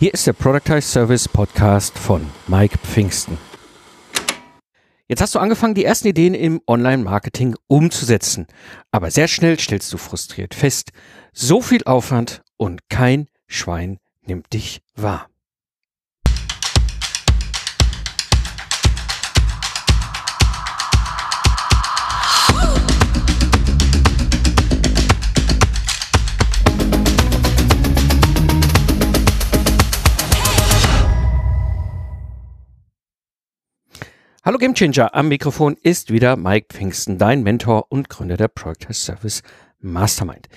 Hier 0.00 0.14
ist 0.14 0.26
der 0.26 0.32
Productize 0.32 0.80
Service 0.80 1.28
Podcast 1.28 1.98
von 1.98 2.26
Mike 2.46 2.78
Pfingsten. 2.78 3.36
Jetzt 5.08 5.20
hast 5.20 5.34
du 5.34 5.38
angefangen, 5.38 5.74
die 5.74 5.84
ersten 5.84 6.08
Ideen 6.08 6.32
im 6.32 6.62
Online-Marketing 6.66 7.54
umzusetzen. 7.66 8.46
Aber 8.90 9.10
sehr 9.10 9.28
schnell 9.28 9.60
stellst 9.60 9.92
du 9.92 9.98
frustriert 9.98 10.54
fest, 10.54 10.92
so 11.34 11.60
viel 11.60 11.84
Aufwand 11.84 12.40
und 12.56 12.88
kein 12.88 13.26
Schwein 13.46 13.98
nimmt 14.24 14.50
dich 14.54 14.80
wahr. 14.96 15.29
Hallo 34.42 34.56
Gamechanger, 34.56 35.14
am 35.14 35.28
Mikrofon 35.28 35.76
ist 35.82 36.10
wieder 36.10 36.34
Mike 36.34 36.68
Pfingsten, 36.72 37.18
dein 37.18 37.42
Mentor 37.42 37.92
und 37.92 38.08
Gründer 38.08 38.38
der 38.38 38.48
Project 38.48 38.94
Service 38.94 39.42
Mastermind. 39.80 40.48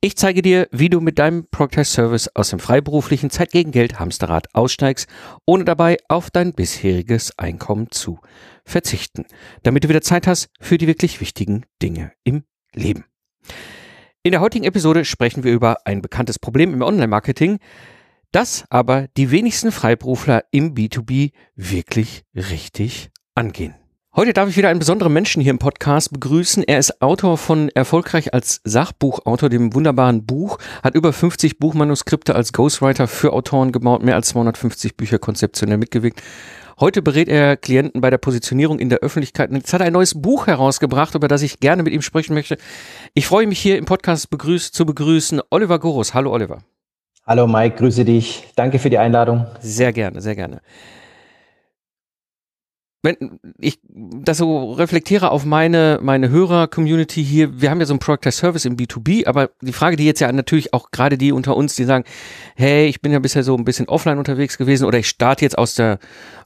Ich 0.00 0.16
zeige 0.16 0.42
dir, 0.42 0.66
wie 0.72 0.88
du 0.88 1.00
mit 1.00 1.20
deinem 1.20 1.46
Project 1.48 1.86
Service 1.86 2.28
aus 2.34 2.50
dem 2.50 2.58
freiberuflichen 2.58 3.30
Zeit 3.30 3.52
gegen 3.52 3.70
Geld 3.70 4.00
Hamsterrad 4.00 4.52
aussteigst, 4.56 5.08
ohne 5.46 5.64
dabei 5.64 5.98
auf 6.08 6.32
dein 6.32 6.52
bisheriges 6.52 7.38
Einkommen 7.38 7.92
zu 7.92 8.18
verzichten, 8.64 9.24
damit 9.62 9.84
du 9.84 9.88
wieder 9.88 10.02
Zeit 10.02 10.26
hast 10.26 10.48
für 10.60 10.76
die 10.76 10.88
wirklich 10.88 11.20
wichtigen 11.20 11.64
Dinge 11.80 12.10
im 12.24 12.42
Leben. 12.74 13.04
In 14.24 14.32
der 14.32 14.40
heutigen 14.40 14.64
Episode 14.64 15.04
sprechen 15.04 15.44
wir 15.44 15.52
über 15.52 15.86
ein 15.86 16.02
bekanntes 16.02 16.40
Problem 16.40 16.74
im 16.74 16.82
Online-Marketing, 16.82 17.60
das 18.32 18.64
aber 18.68 19.06
die 19.16 19.30
wenigsten 19.30 19.70
Freiberufler 19.70 20.42
im 20.50 20.74
B2B 20.74 21.30
wirklich 21.54 22.24
richtig 22.34 23.12
angehen. 23.38 23.74
Heute 24.16 24.32
darf 24.32 24.48
ich 24.48 24.56
wieder 24.56 24.68
einen 24.68 24.80
besonderen 24.80 25.12
Menschen 25.12 25.40
hier 25.40 25.52
im 25.52 25.60
Podcast 25.60 26.12
begrüßen. 26.12 26.64
Er 26.64 26.78
ist 26.78 27.00
Autor 27.00 27.38
von 27.38 27.68
Erfolgreich 27.68 28.34
als 28.34 28.60
Sachbuchautor, 28.64 29.48
dem 29.48 29.74
wunderbaren 29.74 30.26
Buch, 30.26 30.58
hat 30.82 30.96
über 30.96 31.12
50 31.12 31.60
Buchmanuskripte 31.60 32.34
als 32.34 32.52
Ghostwriter 32.52 33.06
für 33.06 33.32
Autoren 33.32 33.70
gebaut, 33.70 34.02
mehr 34.02 34.16
als 34.16 34.30
250 34.30 34.96
Bücher 34.96 35.20
konzeptionell 35.20 35.78
mitgewirkt. 35.78 36.20
Heute 36.80 37.00
berät 37.00 37.28
er 37.28 37.56
Klienten 37.56 38.00
bei 38.00 38.10
der 38.10 38.18
Positionierung 38.18 38.80
in 38.80 38.88
der 38.88 38.98
Öffentlichkeit. 39.00 39.52
Jetzt 39.52 39.72
hat 39.72 39.82
er 39.82 39.86
ein 39.86 39.92
neues 39.92 40.20
Buch 40.20 40.48
herausgebracht, 40.48 41.14
über 41.14 41.28
das 41.28 41.42
ich 41.42 41.60
gerne 41.60 41.84
mit 41.84 41.92
ihm 41.92 42.02
sprechen 42.02 42.34
möchte. 42.34 42.56
Ich 43.14 43.28
freue 43.28 43.46
mich 43.46 43.60
hier 43.60 43.78
im 43.78 43.84
Podcast 43.84 44.30
begrüß, 44.30 44.72
zu 44.72 44.84
begrüßen 44.84 45.40
Oliver 45.50 45.78
Gorus. 45.78 46.12
Hallo 46.12 46.32
Oliver. 46.32 46.58
Hallo 47.24 47.46
Mike, 47.46 47.76
grüße 47.76 48.04
dich. 48.04 48.48
Danke 48.56 48.80
für 48.80 48.90
die 48.90 48.98
Einladung. 48.98 49.46
Sehr 49.60 49.92
gerne, 49.92 50.20
sehr 50.20 50.34
gerne 50.34 50.60
wenn 53.02 53.38
ich 53.58 53.78
das 53.84 54.38
so 54.38 54.72
reflektiere 54.72 55.30
auf 55.30 55.44
meine, 55.44 56.00
meine 56.02 56.30
Hörer-Community 56.30 57.24
hier, 57.24 57.60
wir 57.60 57.70
haben 57.70 57.78
ja 57.78 57.86
so 57.86 57.94
ein 57.94 58.00
Product 58.00 58.32
Service 58.32 58.64
im 58.64 58.76
B2B, 58.76 59.26
aber 59.28 59.50
die 59.60 59.72
Frage, 59.72 59.96
die 59.96 60.04
jetzt 60.04 60.18
ja 60.18 60.32
natürlich 60.32 60.74
auch 60.74 60.90
gerade 60.90 61.16
die 61.16 61.30
unter 61.30 61.56
uns, 61.56 61.76
die 61.76 61.84
sagen, 61.84 62.04
hey, 62.56 62.86
ich 62.86 63.00
bin 63.00 63.12
ja 63.12 63.20
bisher 63.20 63.44
so 63.44 63.56
ein 63.56 63.64
bisschen 63.64 63.88
offline 63.88 64.18
unterwegs 64.18 64.58
gewesen 64.58 64.84
oder 64.84 64.98
ich 64.98 65.08
starte 65.08 65.44
jetzt 65.44 65.56
aus 65.56 65.76
der, 65.76 66.00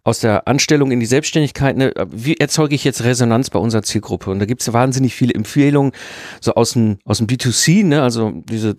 aus 0.04 0.20
der 0.20 0.46
Anstellung 0.46 0.90
in 0.90 1.00
die 1.00 1.06
Selbstständigkeit, 1.06 1.78
ne, 1.78 1.94
wie 2.10 2.36
erzeuge 2.36 2.74
ich 2.74 2.84
jetzt 2.84 3.02
Resonanz 3.02 3.48
bei 3.48 3.58
unserer 3.58 3.82
Zielgruppe? 3.82 4.30
Und 4.30 4.38
da 4.38 4.44
gibt 4.44 4.60
es 4.60 4.70
wahnsinnig 4.74 5.14
viele 5.14 5.32
Empfehlungen, 5.32 5.92
so 6.42 6.54
aus 6.54 6.74
dem, 6.74 6.98
aus 7.06 7.16
dem 7.16 7.28
B2C, 7.28 7.82
ne, 7.82 8.02
also 8.02 8.30
diese, 8.30 8.76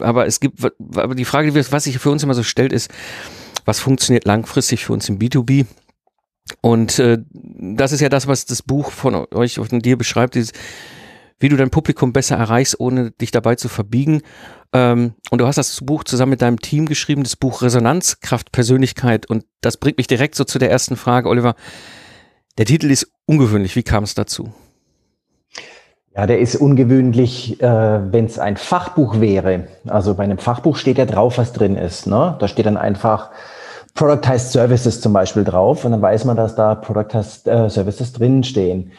aber 0.00 0.26
es 0.26 0.40
gibt, 0.40 0.58
aber 0.96 1.14
die 1.14 1.24
Frage, 1.24 1.54
was 1.54 1.84
sich 1.84 2.00
für 2.00 2.10
uns 2.10 2.24
immer 2.24 2.34
so 2.34 2.42
stellt, 2.42 2.72
ist, 2.72 2.90
was 3.64 3.78
funktioniert 3.78 4.24
langfristig 4.24 4.84
für 4.84 4.92
uns 4.92 5.08
im 5.08 5.20
B2B? 5.20 5.66
Und 6.60 6.98
äh, 6.98 7.18
das 7.32 7.92
ist 7.92 8.00
ja 8.00 8.08
das, 8.08 8.26
was 8.26 8.46
das 8.46 8.62
Buch 8.62 8.90
von 8.90 9.26
euch 9.34 9.58
und 9.58 9.84
dir 9.84 9.96
beschreibt, 9.98 10.36
ist, 10.36 10.52
wie 11.38 11.48
du 11.48 11.56
dein 11.56 11.70
Publikum 11.70 12.12
besser 12.12 12.36
erreichst, 12.36 12.80
ohne 12.80 13.10
dich 13.10 13.30
dabei 13.30 13.56
zu 13.56 13.68
verbiegen. 13.68 14.22
Ähm, 14.72 15.14
und 15.30 15.40
du 15.40 15.46
hast 15.46 15.56
das 15.56 15.80
Buch 15.82 16.04
zusammen 16.04 16.30
mit 16.30 16.42
deinem 16.42 16.60
Team 16.60 16.86
geschrieben, 16.86 17.22
das 17.22 17.36
Buch 17.36 17.62
Resonanz, 17.62 18.20
Kraft, 18.20 18.52
Persönlichkeit. 18.52 19.26
Und 19.26 19.44
das 19.60 19.76
bringt 19.76 19.98
mich 19.98 20.06
direkt 20.06 20.34
so 20.34 20.44
zu 20.44 20.58
der 20.58 20.70
ersten 20.70 20.96
Frage, 20.96 21.28
Oliver. 21.28 21.54
Der 22.58 22.64
Titel 22.64 22.90
ist 22.90 23.10
ungewöhnlich. 23.26 23.76
Wie 23.76 23.82
kam 23.82 24.04
es 24.04 24.14
dazu? 24.14 24.52
Ja, 26.16 26.26
der 26.26 26.38
ist 26.38 26.56
ungewöhnlich, 26.56 27.60
äh, 27.60 28.12
wenn 28.12 28.24
es 28.24 28.38
ein 28.38 28.56
Fachbuch 28.56 29.20
wäre. 29.20 29.68
Also 29.86 30.14
bei 30.14 30.24
einem 30.24 30.38
Fachbuch 30.38 30.76
steht 30.78 30.96
ja 30.96 31.04
drauf, 31.04 31.36
was 31.36 31.52
drin 31.52 31.76
ist. 31.76 32.06
Ne? 32.06 32.36
Da 32.38 32.48
steht 32.48 32.64
dann 32.64 32.78
einfach 32.78 33.30
Productized 33.96 34.52
Services 34.52 35.00
zum 35.00 35.12
Beispiel 35.12 35.42
drauf 35.42 35.84
und 35.84 35.90
dann 35.90 36.02
weiß 36.02 36.26
man, 36.26 36.36
dass 36.36 36.54
da 36.54 36.74
Productized 36.74 37.48
äh, 37.48 37.68
Services 37.68 38.12
drin 38.12 38.44
stehen. 38.44 38.92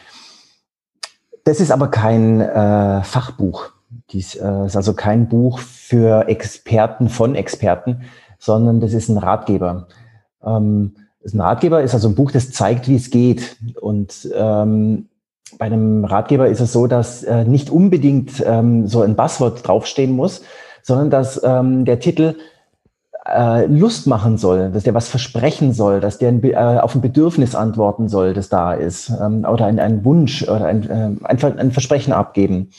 Das 1.44 1.60
ist 1.60 1.70
aber 1.70 1.88
kein 1.88 2.40
äh, 2.42 3.02
Fachbuch. 3.02 3.70
Dies 4.10 4.34
äh, 4.34 4.66
ist 4.66 4.76
also 4.76 4.92
kein 4.92 5.28
Buch 5.28 5.60
für 5.60 6.28
Experten 6.28 7.08
von 7.08 7.34
Experten, 7.36 8.02
sondern 8.38 8.80
das 8.80 8.92
ist 8.92 9.08
ein 9.08 9.18
Ratgeber. 9.18 9.88
Ähm, 10.44 10.96
ein 11.24 11.40
Ratgeber 11.40 11.82
ist 11.82 11.94
also 11.94 12.08
ein 12.08 12.14
Buch, 12.14 12.32
das 12.32 12.50
zeigt, 12.50 12.88
wie 12.88 12.96
es 12.96 13.10
geht. 13.10 13.56
Und 13.80 14.28
ähm, 14.34 15.08
bei 15.58 15.66
einem 15.66 16.04
Ratgeber 16.04 16.48
ist 16.48 16.60
es 16.60 16.72
so, 16.72 16.86
dass 16.86 17.22
äh, 17.22 17.44
nicht 17.44 17.70
unbedingt 17.70 18.42
ähm, 18.44 18.86
so 18.86 19.02
ein 19.02 19.16
Buzzword 19.16 19.66
draufstehen 19.66 20.12
muss, 20.12 20.42
sondern 20.82 21.10
dass 21.10 21.40
ähm, 21.44 21.84
der 21.84 22.00
Titel 22.00 22.34
äh, 23.28 23.66
Lust 23.66 24.06
machen 24.06 24.38
soll, 24.38 24.70
dass 24.70 24.84
der 24.84 24.94
was 24.94 25.08
versprechen 25.08 25.72
soll, 25.72 26.00
dass 26.00 26.18
der 26.18 26.28
ein, 26.28 26.42
äh, 26.42 26.54
auf 26.54 26.94
ein 26.94 27.00
Bedürfnis 27.00 27.54
antworten 27.54 28.08
soll, 28.08 28.34
das 28.34 28.48
da 28.48 28.72
ist, 28.72 29.10
ähm, 29.10 29.44
oder 29.44 29.66
ein, 29.66 29.78
ein 29.78 30.04
Wunsch 30.04 30.42
oder 30.42 30.66
ein, 30.66 30.88
äh, 30.88 31.24
einfach 31.24 31.56
ein 31.56 31.72
Versprechen 31.72 32.12
abgeben. 32.12 32.70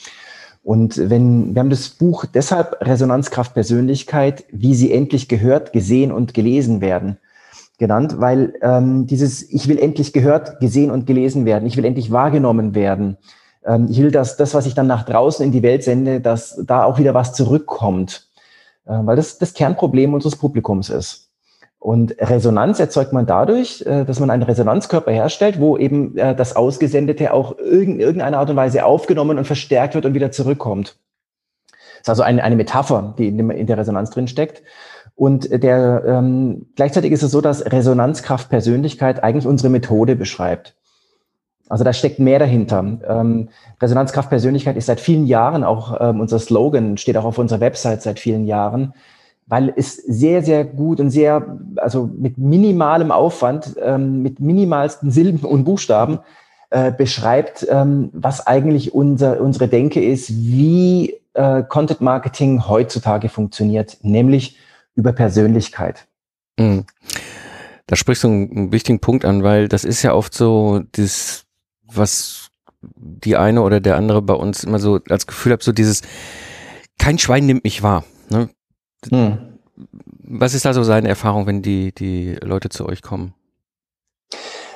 Und 0.62 0.98
wenn, 1.10 1.54
wir 1.54 1.60
haben 1.60 1.70
das 1.70 1.88
Buch 1.88 2.26
deshalb 2.26 2.76
Resonanzkraft 2.80 3.54
Persönlichkeit, 3.54 4.44
wie 4.50 4.74
sie 4.74 4.92
endlich 4.92 5.28
gehört, 5.28 5.72
gesehen 5.72 6.12
und 6.12 6.34
gelesen 6.34 6.80
werden, 6.80 7.18
genannt, 7.78 8.16
weil 8.18 8.54
ähm, 8.60 9.06
dieses 9.06 9.42
Ich 9.50 9.66
will 9.66 9.78
endlich 9.78 10.12
gehört, 10.12 10.60
gesehen 10.60 10.90
und 10.90 11.06
gelesen 11.06 11.46
werden, 11.46 11.66
ich 11.66 11.76
will 11.76 11.84
endlich 11.84 12.12
wahrgenommen 12.12 12.74
werden. 12.74 13.16
Ähm, 13.64 13.88
ich 13.90 14.00
will, 14.00 14.10
dass 14.10 14.36
das, 14.36 14.54
was 14.54 14.66
ich 14.66 14.74
dann 14.74 14.86
nach 14.86 15.04
draußen 15.04 15.44
in 15.44 15.50
die 15.50 15.62
Welt 15.62 15.82
sende, 15.82 16.20
dass 16.20 16.60
da 16.64 16.84
auch 16.84 16.98
wieder 16.98 17.14
was 17.14 17.32
zurückkommt. 17.32 18.29
Äh, 18.90 19.06
weil 19.06 19.16
das 19.16 19.38
das 19.38 19.54
Kernproblem 19.54 20.12
unseres 20.14 20.36
Publikums 20.36 20.90
ist. 20.90 21.28
Und 21.78 22.16
Resonanz 22.18 22.78
erzeugt 22.80 23.12
man 23.12 23.24
dadurch, 23.24 23.82
äh, 23.86 24.04
dass 24.04 24.18
man 24.18 24.30
einen 24.30 24.42
Resonanzkörper 24.42 25.12
herstellt, 25.12 25.60
wo 25.60 25.78
eben 25.78 26.16
äh, 26.18 26.34
das 26.34 26.56
Ausgesendete 26.56 27.32
auch 27.32 27.56
in 27.58 28.00
irgendeiner 28.00 28.38
Art 28.38 28.50
und 28.50 28.56
Weise 28.56 28.84
aufgenommen 28.84 29.38
und 29.38 29.46
verstärkt 29.46 29.94
wird 29.94 30.04
und 30.06 30.14
wieder 30.14 30.32
zurückkommt. 30.32 30.96
Das 31.68 32.02
ist 32.02 32.08
also 32.08 32.22
eine, 32.22 32.42
eine 32.42 32.56
Metapher, 32.56 33.14
die 33.16 33.28
in, 33.28 33.66
der 33.66 33.78
Resonanz 33.78 34.10
drin 34.10 34.26
steckt. 34.26 34.62
Und 35.14 35.50
der, 35.62 36.02
ähm, 36.06 36.66
gleichzeitig 36.76 37.12
ist 37.12 37.22
es 37.22 37.30
so, 37.30 37.42
dass 37.42 37.64
Resonanzkraft 37.70 38.48
Persönlichkeit 38.48 39.22
eigentlich 39.22 39.46
unsere 39.46 39.68
Methode 39.68 40.16
beschreibt. 40.16 40.74
Also 41.70 41.84
da 41.84 41.92
steckt 41.92 42.18
mehr 42.18 42.40
dahinter. 42.40 42.84
Ähm, 43.08 43.48
Resonanzkraft 43.80 44.28
Persönlichkeit 44.28 44.76
ist 44.76 44.86
seit 44.86 44.98
vielen 44.98 45.26
Jahren 45.26 45.62
auch 45.62 45.96
ähm, 46.00 46.20
unser 46.20 46.40
Slogan, 46.40 46.96
steht 46.96 47.16
auch 47.16 47.24
auf 47.24 47.38
unserer 47.38 47.60
Website 47.60 48.02
seit 48.02 48.18
vielen 48.18 48.44
Jahren, 48.44 48.92
weil 49.46 49.72
es 49.76 49.96
sehr, 49.96 50.42
sehr 50.42 50.64
gut 50.64 50.98
und 50.98 51.10
sehr, 51.10 51.58
also 51.76 52.10
mit 52.12 52.38
minimalem 52.38 53.12
Aufwand, 53.12 53.76
ähm, 53.80 54.20
mit 54.20 54.40
minimalsten 54.40 55.12
Silben 55.12 55.48
und 55.48 55.62
Buchstaben 55.62 56.18
äh, 56.70 56.90
beschreibt, 56.90 57.64
ähm, 57.70 58.10
was 58.12 58.48
eigentlich 58.48 58.92
unser, 58.92 59.40
unsere 59.40 59.68
Denke 59.68 60.04
ist, 60.04 60.28
wie 60.30 61.20
äh, 61.34 61.62
Content 61.62 62.00
Marketing 62.00 62.68
heutzutage 62.68 63.28
funktioniert, 63.28 63.98
nämlich 64.02 64.58
über 64.96 65.12
Persönlichkeit. 65.12 66.08
Mhm. 66.58 66.84
Da 67.86 67.94
sprichst 67.94 68.24
du 68.24 68.28
einen 68.28 68.72
wichtigen 68.72 68.98
Punkt 68.98 69.24
an, 69.24 69.44
weil 69.44 69.68
das 69.68 69.84
ist 69.84 70.02
ja 70.02 70.14
oft 70.14 70.34
so 70.34 70.80
das 70.92 71.46
was 71.92 72.50
die 72.96 73.36
eine 73.36 73.62
oder 73.62 73.80
der 73.80 73.96
andere 73.96 74.22
bei 74.22 74.34
uns 74.34 74.64
immer 74.64 74.78
so 74.78 75.00
als 75.08 75.26
Gefühl 75.26 75.52
hat, 75.52 75.62
so 75.62 75.72
dieses, 75.72 76.02
kein 76.98 77.18
Schwein 77.18 77.46
nimmt 77.46 77.64
mich 77.64 77.82
wahr. 77.82 78.04
Ne? 78.30 78.48
Hm. 79.10 79.38
Was 80.22 80.54
ist 80.54 80.64
da 80.64 80.72
so 80.72 80.82
seine 80.82 81.08
Erfahrung, 81.08 81.46
wenn 81.46 81.62
die, 81.62 81.92
die 81.92 82.36
Leute 82.42 82.68
zu 82.68 82.86
euch 82.86 83.02
kommen? 83.02 83.34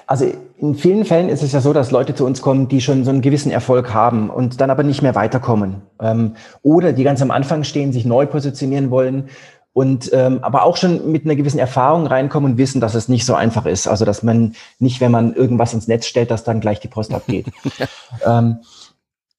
Also 0.06 0.26
in 0.58 0.74
vielen 0.74 1.04
Fällen 1.04 1.30
ist 1.30 1.42
es 1.42 1.52
ja 1.52 1.60
so, 1.60 1.72
dass 1.72 1.90
Leute 1.90 2.14
zu 2.14 2.26
uns 2.26 2.42
kommen, 2.42 2.68
die 2.68 2.82
schon 2.82 3.04
so 3.04 3.10
einen 3.10 3.22
gewissen 3.22 3.50
Erfolg 3.50 3.94
haben 3.94 4.28
und 4.28 4.60
dann 4.60 4.70
aber 4.70 4.82
nicht 4.82 5.00
mehr 5.00 5.14
weiterkommen. 5.14 5.82
Ähm, 6.00 6.34
oder 6.62 6.92
die 6.92 7.04
ganz 7.04 7.22
am 7.22 7.30
Anfang 7.30 7.64
stehen, 7.64 7.92
sich 7.92 8.04
neu 8.04 8.26
positionieren 8.26 8.90
wollen 8.90 9.30
und 9.74 10.10
ähm, 10.12 10.38
aber 10.42 10.62
auch 10.62 10.76
schon 10.76 11.10
mit 11.10 11.24
einer 11.24 11.34
gewissen 11.34 11.58
Erfahrung 11.58 12.06
reinkommen 12.06 12.52
und 12.52 12.58
wissen, 12.58 12.80
dass 12.80 12.94
es 12.94 13.08
nicht 13.08 13.26
so 13.26 13.34
einfach 13.34 13.66
ist. 13.66 13.88
Also 13.88 14.04
dass 14.04 14.22
man 14.22 14.54
nicht, 14.78 15.00
wenn 15.00 15.10
man 15.10 15.34
irgendwas 15.34 15.74
ins 15.74 15.88
Netz 15.88 16.06
stellt, 16.06 16.30
dass 16.30 16.44
dann 16.44 16.60
gleich 16.60 16.78
die 16.78 16.88
Post 16.88 17.12
abgeht. 17.12 17.46
ähm, 18.24 18.58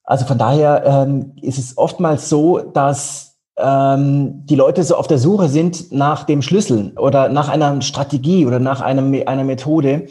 also 0.03 0.25
von 0.25 0.37
daher 0.37 0.83
ähm, 0.85 1.31
ist 1.41 1.57
es 1.57 1.77
oftmals 1.77 2.27
so, 2.27 2.59
dass 2.59 3.37
ähm, 3.57 4.45
die 4.45 4.55
Leute 4.55 4.83
so 4.83 4.97
auf 4.97 5.07
der 5.07 5.19
Suche 5.19 5.47
sind 5.47 5.93
nach 5.93 6.25
dem 6.25 6.41
Schlüssel 6.41 6.91
oder 6.97 7.29
nach 7.29 7.47
einer 7.47 7.81
Strategie 7.81 8.45
oder 8.45 8.59
nach 8.59 8.81
einem, 8.81 9.15
einer 9.25 9.45
Methode, 9.45 10.07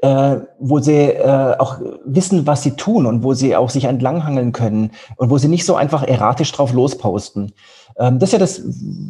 äh, 0.00 0.36
wo 0.60 0.78
sie 0.78 0.94
äh, 0.94 1.56
auch 1.58 1.80
wissen, 2.04 2.46
was 2.46 2.62
sie 2.62 2.76
tun 2.76 3.04
und 3.04 3.24
wo 3.24 3.34
sie 3.34 3.56
auch 3.56 3.70
sich 3.70 3.84
entlanghangeln 3.84 4.52
können 4.52 4.92
und 5.16 5.28
wo 5.30 5.38
sie 5.38 5.48
nicht 5.48 5.66
so 5.66 5.74
einfach 5.74 6.04
erratisch 6.04 6.52
drauf 6.52 6.72
losposten. 6.72 7.52
Ähm, 7.98 8.18
das 8.18 8.28
ist 8.28 8.32
ja 8.32 8.38
das, 8.38 8.62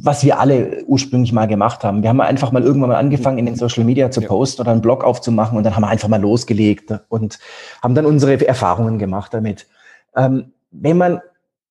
was 0.02 0.24
wir 0.24 0.40
alle 0.40 0.84
ursprünglich 0.86 1.32
mal 1.32 1.46
gemacht 1.46 1.84
haben. 1.84 2.02
Wir 2.02 2.08
haben 2.08 2.20
einfach 2.20 2.52
mal 2.52 2.62
irgendwann 2.62 2.90
mal 2.90 2.96
angefangen, 2.96 3.38
in 3.38 3.46
den 3.46 3.56
Social 3.56 3.84
Media 3.84 4.10
zu 4.10 4.22
posten 4.22 4.62
oder 4.62 4.72
einen 4.72 4.80
Blog 4.80 5.04
aufzumachen 5.04 5.58
und 5.58 5.64
dann 5.64 5.76
haben 5.76 5.82
wir 5.82 5.88
einfach 5.88 6.08
mal 6.08 6.20
losgelegt 6.20 6.92
und 7.08 7.38
haben 7.82 7.94
dann 7.94 8.06
unsere 8.06 8.46
Erfahrungen 8.46 8.98
gemacht 8.98 9.34
damit. 9.34 9.66
Ähm, 10.16 10.52
wenn 10.70 10.96
man 10.96 11.20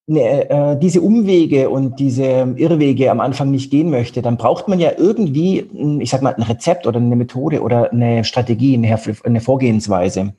ne, 0.05 0.49
äh, 0.49 0.77
diese 0.79 1.01
Umwege 1.01 1.69
und 1.69 1.99
diese 1.99 2.53
Irrwege 2.55 3.09
am 3.09 3.19
Anfang 3.19 3.49
nicht 3.51 3.71
gehen 3.71 3.89
möchte, 3.89 4.21
dann 4.21 4.37
braucht 4.37 4.67
man 4.67 4.79
ja 4.79 4.91
irgendwie, 4.95 5.99
ich 5.99 6.11
sag 6.11 6.21
mal, 6.21 6.35
ein 6.35 6.43
Rezept 6.43 6.85
oder 6.85 6.99
eine 6.99 7.15
Methode 7.15 7.61
oder 7.61 7.91
eine 7.91 8.23
Strategie, 8.23 8.75
eine, 8.75 8.99
eine 9.23 9.41
Vorgehensweise. 9.41 10.33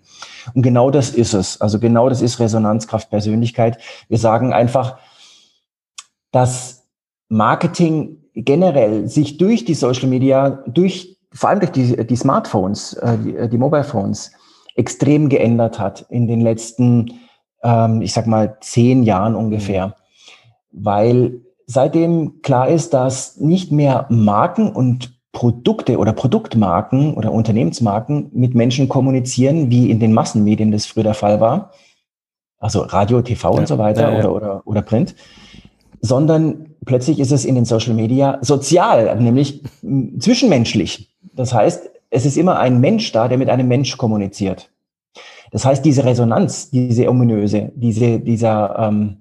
Und 0.54 0.62
genau 0.62 0.90
das 0.90 1.10
ist 1.10 1.34
es. 1.34 1.60
Also 1.60 1.78
genau 1.80 2.08
das 2.08 2.22
ist 2.22 2.38
Resonanzkraft 2.40 3.10
Persönlichkeit. 3.10 3.78
Wir 4.08 4.18
sagen 4.18 4.52
einfach, 4.52 4.98
dass 6.30 6.88
Marketing 7.28 8.18
generell 8.34 9.08
sich 9.08 9.38
durch 9.38 9.64
die 9.64 9.74
Social 9.74 10.08
Media, 10.08 10.62
durch 10.66 11.16
vor 11.32 11.50
allem 11.50 11.60
durch 11.60 11.72
die, 11.72 12.06
die 12.06 12.16
Smartphones, 12.16 12.94
äh, 12.94 13.18
die, 13.18 13.48
die 13.50 13.58
Mobile 13.58 13.84
Phones, 13.84 14.32
extrem 14.76 15.28
geändert 15.28 15.78
hat 15.78 16.06
in 16.08 16.26
den 16.26 16.40
letzten 16.40 17.18
ähm, 17.62 18.02
ich 18.02 18.12
sag 18.12 18.26
mal, 18.26 18.56
zehn 18.60 19.02
Jahren 19.02 19.34
ungefähr. 19.34 19.88
Mhm. 19.88 19.92
Weil 20.84 21.40
seitdem 21.66 22.42
klar 22.42 22.68
ist, 22.68 22.94
dass 22.94 23.36
nicht 23.38 23.72
mehr 23.72 24.06
Marken 24.08 24.70
und 24.70 25.18
Produkte 25.32 25.98
oder 25.98 26.12
Produktmarken 26.12 27.14
oder 27.14 27.32
Unternehmensmarken 27.32 28.30
mit 28.32 28.54
Menschen 28.54 28.88
kommunizieren, 28.88 29.70
wie 29.70 29.90
in 29.90 30.00
den 30.00 30.12
Massenmedien 30.12 30.72
das 30.72 30.86
früher 30.86 31.04
der 31.04 31.14
Fall 31.14 31.40
war. 31.40 31.72
Also 32.58 32.80
Radio, 32.80 33.22
TV 33.22 33.52
ja, 33.52 33.58
und 33.60 33.68
so 33.68 33.78
weiter 33.78 34.10
ja, 34.10 34.10
ja. 34.10 34.18
Oder, 34.18 34.34
oder, 34.34 34.62
oder 34.64 34.82
Print. 34.82 35.14
Sondern 36.00 36.74
plötzlich 36.84 37.18
ist 37.18 37.32
es 37.32 37.44
in 37.44 37.54
den 37.54 37.64
Social 37.64 37.94
Media 37.94 38.38
sozial, 38.40 39.20
nämlich 39.20 39.62
zwischenmenschlich. 40.18 41.10
Das 41.34 41.52
heißt, 41.52 41.90
es 42.10 42.24
ist 42.24 42.36
immer 42.36 42.58
ein 42.58 42.80
Mensch 42.80 43.12
da, 43.12 43.28
der 43.28 43.38
mit 43.38 43.50
einem 43.50 43.68
Mensch 43.68 43.96
kommuniziert. 43.96 44.70
Das 45.50 45.64
heißt, 45.64 45.84
diese 45.84 46.04
Resonanz, 46.04 46.70
diese 46.70 47.08
ominöse, 47.08 47.72
diese, 47.74 48.20
dieser, 48.20 48.78
ähm, 48.78 49.18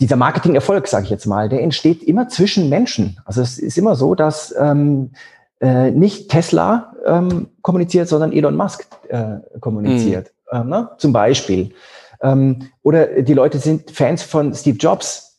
dieser 0.00 0.16
Marketing-Erfolg, 0.16 0.86
sage 0.86 1.04
ich 1.04 1.10
jetzt 1.10 1.26
mal, 1.26 1.48
der 1.48 1.62
entsteht 1.62 2.02
immer 2.02 2.28
zwischen 2.28 2.68
Menschen. 2.68 3.18
Also 3.24 3.40
es 3.42 3.58
ist 3.58 3.78
immer 3.78 3.94
so, 3.94 4.14
dass 4.14 4.54
ähm, 4.58 5.10
äh, 5.60 5.90
nicht 5.90 6.28
Tesla 6.30 6.94
ähm, 7.06 7.48
kommuniziert, 7.62 8.08
sondern 8.08 8.32
Elon 8.32 8.56
Musk 8.56 8.86
äh, 9.08 9.36
kommuniziert. 9.60 10.32
Mhm. 10.52 10.60
Ähm, 10.60 10.68
ne? 10.68 10.90
Zum 10.98 11.12
Beispiel. 11.12 11.70
Ähm, 12.20 12.68
oder 12.82 13.22
die 13.22 13.34
Leute 13.34 13.58
sind 13.58 13.90
Fans 13.90 14.22
von 14.22 14.54
Steve 14.54 14.76
Jobs 14.76 15.31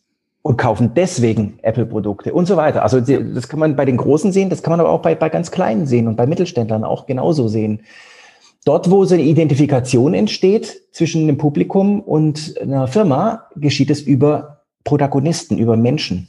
und 0.44 0.58
kaufen 0.58 0.92
deswegen 0.94 1.58
Apple-Produkte 1.64 2.34
und 2.34 2.46
so 2.46 2.58
weiter. 2.58 2.84
Also 2.84 3.00
das 3.00 3.48
kann 3.48 3.60
man 3.60 3.76
bei 3.76 3.86
den 3.86 3.98
Großen 3.98 4.32
sehen, 4.32 4.50
das 4.50 4.62
kann 4.62 4.72
man 4.72 4.82
aber 4.82 4.90
auch 4.90 5.02
bei, 5.02 5.16
bei 5.16 5.30
ganz 5.30 5.50
Kleinen 5.50 5.88
sehen 5.88 6.08
und 6.08 6.18
bei 6.18 6.28
Mittelständlern 6.28 6.84
auch 6.84 7.08
genauso 7.08 7.48
sehen. 7.48 7.82
Dort, 8.66 8.92
wo 8.92 9.04
so 9.06 9.16
eine 9.16 9.24
Identifikation 9.24 10.14
entsteht 10.14 10.84
zwischen 10.92 11.28
dem 11.28 11.38
Publikum 11.38 12.02
und 12.02 12.56
einer 12.62 12.88
Firma, 12.88 13.48
geschieht 13.56 13.90
es 13.90 14.02
über 14.02 14.64
Protagonisten, 14.84 15.58
über 15.58 15.78
Menschen. 15.78 16.28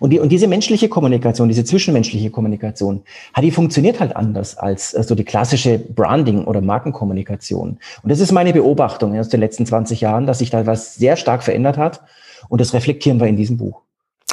Und, 0.00 0.10
die, 0.10 0.20
und 0.20 0.30
diese 0.30 0.46
menschliche 0.46 0.88
Kommunikation, 0.88 1.48
diese 1.48 1.64
zwischenmenschliche 1.64 2.30
Kommunikation, 2.30 3.02
die 3.40 3.50
funktioniert 3.50 4.00
halt 4.00 4.14
anders 4.14 4.56
als 4.56 4.92
so 4.92 4.98
also 4.98 5.14
die 5.14 5.24
klassische 5.24 5.78
Branding- 5.78 6.44
oder 6.44 6.60
Markenkommunikation. 6.60 7.78
Und 8.02 8.08
das 8.08 8.20
ist 8.20 8.30
meine 8.30 8.52
Beobachtung 8.52 9.18
aus 9.18 9.28
den 9.28 9.40
letzten 9.40 9.66
20 9.66 10.00
Jahren, 10.00 10.26
dass 10.26 10.38
sich 10.38 10.50
da 10.50 10.66
was 10.66 10.94
sehr 10.94 11.16
stark 11.16 11.42
verändert 11.42 11.78
hat. 11.78 12.02
Und 12.48 12.60
das 12.60 12.72
reflektieren 12.72 13.20
wir 13.20 13.26
in 13.26 13.36
diesem 13.36 13.56
Buch. 13.56 13.82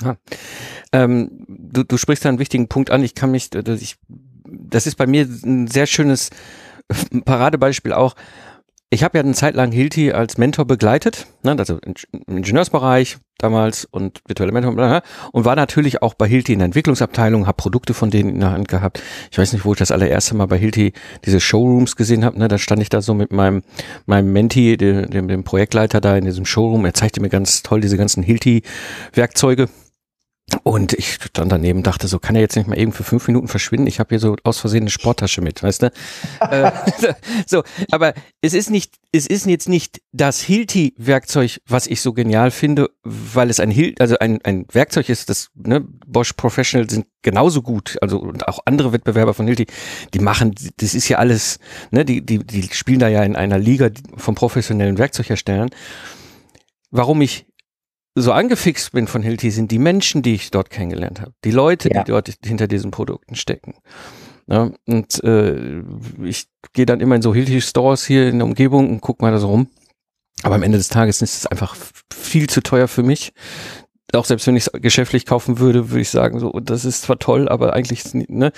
Ah. 0.04 0.16
Ähm, 0.92 1.46
du, 1.48 1.84
du 1.84 1.98
sprichst 1.98 2.26
da 2.26 2.30
einen 2.30 2.40
wichtigen 2.40 2.68
Punkt 2.68 2.92
an. 2.92 3.04
Ich 3.04 3.16
kann 3.16 3.32
mich, 3.32 3.54
ich, 3.54 3.96
das 4.46 4.88
ist 4.88 4.96
bei 4.96 5.08
mir 5.08 5.26
ein 5.26 5.68
sehr 5.68 5.86
schönes 5.86 6.30
Paradebeispiel 7.26 7.94
auch. 7.94 8.16
Ich 8.92 9.04
habe 9.04 9.18
ja 9.18 9.24
eine 9.24 9.34
Zeit 9.34 9.56
lang 9.56 9.72
Hilti 9.72 10.12
als 10.12 10.38
Mentor 10.38 10.66
begleitet, 10.66 11.26
ne, 11.44 11.56
also 11.58 11.80
im 11.82 12.38
Ingenieursbereich 12.38 13.18
damals 13.38 13.86
und 13.86 14.22
virtuelle 14.28 14.52
Mentor 14.52 15.02
und 15.32 15.46
war 15.46 15.56
natürlich 15.56 16.02
auch 16.02 16.14
bei 16.14 16.28
Hilti 16.28 16.54
in 16.54 16.60
der 16.60 16.68
Entwicklungsabteilung, 16.68 17.48
habe 17.48 17.58
Produkte 17.58 17.94
von 17.94 18.10
denen 18.10 18.30
in 18.30 18.40
der 18.40 18.52
Hand 18.52 18.68
gehabt. 18.68 19.02
Ich 19.32 19.38
weiß 19.38 19.54
nicht, 19.54 19.66
wo 19.66 19.74
ich 19.74 19.80
das 19.80 19.92
allererste 19.92 20.36
Mal 20.36 20.46
bei 20.46 20.58
Hilti 20.58 20.94
diese 21.26 21.40
Showrooms 21.40 21.96
gesehen 21.96 22.24
habe. 22.24 22.38
Ne, 22.40 22.48
da 22.48 22.58
stand 22.58 22.82
ich 22.82 22.90
da 22.90 23.02
so 23.02 23.14
mit 23.14 23.34
meinem 23.34 23.64
meinem 24.06 24.32
Menti, 24.32 24.78
dem, 24.78 25.28
dem, 25.28 25.44
Projektleiter 25.44 26.00
da 26.00 26.16
in 26.16 26.26
diesem 26.26 26.46
Showroom. 26.46 26.86
Er 26.86 26.94
zeigte 26.94 27.22
mir 27.22 27.30
ganz 27.30 27.64
toll 27.64 27.82
diese 27.82 27.98
ganzen 27.98 28.24
Hilti-Werkzeuge 28.24 29.68
und 30.64 30.94
ich 30.94 31.14
stand 31.14 31.52
daneben, 31.52 31.84
dachte 31.84 32.08
so, 32.08 32.20
kann 32.20 32.36
er 32.36 32.42
jetzt 32.42 32.56
nicht 32.56 32.68
mal 32.68 32.78
eben 32.78 32.92
für 32.92 33.04
fünf 33.04 33.28
Minuten 33.28 33.48
verschwinden? 33.48 33.88
Ich 33.88 34.00
habe 34.00 34.10
hier 34.10 34.20
so 34.20 34.36
aus 34.44 34.60
Versehen 34.60 34.84
eine 34.84 34.90
Sporttasche 34.90 35.42
mit, 35.42 35.62
weißt 35.64 35.84
du? 35.84 35.92
äh, 36.42 36.72
so, 37.48 37.64
aber 37.92 38.14
es 38.42 38.54
ist 38.54 38.70
nicht, 38.70 38.96
es 39.12 39.28
ist 39.28 39.46
jetzt 39.46 39.70
nicht 39.70 40.02
das 40.12 40.42
Hilti-Werkzeug, 40.42 41.62
was 41.68 41.88
ich 41.88 42.02
so 42.02 42.14
genial 42.14 42.52
finde, 42.52 42.90
weil 43.04 43.50
es 43.50 43.60
ein 43.60 43.72
Hilti, 43.72 44.02
also 44.02 44.18
ein, 44.20 44.40
ein 44.44 44.66
Werkzeug 44.72 45.10
ist, 45.10 45.30
das 45.30 45.50
ne, 45.56 45.82
Bosch 46.06 46.34
Professional 46.34 46.90
sind 46.90 47.06
genauso 47.22 47.62
gut, 47.62 47.98
also 48.02 48.20
und 48.20 48.48
auch 48.48 48.60
andere 48.66 48.94
Wettbewerber 48.94 49.34
von 49.34 49.48
Hilti, 49.48 49.68
die 50.14 50.20
machen, 50.20 50.54
das 50.78 50.94
ist 50.94 51.10
ja 51.10 51.18
alles, 51.18 51.60
ne, 51.92 52.06
die, 52.06 52.26
die, 52.26 52.40
die 52.40 52.70
spielen 52.74 53.00
da 53.00 53.08
ja 53.08 53.24
in 53.24 53.36
einer 53.36 53.60
Liga 53.60 53.90
von 54.18 54.36
professionellen 54.36 54.98
Werkzeugherstellern. 54.98 55.70
Warum 56.92 57.22
ich 57.22 57.46
so 58.16 58.32
angefixt 58.32 58.94
bin 58.94 59.08
von 59.08 59.22
Hilti, 59.22 59.52
sind 59.52 59.72
die 59.72 59.80
Menschen, 59.80 60.22
die 60.22 60.36
ich 60.36 60.52
dort 60.52 60.70
kennengelernt 60.70 61.22
habe. 61.22 61.34
Die 61.44 61.52
Leute, 61.52 61.90
ja. 61.94 62.04
die 62.04 62.12
dort 62.12 62.32
hinter 62.44 62.68
diesen 62.68 62.92
Produkten 62.92 63.36
stecken. 63.36 63.76
Ja, 64.48 64.72
und 64.86 65.24
äh, 65.24 65.82
ich 66.24 66.48
gehe 66.74 66.86
dann 66.86 67.02
immer 67.02 67.16
in 67.16 67.22
so 67.22 67.34
Hilti-Stores 67.34 68.06
hier 68.06 68.30
in 68.30 68.40
der 68.40 68.46
Umgebung 68.46 68.90
und 68.90 69.02
gucke 69.02 69.24
mal 69.24 69.32
da 69.32 69.40
so 69.40 69.48
rum. 69.48 69.68
Aber 70.44 70.56
am 70.56 70.64
Ende 70.64 70.78
des 70.78 70.90
Tages 70.90 71.22
ist 71.22 71.36
es 71.36 71.48
einfach 71.48 71.76
viel 72.14 72.48
zu 72.48 72.62
teuer 72.62 72.88
für 72.88 73.04
mich. 73.04 73.34
Auch 74.14 74.26
selbst 74.26 74.46
wenn 74.46 74.56
ich 74.56 74.68
es 74.68 74.82
geschäftlich 74.82 75.26
kaufen 75.26 75.60
würde, 75.60 75.90
würde 75.90 76.02
ich 76.02 76.10
sagen, 76.10 76.40
so, 76.40 76.52
das 76.60 76.86
ist 76.86 77.02
zwar 77.02 77.18
toll, 77.18 77.50
aber 77.50 77.74
eigentlich, 77.74 78.04
ne? 78.14 78.52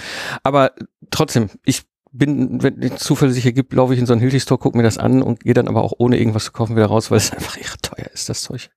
Aber 0.43 0.73
trotzdem, 1.09 1.49
ich 1.63 1.83
bin, 2.11 2.61
wenn 2.61 2.81
es 2.81 2.99
Zufall 3.01 3.31
sich 3.31 3.45
ergibt, 3.45 3.73
laufe 3.73 3.93
ich 3.93 3.99
in 3.99 4.05
so 4.05 4.13
einen 4.13 4.21
Hilti-Store, 4.21 4.59
gucke 4.59 4.77
mir 4.77 4.83
das 4.83 4.97
an 4.97 5.21
und 5.21 5.41
gehe 5.41 5.53
dann 5.53 5.67
aber 5.67 5.83
auch 5.83 5.93
ohne 5.97 6.17
irgendwas 6.19 6.45
zu 6.45 6.51
kaufen 6.51 6.75
wieder 6.75 6.87
raus, 6.87 7.11
weil 7.11 7.17
es 7.17 7.31
einfach 7.33 7.57
irre 7.57 7.77
teuer 7.81 8.07
ist, 8.13 8.27
das 8.27 8.41
Zeug. 8.41 8.69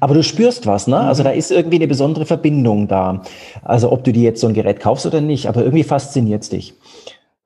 Aber 0.00 0.14
du 0.14 0.22
spürst 0.22 0.66
was, 0.66 0.86
ne? 0.86 0.98
Also 0.98 1.22
mhm. 1.22 1.24
da 1.24 1.30
ist 1.32 1.50
irgendwie 1.50 1.76
eine 1.76 1.88
besondere 1.88 2.26
Verbindung 2.26 2.88
da. 2.88 3.22
Also 3.62 3.92
ob 3.92 4.04
du 4.04 4.12
dir 4.12 4.22
jetzt 4.22 4.40
so 4.40 4.48
ein 4.48 4.54
Gerät 4.54 4.80
kaufst 4.80 5.06
oder 5.06 5.20
nicht, 5.20 5.46
aber 5.46 5.62
irgendwie 5.62 5.84
fasziniert 5.84 6.42
es 6.42 6.48
dich. 6.48 6.74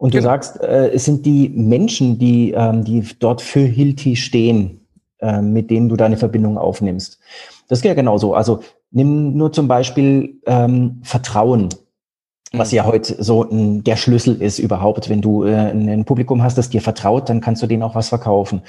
Und 0.00 0.12
genau. 0.12 0.22
du 0.22 0.28
sagst, 0.28 0.60
äh, 0.62 0.88
es 0.90 1.04
sind 1.04 1.26
die 1.26 1.50
Menschen, 1.50 2.18
die, 2.18 2.52
ähm, 2.52 2.84
die 2.84 3.04
dort 3.18 3.42
für 3.42 3.60
Hilti 3.60 4.16
stehen, 4.16 4.80
äh, 5.18 5.42
mit 5.42 5.70
denen 5.70 5.90
du 5.90 5.96
deine 5.96 6.16
Verbindung 6.16 6.56
aufnimmst. 6.56 7.18
Das 7.68 7.82
geht 7.82 7.90
ja 7.90 7.94
genauso. 7.94 8.34
Also 8.34 8.60
nimm 8.90 9.36
nur 9.36 9.52
zum 9.52 9.68
Beispiel 9.68 10.40
ähm, 10.46 11.00
Vertrauen, 11.02 11.68
was 12.52 12.72
mhm. 12.72 12.76
ja 12.76 12.86
heute 12.86 13.22
so 13.22 13.42
ein, 13.42 13.84
der 13.84 13.96
Schlüssel 13.96 14.40
ist 14.40 14.58
überhaupt. 14.58 15.10
Wenn 15.10 15.20
du 15.20 15.44
äh, 15.44 15.70
ein 15.70 16.06
Publikum 16.06 16.42
hast, 16.42 16.56
das 16.56 16.70
dir 16.70 16.80
vertraut, 16.80 17.28
dann 17.28 17.42
kannst 17.42 17.62
du 17.62 17.66
denen 17.66 17.82
auch 17.82 17.94
was 17.94 18.08
verkaufen. 18.08 18.62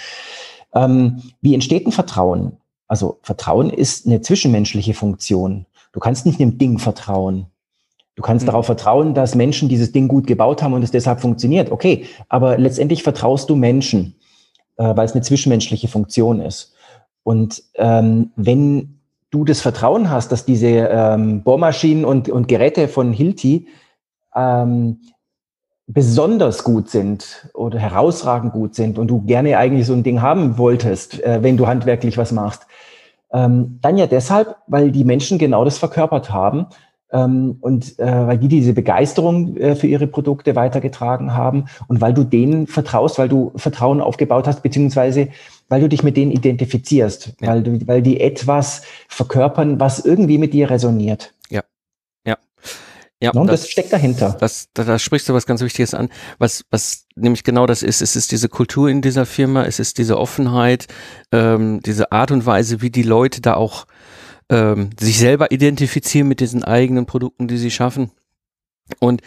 Ähm, 0.74 1.22
wie 1.42 1.54
entsteht 1.54 1.88
ein 1.88 1.92
Vertrauen? 1.92 2.58
Also 2.92 3.20
Vertrauen 3.22 3.70
ist 3.70 4.06
eine 4.06 4.20
zwischenmenschliche 4.20 4.94
Funktion. 4.94 5.66
Du 5.94 6.02
kannst 6.02 6.26
nicht 6.26 6.42
dem 6.42 6.58
Ding 6.58 6.78
vertrauen. 6.78 7.46
Du 8.16 8.22
kannst 8.22 8.44
mhm. 8.44 8.48
darauf 8.48 8.66
vertrauen, 8.66 9.14
dass 9.14 9.34
Menschen 9.34 9.70
dieses 9.70 9.94
Ding 9.94 10.10
gut 10.10 10.28
gebaut 10.28 10.62
haben 10.62 10.74
und 10.74 10.84
es 10.84 10.92
deshalb 10.92 11.22
funktioniert. 11.22 11.72
Okay, 11.72 12.06
aber 12.28 12.58
letztendlich 12.58 13.02
vertraust 13.02 13.50
du 13.50 13.56
Menschen, 13.56 14.16
äh, 14.76 14.94
weil 14.94 15.06
es 15.06 15.14
eine 15.14 15.22
zwischenmenschliche 15.22 15.88
Funktion 15.88 16.42
ist. 16.42 16.74
Und 17.24 17.64
ähm, 17.76 18.32
wenn 18.36 19.00
du 19.30 19.46
das 19.46 19.62
Vertrauen 19.62 20.10
hast, 20.10 20.34
dass 20.34 20.44
diese 20.44 20.68
ähm, 20.68 21.44
Bohrmaschinen 21.44 22.04
und, 22.04 22.28
und 22.28 22.50
Geräte 22.50 22.90
von 22.90 23.14
Hilti 23.14 23.70
ähm, 24.36 25.00
besonders 25.88 26.66
gut 26.66 26.90
sind 26.90 27.50
oder 27.54 27.80
herausragend 27.80 28.52
gut 28.52 28.76
sind 28.76 29.00
und 29.00 29.08
du 29.08 29.22
gerne 29.22 29.58
eigentlich 29.58 29.86
so 29.88 29.94
ein 29.94 30.04
Ding 30.04 30.22
haben 30.22 30.58
wolltest, 30.58 31.24
äh, 31.24 31.42
wenn 31.42 31.56
du 31.56 31.68
handwerklich 31.68 32.18
was 32.18 32.34
machst, 32.34 32.66
ähm, 33.34 33.80
dann 33.82 33.98
ja 33.98 34.08
deshalb, 34.08 34.56
weil 34.68 34.92
die 34.92 35.04
Menschen 35.04 35.38
genau 35.38 35.64
das 35.66 35.78
verkörpert 35.78 36.32
haben 36.32 36.68
ähm, 37.12 37.58
und 37.62 38.00
äh, 38.00 38.28
weil 38.28 38.38
die 38.38 38.48
diese 38.48 38.74
Begeisterung 38.74 39.56
äh, 39.58 39.76
für 39.76 39.88
ihre 39.88 40.08
Produkte 40.08 40.56
weitergetragen 40.56 41.34
haben 41.34 41.66
und 41.88 42.02
weil 42.02 42.14
du 42.14 42.24
denen 42.24 42.68
vertraust, 42.68 43.20
weil 43.20 43.30
du 43.30 43.52
Vertrauen 43.56 44.02
aufgebaut 44.02 44.48
hast, 44.48 44.64
beziehungsweise 44.64 45.30
weil 45.70 45.82
du 45.82 45.90
dich 45.90 46.04
mit 46.04 46.18
denen 46.18 46.32
identifizierst, 46.32 47.34
Ja. 47.42 47.50
weil, 47.50 47.64
du, 47.64 47.88
weil 47.88 48.02
die 48.02 48.20
etwas 48.20 48.82
verkörpern, 49.08 49.80
was 49.80 50.04
irgendwie 50.04 50.38
mit 50.38 50.54
dir 50.54 50.70
resoniert. 50.70 51.34
Ja. 53.22 53.32
Ja, 53.34 53.34
Ne? 53.34 53.42
Und 53.42 53.48
das, 53.48 53.70
steckt 53.70 53.94
dahinter. 53.94 54.36
Das, 54.40 54.70
da, 54.74 54.84
da 54.84 55.00
sprichst 55.00 55.30
du 55.30 55.34
was 55.34 55.46
ganz 55.46 55.62
Wichtiges 55.62 55.94
an, 55.94 56.10
was, 56.40 56.66
was 56.72 57.06
nämlich 57.16 57.44
genau 57.44 57.66
das 57.66 57.84
ist. 57.84 58.02
Es 58.02 58.16
ist 58.16 58.32
diese 58.32 58.50
Kultur 58.50 58.90
in 58.90 59.02
dieser 59.02 59.26
Firma, 59.26 59.64
es 59.64 59.80
ist 59.80 59.98
diese 60.00 60.18
Offenheit, 60.18 60.88
ähm, 61.32 61.82
diese 61.86 62.12
Art 62.12 62.32
und 62.32 62.46
Weise, 62.46 62.82
wie 62.82 62.90
die 62.90 63.04
Leute 63.04 63.42
da 63.42 63.54
auch 63.54 63.86
ähm, 64.50 64.90
sich 65.00 65.20
selber 65.20 65.52
identifizieren 65.52 66.28
mit 66.28 66.40
diesen 66.40 66.64
eigenen 66.64 67.06
Produkten, 67.06 67.48
die 67.48 67.58
sie 67.58 67.72
schaffen. 67.72 68.12
Und 69.00 69.22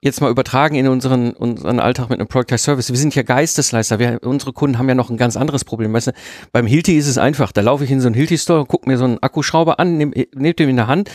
jetzt 0.00 0.20
mal 0.20 0.30
übertragen 0.30 0.76
in 0.76 0.86
unseren, 0.86 1.32
unseren 1.32 1.80
Alltag 1.80 2.10
mit 2.10 2.20
einem 2.20 2.28
Product 2.28 2.52
as 2.52 2.62
Service. 2.62 2.90
Wir 2.90 2.98
sind 2.98 3.14
ja 3.14 3.22
Geistesleister. 3.22 3.98
Wir, 3.98 4.20
unsere 4.22 4.52
Kunden 4.52 4.78
haben 4.78 4.88
ja 4.88 4.94
noch 4.94 5.10
ein 5.10 5.16
ganz 5.16 5.36
anderes 5.36 5.64
Problem. 5.64 5.92
Weißt 5.92 6.08
du, 6.08 6.12
beim 6.52 6.66
Hilti 6.66 6.96
ist 6.96 7.08
es 7.08 7.18
einfach. 7.18 7.52
Da 7.52 7.62
laufe 7.62 7.84
ich 7.84 7.90
in 7.90 8.00
so 8.00 8.06
einen 8.06 8.14
Hilti-Store, 8.14 8.66
gucke 8.66 8.88
mir 8.88 8.98
so 8.98 9.04
einen 9.04 9.18
Akkuschrauber 9.20 9.80
an, 9.80 9.96
nehme 9.96 10.12
nehm 10.34 10.56
den 10.56 10.68
in 10.68 10.76
der 10.76 10.86
Hand 10.86 11.10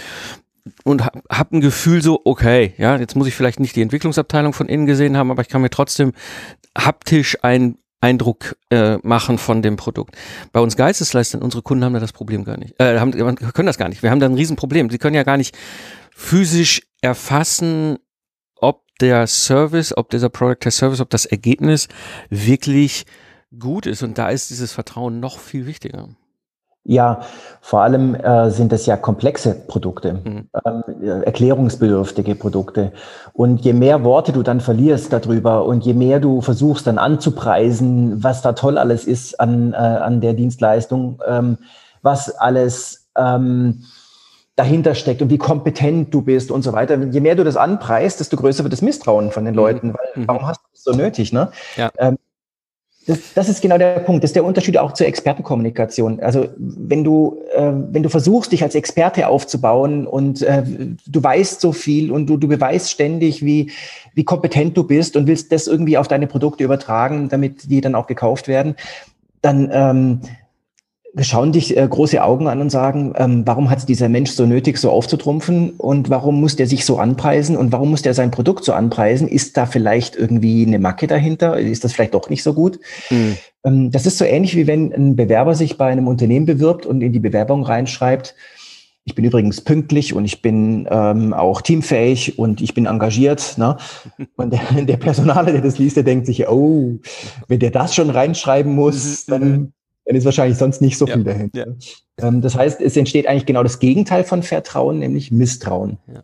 und 0.84 1.04
hab, 1.06 1.22
hab 1.30 1.52
ein 1.52 1.62
Gefühl 1.62 2.02
so, 2.02 2.22
okay, 2.26 2.74
ja, 2.78 2.98
jetzt 2.98 3.16
muss 3.16 3.28
ich 3.28 3.36
vielleicht 3.36 3.60
nicht 3.60 3.76
die 3.76 3.82
Entwicklungsabteilung 3.82 4.54
von 4.54 4.68
innen 4.68 4.86
gesehen 4.86 5.18
haben, 5.18 5.32
aber 5.32 5.42
ich 5.42 5.50
kann 5.50 5.62
mir 5.62 5.70
trotzdem 5.70 6.14
haptisch 6.78 7.44
einen 7.44 7.78
Eindruck 8.02 8.58
äh, 8.70 8.98
machen 8.98 9.38
von 9.38 9.62
dem 9.62 9.78
Produkt. 9.78 10.16
Bei 10.52 10.60
uns 10.60 10.76
Geistesleistern, 10.76 11.42
unsere 11.42 11.64
Kunden 11.64 11.86
haben 11.86 11.94
da 11.94 12.00
das 12.00 12.12
Problem 12.12 12.44
gar 12.44 12.58
nicht, 12.58 12.80
äh, 12.80 13.00
haben, 13.00 13.12
können 13.14 13.66
das 13.66 13.78
gar 13.78 13.88
nicht. 13.88 14.04
Wir 14.04 14.12
haben 14.12 14.20
da 14.20 14.26
ein 14.26 14.34
Riesenproblem. 14.34 14.90
Sie 14.90 14.98
können 14.98 15.16
ja 15.16 15.24
gar 15.24 15.38
nicht 15.38 15.58
physisch 16.12 16.82
erfassen, 17.02 17.98
ob 18.56 18.84
der 19.00 19.26
Service, 19.28 19.96
ob 19.96 20.10
dieser 20.10 20.30
Product 20.30 20.66
as 20.66 20.78
Service, 20.78 21.00
ob 21.00 21.10
das 21.10 21.26
Ergebnis 21.26 21.88
wirklich 22.30 23.06
gut 23.58 23.86
ist. 23.86 24.04
Und 24.04 24.18
da 24.18 24.30
ist 24.30 24.50
dieses 24.50 24.74
Vertrauen 24.74 25.22
noch 25.22 25.40
viel 25.40 25.66
wichtiger. 25.66 26.10
Ja, 26.86 27.22
vor 27.62 27.82
allem 27.82 28.14
äh, 28.14 28.50
sind 28.52 28.74
das 28.74 28.86
ja 28.86 28.98
komplexe 28.98 29.56
Produkte, 29.56 30.16
Mhm. 30.26 30.50
ähm, 30.66 30.84
äh, 31.02 31.24
erklärungsbedürftige 31.24 32.36
Produkte. 32.36 32.92
Und 33.32 33.64
je 33.64 33.72
mehr 33.72 34.04
Worte 34.04 34.34
du 34.34 34.44
dann 34.44 34.60
verlierst 34.60 35.14
darüber 35.14 35.64
und 35.64 35.86
je 35.86 35.94
mehr 35.94 36.20
du 36.20 36.42
versuchst 36.42 36.86
dann 36.86 36.98
anzupreisen, 36.98 38.22
was 38.22 38.42
da 38.42 38.52
toll 38.52 38.78
alles 38.78 39.06
ist 39.06 39.40
an, 39.40 39.72
äh, 39.72 39.78
an 39.78 40.20
der 40.20 40.34
Dienstleistung, 40.34 41.22
ähm, 41.26 41.58
was 42.02 42.30
alles 42.36 43.08
ähm, 43.18 43.86
dahinter 44.58 44.94
steckt 44.94 45.22
und 45.22 45.30
wie 45.30 45.38
kompetent 45.38 46.14
du 46.14 46.22
bist 46.22 46.52
und 46.52 46.64
so 46.64 46.74
weiter. 46.74 46.98
Je 46.98 47.22
mehr 47.22 47.36
du 47.36 47.46
das 47.46 47.56
anpreist, 47.56 48.20
desto 48.20 48.36
größer 48.36 48.64
wird 48.64 48.74
das 48.74 48.82
Misstrauen 48.82 49.32
von 49.32 49.46
den 49.46 49.54
Mhm. 49.54 49.60
Leuten. 49.60 49.94
Weil, 49.94 50.22
Mhm. 50.24 50.28
warum 50.28 50.48
hast 50.48 50.60
du 50.60 50.68
das 50.74 50.84
so 50.84 50.92
nötig? 50.92 51.32
Ne? 51.32 51.50
Ja. 51.78 51.90
Ähm, 51.98 52.18
das, 53.06 53.20
das 53.34 53.50
ist 53.50 53.62
genau 53.62 53.78
der 53.78 54.00
Punkt. 54.00 54.24
Das 54.24 54.30
ist 54.30 54.36
der 54.36 54.46
Unterschied 54.46 54.78
auch 54.78 54.94
zur 54.94 55.08
Expertenkommunikation. 55.08 56.20
Also 56.22 56.48
wenn 56.58 57.04
du, 57.04 57.42
äh, 57.54 57.72
wenn 57.92 58.04
du 58.04 58.10
versuchst, 58.10 58.52
dich 58.52 58.64
als 58.64 58.76
Experte 58.76 59.28
aufzubauen 59.28 60.08
und 60.08 60.42
äh, 60.42 60.64
du 61.06 61.24
weißt 61.24 61.60
so 61.60 61.74
viel 61.74 62.12
und 62.12 62.28
du, 62.28 62.38
du 62.38 62.48
beweist 62.48 62.92
ständig, 62.92 63.44
wie, 63.44 63.72
wie 64.14 64.24
kompetent 64.24 64.78
du 64.78 64.84
bist 64.86 65.18
und 65.18 65.28
willst 65.28 65.52
das 65.52 65.68
irgendwie 65.68 65.98
auf 65.98 66.08
deine 66.08 66.28
Produkte 66.28 66.64
übertragen, 66.64 67.30
damit 67.30 67.70
die 67.70 67.82
dann 67.82 67.96
auch 67.96 68.08
gekauft 68.08 68.48
werden, 68.48 68.76
dann 69.42 69.70
ähm, 69.74 70.22
schauen 71.20 71.52
dich 71.52 71.78
äh, 71.78 71.88
große 71.88 72.24
Augen 72.24 72.48
an 72.48 72.60
und 72.60 72.72
sagen, 72.72 73.14
ähm, 73.18 73.44
warum 73.46 73.70
hat 73.70 73.88
dieser 73.88 74.10
Mensch 74.10 74.32
so 74.32 74.46
nötig, 74.46 74.78
so 74.78 74.90
aufzutrumpfen 74.90 75.72
und 75.72 76.10
warum 76.10 76.40
muss 76.40 76.56
der 76.56 76.66
sich 76.66 76.86
so 76.86 76.98
anpreisen 76.98 77.56
und 77.56 77.72
warum 77.72 77.92
muss 77.92 78.02
der 78.02 78.14
sein 78.14 78.32
Produkt 78.32 78.64
so 78.64 78.74
anpreisen? 78.74 79.28
Ist 79.28 79.56
da 79.58 79.66
vielleicht 79.66 80.16
irgendwie 80.16 80.66
eine 80.66 80.80
Macke 80.80 81.06
dahinter? 81.06 81.60
Ist 81.60 81.84
das 81.84 81.94
vielleicht 81.94 82.16
doch 82.16 82.30
nicht 82.30 82.42
so 82.42 82.54
gut? 82.54 82.80
Mhm. 83.12 83.38
Ähm, 83.64 83.92
das 83.92 84.06
ist 84.06 84.18
so 84.18 84.26
ähnlich 84.26 84.56
wie 84.56 84.66
wenn 84.66 84.92
ein 84.92 85.16
Bewerber 85.16 85.54
sich 85.54 85.78
bei 85.78 85.86
einem 85.86 86.08
Unternehmen 86.08 86.48
bewirbt 86.48 86.86
und 86.86 87.02
in 87.02 87.14
die 87.14 87.20
Bewerbung 87.20 87.64
reinschreibt, 87.64 88.36
ich 89.06 89.16
bin 89.16 89.26
übrigens 89.26 89.60
pünktlich 89.62 90.14
und 90.14 90.24
ich 90.24 90.42
bin 90.42 90.88
ähm, 90.90 91.34
auch 91.34 91.62
teamfähig 91.62 92.40
und 92.40 92.62
ich 92.62 92.74
bin 92.74 92.86
engagiert. 92.86 93.58
Ne? 93.58 93.76
Und 94.38 94.54
der, 94.54 94.62
der 94.86 94.96
Personaler, 94.98 95.52
der 95.52 95.62
das 95.62 95.78
liest, 95.78 95.98
der 95.98 96.04
denkt 96.04 96.26
sich, 96.26 96.48
oh, 96.48 97.00
wenn 97.50 97.60
der 97.60 97.72
das 97.72 97.94
schon 97.94 98.10
reinschreiben 98.10 98.74
muss, 98.74 99.28
Mhm, 99.28 99.32
dann, 99.32 99.74
dann 100.06 100.16
ist 100.16 100.26
wahrscheinlich 100.26 100.58
sonst 100.58 100.82
nicht 100.82 100.98
so 100.98 101.08
Ja, 101.08 101.14
viel 101.16 101.24
dahinter. 101.24 101.68
ja. 101.68 102.28
Ähm, 102.28 102.42
das 102.42 102.56
heißt, 102.56 102.82
es 102.82 102.98
entsteht 102.98 103.28
eigentlich 103.28 103.46
genau 103.46 103.64
das 103.64 103.80
Gegenteil 103.80 104.24
von 104.24 104.44
Vertrauen, 104.44 105.00
nämlich 105.00 105.32
Misstrauen. 105.32 105.98
Ja. 106.08 106.24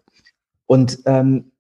Und 0.65 0.99
ähm, 1.05 1.51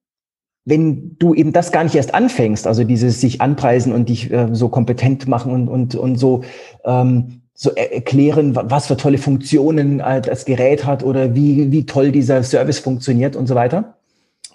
wenn 0.65 1.17
du 1.17 1.33
eben 1.33 1.51
das 1.53 1.71
gar 1.71 1.83
nicht 1.83 1.95
erst 1.95 2.13
anfängst, 2.13 2.67
also 2.67 2.83
dieses 2.83 3.21
sich 3.21 3.41
anpreisen 3.41 3.93
und 3.93 4.09
dich 4.09 4.31
äh, 4.31 4.49
so 4.51 4.69
kompetent 4.69 5.27
machen 5.27 5.51
und, 5.51 5.67
und, 5.67 5.95
und 5.95 6.17
so, 6.17 6.43
ähm, 6.83 7.41
so 7.53 7.71
er 7.71 7.93
erklären, 7.93 8.55
wa- 8.55 8.65
was 8.67 8.87
für 8.87 8.97
tolle 8.97 9.17
Funktionen 9.17 9.99
äh, 9.99 10.21
das 10.21 10.45
Gerät 10.45 10.85
hat 10.85 11.03
oder 11.03 11.33
wie, 11.33 11.71
wie 11.71 11.85
toll 11.85 12.11
dieser 12.11 12.43
Service 12.43 12.79
funktioniert 12.79 13.35
und 13.35 13.47
so 13.47 13.55
weiter, 13.55 13.95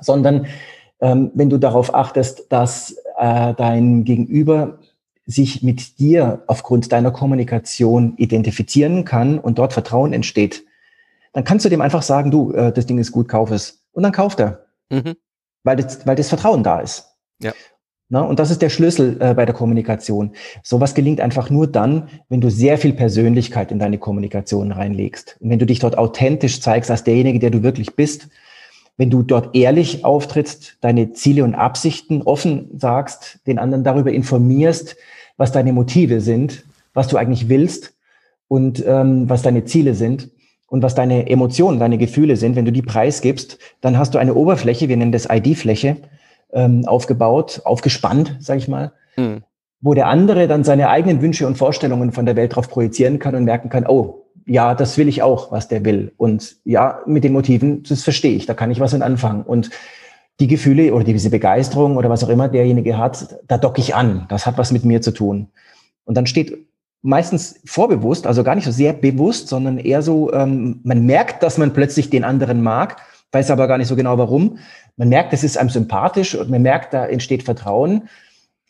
sondern 0.01 0.47
ähm, 1.01 1.31
wenn 1.35 1.51
du 1.51 1.59
darauf 1.59 1.95
achtest, 1.95 2.47
dass 2.51 2.97
äh, 3.19 3.55
dein 3.55 4.05
Gegenüber 4.05 4.79
sich 5.27 5.63
mit 5.63 5.99
dir 5.99 6.43
aufgrund 6.47 6.93
deiner 6.93 7.11
Kommunikation 7.11 8.15
identifizieren 8.17 9.05
kann 9.05 9.39
und 9.39 9.59
dort 9.59 9.73
Vertrauen 9.73 10.13
entsteht, 10.13 10.65
dann 11.33 11.45
kannst 11.45 11.65
du 11.65 11.69
dem 11.69 11.81
einfach 11.81 12.03
sagen, 12.03 12.31
du, 12.31 12.53
äh, 12.53 12.73
das 12.73 12.87
Ding 12.87 12.99
ist 12.99 13.13
gut, 13.13 13.29
kauf 13.29 13.51
es. 13.51 13.85
Und 13.93 14.03
dann 14.03 14.13
kauft 14.13 14.41
er 14.41 14.65
Mhm. 14.91 15.17
weil 15.65 15.77
das, 15.77 16.07
weil 16.07 16.17
das 16.17 16.29
Vertrauen 16.29 16.63
da 16.63 16.81
ist. 16.81 17.17
Ja. 17.41 17.53
Na, 18.11 18.21
und 18.21 18.39
das 18.39 18.51
ist 18.51 18.61
der 18.61 18.69
Schlüssel 18.69 19.17
äh, 19.21 19.35
bei 19.35 19.47
der 19.47 19.55
Kommunikation. 19.55 20.33
Sowas 20.63 20.95
gelingt 20.95 21.21
einfach 21.21 21.49
nur 21.49 21.67
dann, 21.67 22.09
wenn 22.29 22.43
du 22.43 22.51
sehr 22.51 22.77
viel 22.77 22.93
Persönlichkeit 22.93 23.73
in 23.73 23.79
deine 23.79 23.99
Kommunikation 23.99 24.73
reinlegst. 24.73 25.39
Und 25.41 25.49
wenn 25.51 25.59
du 25.59 25.67
dich 25.67 25.79
dort 25.79 25.97
authentisch 25.97 26.61
zeigst 26.61 26.91
als 26.91 27.03
derjenige, 27.05 27.39
der 27.39 27.51
du 27.51 27.63
wirklich 27.63 27.97
bist, 27.97 28.29
wenn 28.97 29.11
du 29.11 29.23
dort 29.23 29.57
ehrlich 29.57 30.05
auftrittst, 30.05 30.77
deine 30.81 31.13
Ziele 31.13 31.45
und 31.45 31.55
Absichten 31.55 32.23
offen 32.23 32.71
sagst, 32.79 33.41
den 33.47 33.59
anderen 33.59 33.85
darüber 33.85 34.13
informierst, 34.13 34.97
was 35.37 35.53
deine 35.53 35.73
Motive 35.73 36.21
sind, 36.21 36.65
was 36.93 37.09
du 37.09 37.17
eigentlich 37.17 37.49
willst 37.49 37.95
und 38.49 38.85
ähm, 38.87 39.29
was 39.29 39.43
deine 39.43 39.65
Ziele 39.65 39.95
sind 39.95 40.31
und 40.69 40.83
was 40.83 40.95
deine 40.95 41.29
Emotionen, 41.29 41.81
deine 41.81 41.99
Gefühle 41.99 42.37
sind, 42.37 42.55
wenn 42.57 42.65
du 42.65 42.73
die 42.73 42.83
preisgibst, 42.83 43.59
dann 43.81 43.99
hast 43.99 44.15
du 44.15 44.19
eine 44.19 44.35
Oberfläche, 44.35 44.89
wir 44.89 44.97
nennen 44.97 45.13
das 45.13 45.29
ID-Fläche, 45.31 45.97
ähm, 46.53 46.87
aufgebaut, 46.87 47.63
aufgespannt, 47.65 48.37
sag 48.41 48.59
ich 48.59 48.69
mal, 48.69 48.93
Mhm. 49.17 49.43
wo 49.81 49.95
der 49.95 50.07
andere 50.07 50.49
dann 50.49 50.65
seine 50.65 50.89
eigenen 50.89 51.21
Wünsche 51.21 51.47
und 51.47 51.59
Vorstellungen 51.59 52.13
von 52.13 52.27
der 52.27 52.37
Welt 52.37 52.55
drauf 52.55 52.69
projizieren 52.69 53.19
kann 53.19 53.35
und 53.35 53.45
merken 53.45 53.69
kann, 53.69 53.87
oh, 53.87 54.24
ja, 54.47 54.75
das 54.75 54.99
will 54.99 55.09
ich 55.09 55.23
auch, 55.23 55.53
was 55.53 55.69
der 55.69 55.85
will. 55.85 56.13
Und 56.17 56.57
ja, 56.65 57.01
mit 57.07 57.25
den 57.25 57.33
Motiven, 57.33 57.83
das 57.83 58.03
verstehe 58.03 58.35
ich, 58.35 58.47
da 58.47 58.55
kann 58.55 58.71
ich 58.71 58.81
was 58.81 58.93
mit 58.93 59.03
anfangen. 59.03 59.43
Und 59.43 59.71
die 60.41 60.49
Gefühle 60.49 60.93
oder 60.93 61.05
diese 61.05 61.31
Begeisterung 61.31 61.97
oder 61.97 62.11
was 62.11 62.25
auch 62.25 62.29
immer 62.29 62.49
derjenige 62.49 62.99
hat, 62.99 63.39
da 63.47 63.59
docke 63.59 63.81
ich 63.81 63.95
an. 63.95 64.27
Das 64.29 64.47
hat 64.47 64.59
was 64.59 64.73
mit 64.73 64.85
mir 64.85 65.01
zu 65.01 65.13
tun. 65.13 65.49
Und 66.05 66.17
dann 66.17 66.27
steht 66.27 66.67
meistens 67.03 67.61
vorbewusst, 67.65 68.27
also 68.27 68.43
gar 68.43 68.55
nicht 68.55 68.65
so 68.65 68.71
sehr 68.71 68.93
bewusst, 68.93 69.49
sondern 69.49 69.79
eher 69.79 70.03
so, 70.03 70.33
ähm, 70.33 70.81
man 70.85 71.07
merkt, 71.07 71.43
dass 71.43 71.59
man 71.59 71.73
plötzlich 71.73 72.11
den 72.11 72.25
anderen 72.25 72.63
mag, 72.63 72.97
weiß 73.31 73.51
aber 73.51 73.69
gar 73.69 73.79
nicht 73.79 73.89
so 73.89 73.97
genau 73.97 74.19
warum. 74.19 74.59
Man 74.97 75.09
merkt, 75.09 75.33
es 75.33 75.45
ist 75.45 75.59
einem 75.59 75.71
sympathisch 75.71 76.35
und 76.35 76.51
man 76.51 76.63
merkt, 76.63 76.95
da 76.95 77.07
entsteht 77.07 77.43
Vertrauen, 77.43 78.09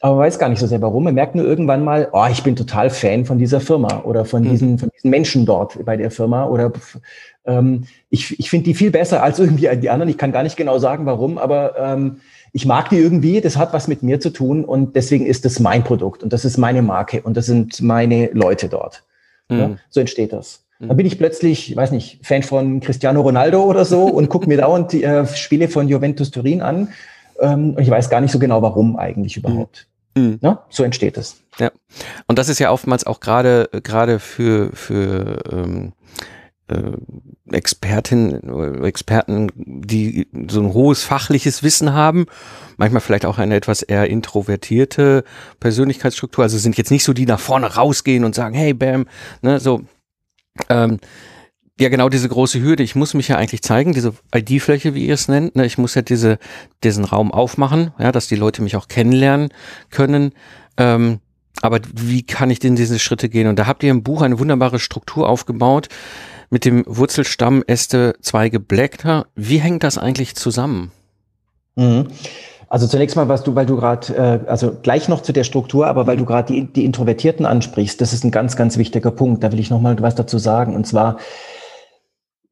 aber 0.01 0.19
weiß 0.19 0.39
gar 0.39 0.49
nicht 0.49 0.59
so 0.59 0.67
sehr 0.67 0.83
warum. 0.83 1.05
Man 1.05 1.15
merkt 1.15 1.35
nur 1.35 1.45
irgendwann 1.47 1.83
mal, 1.85 2.09
oh, 2.13 2.27
ich 2.31 2.43
bin 2.43 2.57
total 2.57 2.91
Fan 2.91 3.25
von 3.25 3.39
dieser 3.39 3.61
Firma 3.61 4.03
oder 4.05 4.25
von 4.25 4.43
Mhm. 4.43 4.51
diesen, 4.51 4.79
von 4.79 4.91
diesen 4.95 5.11
Menschen 5.11 5.47
dort 5.47 5.83
bei 5.85 5.97
der 5.97 6.11
Firma 6.11 6.45
oder 6.47 6.73
ähm, 7.47 7.85
ich, 8.11 8.39
ich 8.39 8.51
finde 8.51 8.65
die 8.65 8.75
viel 8.75 8.91
besser 8.91 9.23
als 9.23 9.39
irgendwie 9.39 9.69
die 9.79 9.91
anderen. 9.91 10.11
Ich 10.11 10.19
kann 10.19 10.33
gar 10.33 10.43
nicht 10.43 10.57
genau 10.57 10.79
sagen, 10.79 11.07
warum, 11.07 11.39
aber 11.39 11.75
ähm, 11.79 12.17
ich 12.53 12.67
mag 12.67 12.89
die 12.91 12.99
irgendwie, 12.99 13.41
das 13.41 13.57
hat 13.57 13.73
was 13.73 13.89
mit 13.89 14.03
mir 14.03 14.21
zu 14.21 14.31
tun 14.31 14.65
und 14.65 14.95
deswegen 14.95 15.27
ist 15.27 15.45
das 15.45 15.59
mein 15.59 15.83
Produkt 15.85 16.23
und 16.23 16.33
das 16.33 16.45
ist 16.45 16.57
meine 16.59 16.83
Marke 16.83 17.23
und 17.23 17.37
das 17.37 17.47
sind 17.47 17.81
meine 17.83 18.31
Leute 18.33 18.69
dort. 18.69 19.03
Ja, 19.51 19.69
Mhm. 19.69 19.79
so 19.91 20.01
entsteht 20.01 20.33
das. 20.33 20.65
Mhm. 20.81 20.89
Dann 20.89 20.97
bin 20.97 21.07
ich 21.07 21.19
plötzlich, 21.19 21.75
weiß 21.77 21.91
nicht, 21.93 22.21
Fan 22.23 22.43
von 22.43 22.81
Cristiano 22.81 23.21
Ronaldo 23.23 23.63
oder 23.65 23.85
so 23.85 24.05
und 24.05 24.29
gucke 24.29 24.49
mir 24.49 24.59
dauernd 24.59 24.93
die 24.93 25.03
äh, 25.05 25.27
Spiele 25.27 25.69
von 25.69 25.89
Juventus 25.89 26.31
Turin 26.31 26.63
an. 26.63 26.89
Ähm, 27.41 27.75
und 27.75 27.81
ich 27.81 27.91
weiß 27.91 28.11
gar 28.11 28.21
nicht 28.21 28.33
so 28.33 28.39
genau, 28.39 28.63
warum 28.63 28.97
eigentlich 28.97 29.37
überhaupt. 29.37 29.87
Mhm. 30.17 30.39
Ja, 30.41 30.65
so 30.69 30.85
entsteht 30.85 31.17
es. 31.17 31.43
Und 32.27 32.39
das 32.39 32.49
ist 32.49 32.59
ja 32.59 32.71
oftmals 32.71 33.05
auch 33.05 33.21
gerade 33.21 33.69
gerade 33.83 34.19
für 34.19 34.71
für 34.73 35.43
ähm, 35.51 35.93
äh, 36.69 36.93
Expertinnen 37.53 38.85
Experten, 38.85 39.51
die 39.57 40.29
so 40.49 40.61
ein 40.61 40.73
hohes 40.73 41.03
fachliches 41.03 41.63
Wissen 41.63 41.93
haben, 41.93 42.27
manchmal 42.77 43.01
vielleicht 43.01 43.27
auch 43.27 43.39
eine 43.39 43.55
etwas 43.55 43.83
eher 43.83 44.09
introvertierte 44.09 45.25
Persönlichkeitsstruktur, 45.61 46.45
also 46.45 46.59
sind 46.59 46.79
jetzt 46.79 46.91
nicht 46.91 47.05
so 47.05 47.13
die 47.13 47.27
nach 47.27 47.41
vorne 47.41 47.75
rausgehen 47.75 48.25
und 48.25 48.35
sagen, 48.35 48.55
hey 48.55 48.73
Bam, 48.73 49.07
ne, 49.43 49.61
so 49.61 49.83
ähm, 50.71 51.01
ja 51.81 51.89
genau 51.89 52.09
diese 52.09 52.29
große 52.29 52.61
Hürde. 52.61 52.83
Ich 52.83 52.95
muss 52.95 53.15
mich 53.15 53.29
ja 53.29 53.37
eigentlich 53.37 53.63
zeigen, 53.63 53.93
diese 53.93 54.15
ID-Fläche, 54.35 54.95
wie 54.95 55.07
ihr 55.07 55.15
es 55.15 55.29
nennt. 55.29 55.57
Ne? 55.57 55.67
Ich 55.67 55.79
muss 55.79 55.95
ja 55.95 56.03
diese 56.03 56.39
diesen 56.83 57.05
Raum 57.05 57.33
aufmachen, 57.33 57.93
ja, 57.99 58.13
dass 58.13 58.29
die 58.29 58.37
Leute 58.37 58.63
mich 58.63 58.77
auch 58.77 58.89
kennenlernen 58.89 59.49
können. 59.91 60.33
Ähm, 60.77 61.21
aber 61.63 61.81
wie 61.95 62.23
kann 62.23 62.51
ich 62.51 62.59
denn 62.59 62.77
diese 62.77 62.99
Schritte 62.99 63.29
gehen? 63.29 63.49
Und 63.49 63.59
da 63.59 63.67
habt 63.67 63.83
ihr 63.83 63.91
im 63.91 64.03
Buch 64.03 64.23
eine 64.23 64.39
wunderbare 64.39 64.79
Struktur 64.79 65.29
aufgebaut 65.29 65.89
mit 66.51 66.65
dem 66.65 66.85
Wurzelstamm, 66.87 67.65
Äste, 67.67 68.15
Zweige, 68.21 68.61
Blätter. 68.61 69.27
Wie 69.35 69.59
hängt 69.59 69.83
das 69.83 69.99
eigentlich 69.99 70.37
zusammen? 70.37 70.93
Mhm. 71.77 72.09
Also 72.69 72.87
zunächst 72.87 73.15
mal, 73.15 73.29
was 73.29 73.45
du, 73.45 73.55
weil 73.55 73.67
du 73.67 73.77
gerade, 73.77 74.15
äh, 74.15 74.51
also 74.51 74.75
gleich 74.83 75.09
noch 75.09 75.23
zu 75.23 75.33
der 75.33 75.45
Struktur, 75.45 75.87
aber 75.87 76.07
weil 76.07 76.17
du 76.17 76.25
gerade 76.25 76.53
die, 76.53 76.73
die 76.73 76.85
Introvertierten 76.85 77.47
ansprichst, 77.47 78.01
das 78.01 78.13
ist 78.13 78.25
ein 78.25 78.31
ganz, 78.31 78.57
ganz 78.57 78.77
wichtiger 78.79 79.11
Punkt. 79.11 79.45
Da 79.45 79.53
will 79.53 79.61
ich 79.61 79.71
noch 79.71 79.81
mal 79.81 79.97
was 80.01 80.17
dazu 80.17 80.39
sagen. 80.39 80.75
Und 80.75 80.87
zwar 80.87 81.19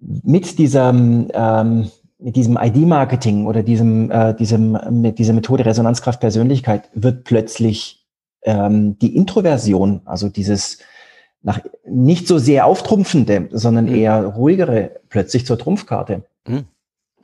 mit 0.02 0.58
diesem, 0.58 1.28
ähm, 1.32 1.90
mit 2.18 2.36
diesem 2.36 2.58
ID-Marketing 2.60 3.46
oder 3.46 3.62
diesem, 3.62 4.10
äh, 4.10 4.34
diesem, 4.34 4.78
mit 4.90 5.18
dieser 5.18 5.32
Methode 5.32 5.64
Resonanzkraft 5.64 6.20
Persönlichkeit 6.20 6.88
wird 6.94 7.24
plötzlich 7.24 8.04
ähm, 8.42 8.98
die 8.98 9.16
Introversion, 9.16 10.02
also 10.04 10.28
dieses 10.28 10.78
nach, 11.42 11.60
nicht 11.84 12.28
so 12.28 12.38
sehr 12.38 12.66
auftrumpfende, 12.66 13.48
sondern 13.52 13.86
mhm. 13.86 13.94
eher 13.94 14.24
ruhigere, 14.24 15.00
plötzlich 15.08 15.46
zur 15.46 15.58
Trumpfkarte. 15.58 16.22
Mhm. 16.46 16.64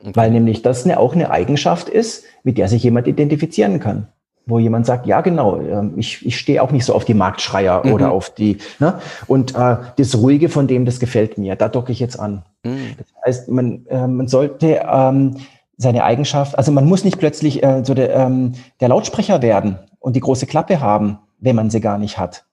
Okay. 0.01 0.11
Weil 0.15 0.31
nämlich 0.31 0.61
das 0.61 0.85
eine, 0.85 0.99
auch 0.99 1.13
eine 1.13 1.29
Eigenschaft 1.29 1.89
ist, 1.89 2.23
mit 2.43 2.57
der 2.57 2.69
sich 2.69 2.83
jemand 2.83 3.07
identifizieren 3.07 3.79
kann. 3.79 4.07
Wo 4.49 4.59
jemand 4.59 4.85
sagt, 4.85 5.05
ja 5.05 5.21
genau, 5.21 5.59
ähm, 5.59 5.93
ich, 5.95 6.25
ich 6.25 6.37
stehe 6.37 6.61
auch 6.63 6.71
nicht 6.71 6.83
so 6.83 6.95
auf 6.95 7.05
die 7.05 7.13
Marktschreier 7.13 7.85
mhm. 7.85 7.93
oder 7.93 8.11
auf 8.11 8.31
die, 8.31 8.57
ne? 8.79 8.99
Und 9.27 9.55
äh, 9.55 9.77
das 9.95 10.17
Ruhige 10.17 10.49
von 10.49 10.67
dem, 10.67 10.85
das 10.85 10.99
gefällt 10.99 11.37
mir, 11.37 11.55
da 11.55 11.69
docke 11.69 11.91
ich 11.91 11.99
jetzt 11.99 12.19
an. 12.19 12.43
Mhm. 12.63 12.95
Das 12.97 13.07
heißt, 13.25 13.49
man, 13.49 13.85
äh, 13.85 14.07
man 14.07 14.27
sollte 14.27 14.81
ähm, 14.91 15.37
seine 15.77 16.03
Eigenschaft, 16.03 16.57
also 16.57 16.71
man 16.71 16.85
muss 16.85 17.03
nicht 17.03 17.19
plötzlich 17.19 17.63
äh, 17.63 17.83
so 17.85 17.93
der, 17.93 18.13
ähm, 18.15 18.53
der 18.81 18.89
Lautsprecher 18.89 19.41
werden 19.41 19.77
und 19.99 20.15
die 20.15 20.19
große 20.19 20.47
Klappe 20.47 20.81
haben, 20.81 21.19
wenn 21.39 21.55
man 21.55 21.69
sie 21.69 21.79
gar 21.79 21.99
nicht 21.99 22.17
hat. 22.17 22.45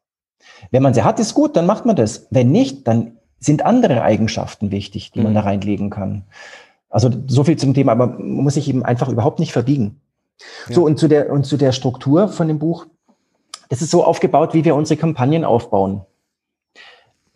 Wenn 0.71 0.83
man 0.83 0.95
sie 0.95 1.03
hat, 1.03 1.19
ist 1.19 1.35
gut, 1.35 1.57
dann 1.57 1.67
macht 1.67 1.87
man 1.87 1.97
das. 1.97 2.27
Wenn 2.31 2.53
nicht, 2.53 2.87
dann 2.87 3.13
sind 3.41 3.65
andere 3.65 4.03
Eigenschaften 4.03 4.71
wichtig, 4.71 5.13
die 5.13 5.21
mhm. 5.21 5.25
man 5.25 5.35
da 5.35 5.41
reinlegen 5.41 5.91
kann. 5.91 6.25
Also 6.89 7.11
so 7.27 7.45
viel 7.45 7.57
zum 7.57 7.75
Thema, 7.75 7.93
aber 7.93 8.07
man 8.07 8.31
muss 8.31 8.55
sich 8.55 8.69
eben 8.69 8.85
einfach 8.85 9.09
überhaupt 9.09 9.39
nicht 9.41 9.53
verbiegen. 9.53 10.01
Ja. 10.69 10.75
So, 10.75 10.85
und 10.85 10.99
zu 10.99 11.09
der, 11.09 11.31
und 11.31 11.45
zu 11.45 11.57
der 11.57 11.73
Struktur 11.73 12.29
von 12.29 12.49
dem 12.49 12.59
Buch. 12.59 12.87
Das 13.69 13.83
ist 13.83 13.91
so 13.91 14.05
aufgebaut, 14.05 14.55
wie 14.55 14.65
wir 14.65 14.75
unsere 14.75 14.99
Kampagnen 14.99 15.45
aufbauen. 15.45 16.03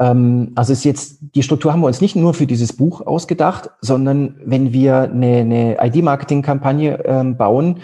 Ähm, 0.01 0.53
also 0.55 0.73
ist 0.73 0.85
jetzt, 0.85 1.19
die 1.35 1.43
Struktur 1.43 1.73
haben 1.73 1.81
wir 1.81 1.87
uns 1.87 2.01
nicht 2.01 2.17
nur 2.17 2.35
für 2.35 2.47
dieses 2.47 2.73
Buch 2.73 3.07
ausgedacht, 3.07 3.71
sondern 3.81 4.41
wenn 4.45 4.73
wir 4.73 5.03
eine, 5.03 5.39
eine 5.39 5.77
ID-Marketing-Kampagne 5.81 7.05
ähm, 7.05 7.37
bauen 7.37 7.81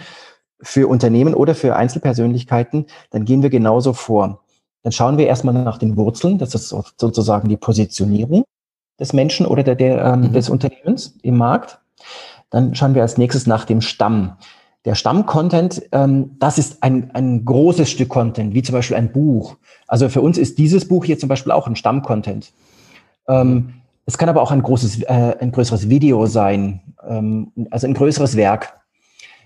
für 0.61 0.87
Unternehmen 0.87 1.35
oder 1.35 1.55
für 1.55 1.75
Einzelpersönlichkeiten, 1.75 2.87
dann 3.11 3.25
gehen 3.25 3.43
wir 3.43 3.49
genauso 3.49 3.93
vor. 3.93 4.41
Dann 4.83 4.91
schauen 4.91 5.17
wir 5.17 5.27
erstmal 5.27 5.53
nach 5.53 5.77
den 5.77 5.95
Wurzeln, 5.95 6.37
das 6.37 6.55
ist 6.55 6.69
sozusagen 6.69 7.49
die 7.49 7.57
Positionierung 7.57 8.45
des 8.99 9.13
Menschen 9.13 9.45
oder 9.45 9.61
der, 9.63 9.75
der, 9.75 10.03
ähm, 10.03 10.21
mhm. 10.21 10.33
des 10.33 10.49
Unternehmens 10.49 11.15
im 11.21 11.37
Markt. 11.37 11.79
Dann 12.49 12.73
schauen 12.73 12.95
wir 12.95 13.03
als 13.03 13.17
nächstes 13.17 13.45
nach 13.45 13.65
dem 13.65 13.81
Stamm. 13.81 14.37
Der 14.85 14.95
Stamm-Content, 14.95 15.83
ähm, 15.91 16.37
das 16.39 16.57
ist 16.57 16.81
ein, 16.83 17.11
ein 17.13 17.43
großes 17.43 17.89
Stück 17.89 18.09
Content, 18.09 18.53
wie 18.53 18.61
zum 18.61 18.73
Beispiel 18.73 18.95
ein 18.97 19.11
Buch. 19.11 19.57
Also 19.87 20.09
für 20.09 20.21
uns 20.21 20.37
ist 20.37 20.57
dieses 20.57 20.87
Buch 20.87 21.05
hier 21.05 21.19
zum 21.19 21.29
Beispiel 21.29 21.51
auch 21.51 21.67
ein 21.67 21.75
Stamm-Content. 21.75 22.53
Ähm, 23.27 23.73
es 24.05 24.17
kann 24.17 24.29
aber 24.29 24.41
auch 24.41 24.51
ein 24.51 24.61
großes, 24.61 25.03
äh, 25.03 25.35
ein 25.39 25.51
größeres 25.51 25.89
Video 25.89 26.25
sein, 26.27 26.81
ähm, 27.07 27.51
also 27.71 27.87
ein 27.87 27.93
größeres 27.93 28.37
Werk. 28.37 28.79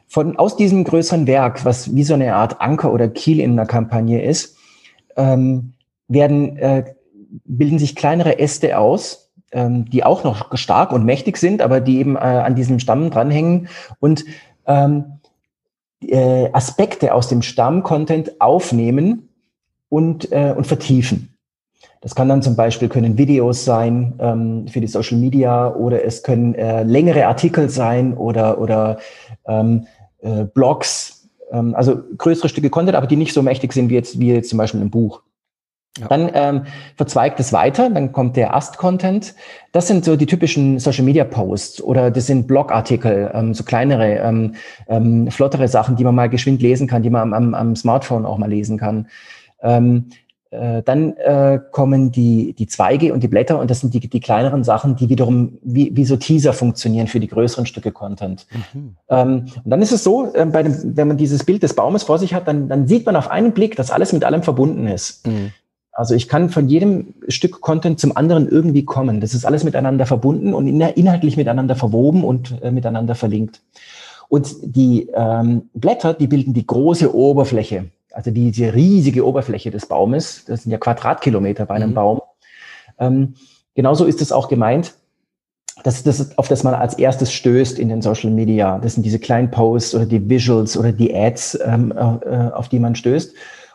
Von, 0.08 0.38
aus 0.38 0.58
diesem 0.58 0.84
größeren 0.84 1.26
Werk, 1.26 1.66
was 1.66 1.96
wie 1.96 2.04
so 2.04 2.14
eine 2.14 2.36
Art 2.36 2.62
Anker 2.62 2.94
oder 2.94 3.08
Kiel 3.08 3.40
in 3.40 3.54
einer 3.54 3.66
Kampagne 3.66 4.22
ist, 4.22 4.58
ähm, 5.16 5.74
werden, 6.08 6.58
äh, 6.58 6.94
bilden 7.46 7.80
sich 7.80 7.96
kleinere 7.96 8.38
Äste 8.38 8.78
aus, 8.78 9.32
ähm, 9.52 9.90
die 9.90 10.04
auch 10.04 10.24
noch 10.24 10.56
stark 10.58 10.92
und 10.92 11.06
mächtig 11.06 11.38
sind, 11.38 11.62
aber 11.62 11.80
die 11.80 11.98
eben 11.98 12.16
äh, 12.16 12.20
an 12.20 12.56
diesem 12.56 12.80
Stamm 12.80 13.10
dranhängen 13.10 13.68
und 14.00 14.26
ähm, 14.68 15.20
äh, 16.02 16.50
Aspekte 16.52 17.14
aus 17.14 17.28
dem 17.28 17.42
Stamm-Content 17.42 18.40
aufnehmen 18.42 19.30
und, 19.90 20.32
äh, 20.32 20.54
und 20.56 20.68
vertiefen. 20.68 21.32
Das 22.02 22.16
kann 22.16 22.28
dann 22.28 22.42
zum 22.42 22.56
Beispiel 22.56 22.90
können 22.90 23.18
Videos 23.18 23.64
sein 23.64 24.16
ähm, 24.20 24.68
für 24.68 24.82
die 24.82 24.88
Social 24.88 25.18
Media 25.18 25.74
oder 25.74 26.04
es 26.04 26.24
können 26.24 26.56
äh, 26.56 26.84
längere 26.84 27.28
Artikel 27.28 27.70
sein 27.70 28.16
oder, 28.16 28.60
oder 28.60 28.98
ähm, 29.46 29.86
äh, 30.22 30.46
Blogs, 30.46 31.30
ähm, 31.52 31.76
also 31.76 32.00
größere 32.18 32.50
Stücke 32.50 32.72
Content, 32.72 32.96
aber 32.96 33.06
die 33.06 33.18
nicht 33.18 33.34
so 33.34 33.44
mächtig 33.44 33.74
sind 33.74 33.90
wie 33.90 33.96
jetzt, 33.96 34.20
wie 34.20 34.34
jetzt 34.34 34.50
zum 34.50 34.58
Beispiel 34.58 34.82
ein 34.82 34.90
Buch. 34.90 35.22
Ja. 36.00 36.08
Dann 36.08 36.32
ähm, 36.34 36.62
verzweigt 36.96 37.40
es 37.42 37.52
weiter, 37.52 37.90
dann 37.90 38.14
kommt 38.14 38.38
der 38.38 38.56
Ast-Content. 38.56 39.36
Das 39.74 39.88
sind 39.88 40.06
so 40.06 40.16
die 40.16 40.26
typischen 40.26 40.80
Social-Media-Posts 40.80 41.82
oder 41.82 42.12
das 42.12 42.28
sind 42.28 42.48
Blogartikel, 42.48 43.30
ähm, 43.34 43.54
so 43.54 43.66
kleinere, 43.66 44.20
ähm, 44.20 44.56
ähm, 44.88 45.30
flottere 45.30 45.68
Sachen, 45.68 45.98
die 45.98 46.06
man 46.06 46.16
mal 46.16 46.30
geschwind 46.30 46.62
lesen 46.62 46.88
kann, 46.88 47.04
die 47.04 47.10
man 47.10 47.22
am, 47.22 47.34
am, 47.34 47.54
am 47.54 47.76
Smartphone 47.76 48.26
auch 48.26 48.38
mal 48.38 48.50
lesen 48.50 48.78
kann. 48.78 49.08
Ähm, 49.62 50.12
äh, 50.52 50.82
dann 50.84 51.16
äh, 51.18 51.60
kommen 51.72 52.12
die, 52.12 52.54
die 52.54 52.68
Zweige 52.68 53.14
und 53.14 53.22
die 53.24 53.30
Blätter 53.30 53.60
und 53.60 53.72
das 53.72 53.80
sind 53.80 53.94
die, 53.94 54.00
die 54.02 54.20
kleineren 54.20 54.64
Sachen, 54.64 54.98
die 54.98 55.10
wiederum 55.10 55.58
wie, 55.62 55.96
wie 55.96 56.06
so 56.06 56.18
Teaser 56.18 56.52
funktionieren 56.54 57.08
für 57.08 57.22
die 57.22 57.28
größeren 57.28 57.66
Stücke 57.66 57.92
Content. 57.92 58.48
Mhm. 58.74 58.96
Ähm, 59.10 59.46
und 59.64 59.70
dann 59.70 59.82
ist 59.82 59.92
es 59.92 60.04
so, 60.04 60.34
äh, 60.34 60.46
bei 60.46 60.64
dem, 60.64 60.98
wenn 60.98 61.08
man 61.08 61.18
dieses 61.18 61.46
Bild 61.46 61.64
des 61.64 61.74
Baumes 61.74 62.04
vor 62.04 62.20
sich 62.20 62.34
hat, 62.34 62.48
dann, 62.48 62.68
dann 62.68 62.88
sieht 62.88 63.06
man 63.06 63.16
auf 63.16 63.30
einen 63.32 63.54
Blick, 63.54 63.78
dass 63.78 63.92
alles 63.92 64.12
mit 64.12 64.26
allem 64.26 64.44
verbunden 64.44 64.88
ist. 64.88 65.26
Mhm. 65.26 65.52
Also 65.94 66.16
ich 66.16 66.30
kann 66.30 66.50
von 66.50 66.70
jedem 66.70 67.14
Stück 67.28 67.60
Content 67.60 68.00
zum 68.00 68.16
anderen 68.16 68.48
irgendwie 68.48 68.86
kommen. 68.86 69.20
Das 69.20 69.34
ist 69.34 69.46
alles 69.46 69.64
miteinander 69.64 70.06
verbunden 70.06 70.54
und 70.54 70.68
inhaltlich 70.68 71.36
miteinander 71.36 71.76
verwoben 71.76 72.24
und 72.24 72.62
äh, 72.62 72.72
miteinander 72.72 73.16
verlinkt. 73.16 73.62
Und 74.30 74.56
die 74.62 75.10
ähm, 75.14 75.70
Blätter, 75.74 76.14
die 76.14 76.28
bilden 76.28 76.54
die 76.54 76.66
große 76.66 77.14
Oberfläche, 77.14 77.90
also 78.12 78.32
diese 78.32 78.74
riesige 78.74 79.28
Oberfläche 79.28 79.72
des 79.72 79.86
Baumes. 79.88 80.46
Das 80.46 80.64
sind 80.64 80.72
ja 80.72 80.78
Quadratkilometer 80.78 81.66
bei 81.66 81.76
einem 81.76 81.90
mhm. 81.90 81.96
Baum. 81.96 82.22
Ähm, 82.98 83.34
genauso 83.76 84.06
ist 84.06 84.22
es 84.22 84.32
auch 84.32 84.48
gemeint, 84.48 84.94
dass 85.84 86.04
das, 86.04 86.38
auf 86.38 86.48
das 86.48 86.64
man 86.64 86.74
als 86.74 86.94
erstes 86.94 87.34
stößt 87.34 87.78
in 87.78 87.90
den 87.90 88.02
Social 88.02 88.30
Media. 88.30 88.80
Das 88.80 88.94
sind 88.94 89.04
diese 89.04 89.20
kleinen 89.20 89.52
Posts 89.52 89.96
oder 89.96 90.06
die 90.06 90.30
Visuals 90.30 90.78
oder 90.78 90.94
die 90.94 91.14
Ads, 91.14 91.60
ähm, 91.66 91.92
äh, 91.92 92.52
auf 92.54 92.70
die 92.70 92.80
man 92.80 92.96
stößt 92.96 93.34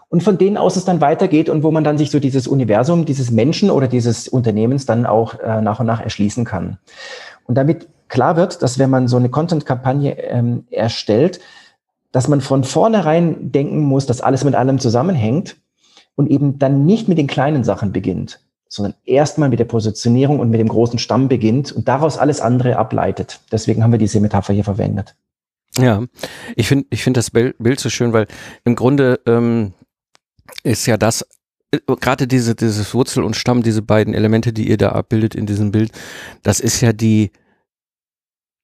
und 0.08 0.22
von 0.22 0.38
denen 0.38 0.56
aus 0.56 0.76
es 0.76 0.84
dann 0.84 1.00
weitergeht 1.00 1.48
und 1.48 1.62
wo 1.62 1.70
man 1.70 1.84
dann 1.84 1.98
sich 1.98 2.10
so 2.10 2.20
dieses 2.20 2.46
Universum 2.46 3.04
dieses 3.04 3.30
Menschen 3.30 3.70
oder 3.70 3.88
dieses 3.88 4.28
Unternehmens 4.28 4.86
dann 4.86 5.06
auch 5.06 5.38
äh, 5.40 5.60
nach 5.60 5.80
und 5.80 5.86
nach 5.86 6.00
erschließen 6.00 6.44
kann. 6.44 6.78
Und 7.44 7.56
damit 7.56 7.88
klar 8.08 8.36
wird, 8.36 8.62
dass 8.62 8.78
wenn 8.78 8.90
man 8.90 9.08
so 9.08 9.16
eine 9.16 9.28
Content-Kampagne 9.28 10.18
ähm, 10.18 10.64
erstellt, 10.70 11.40
dass 12.12 12.28
man 12.28 12.40
von 12.40 12.64
vornherein 12.64 13.52
denken 13.52 13.80
muss, 13.80 14.06
dass 14.06 14.20
alles 14.20 14.44
mit 14.44 14.54
allem 14.54 14.78
zusammenhängt 14.78 15.56
und 16.14 16.30
eben 16.30 16.58
dann 16.58 16.86
nicht 16.86 17.08
mit 17.08 17.18
den 17.18 17.26
kleinen 17.26 17.64
Sachen 17.64 17.92
beginnt, 17.92 18.40
sondern 18.68 18.94
erstmal 19.04 19.48
mit 19.48 19.58
der 19.58 19.64
Positionierung 19.64 20.40
und 20.40 20.50
mit 20.50 20.60
dem 20.60 20.68
großen 20.68 20.98
Stamm 20.98 21.28
beginnt 21.28 21.72
und 21.72 21.88
daraus 21.88 22.16
alles 22.16 22.40
andere 22.40 22.76
ableitet. 22.76 23.40
Deswegen 23.52 23.82
haben 23.82 23.92
wir 23.92 23.98
diese 23.98 24.20
Metapher 24.20 24.54
hier 24.54 24.64
verwendet. 24.64 25.14
Ja, 25.78 26.04
ich 26.54 26.68
finde 26.68 26.86
ich 26.90 27.02
finde 27.02 27.18
das 27.18 27.30
Bild 27.30 27.80
so 27.80 27.90
schön, 27.90 28.12
weil 28.12 28.28
im 28.64 28.76
Grunde 28.76 29.20
ähm, 29.26 29.74
ist 30.62 30.86
ja 30.86 30.96
das, 30.96 31.26
äh, 31.70 31.78
gerade 32.00 32.26
diese, 32.26 32.54
dieses 32.54 32.92
Wurzel 32.94 33.24
und 33.24 33.36
Stamm, 33.36 33.62
diese 33.62 33.82
beiden 33.82 34.14
Elemente, 34.14 34.52
die 34.52 34.68
ihr 34.68 34.76
da 34.76 34.90
abbildet 34.90 35.34
in 35.34 35.46
diesem 35.46 35.72
Bild, 35.72 35.92
das 36.42 36.60
ist 36.60 36.80
ja 36.80 36.92
die 36.92 37.30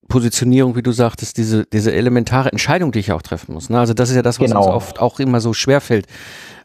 Positionierung, 0.08 0.76
wie 0.76 0.82
du 0.82 0.92
sagtest, 0.92 1.38
diese, 1.38 1.64
diese 1.64 1.92
elementare 1.92 2.50
Entscheidung, 2.50 2.92
die 2.92 2.98
ich 2.98 3.12
auch 3.12 3.22
treffen 3.22 3.54
muss. 3.54 3.70
Ne? 3.70 3.78
Also 3.78 3.94
das 3.94 4.10
ist 4.10 4.16
ja 4.16 4.22
das, 4.22 4.40
was 4.40 4.50
genau. 4.50 4.66
uns 4.66 4.74
oft 4.74 5.00
auch 5.00 5.20
immer 5.20 5.40
so 5.40 5.54
schwerfällt. 5.54 6.06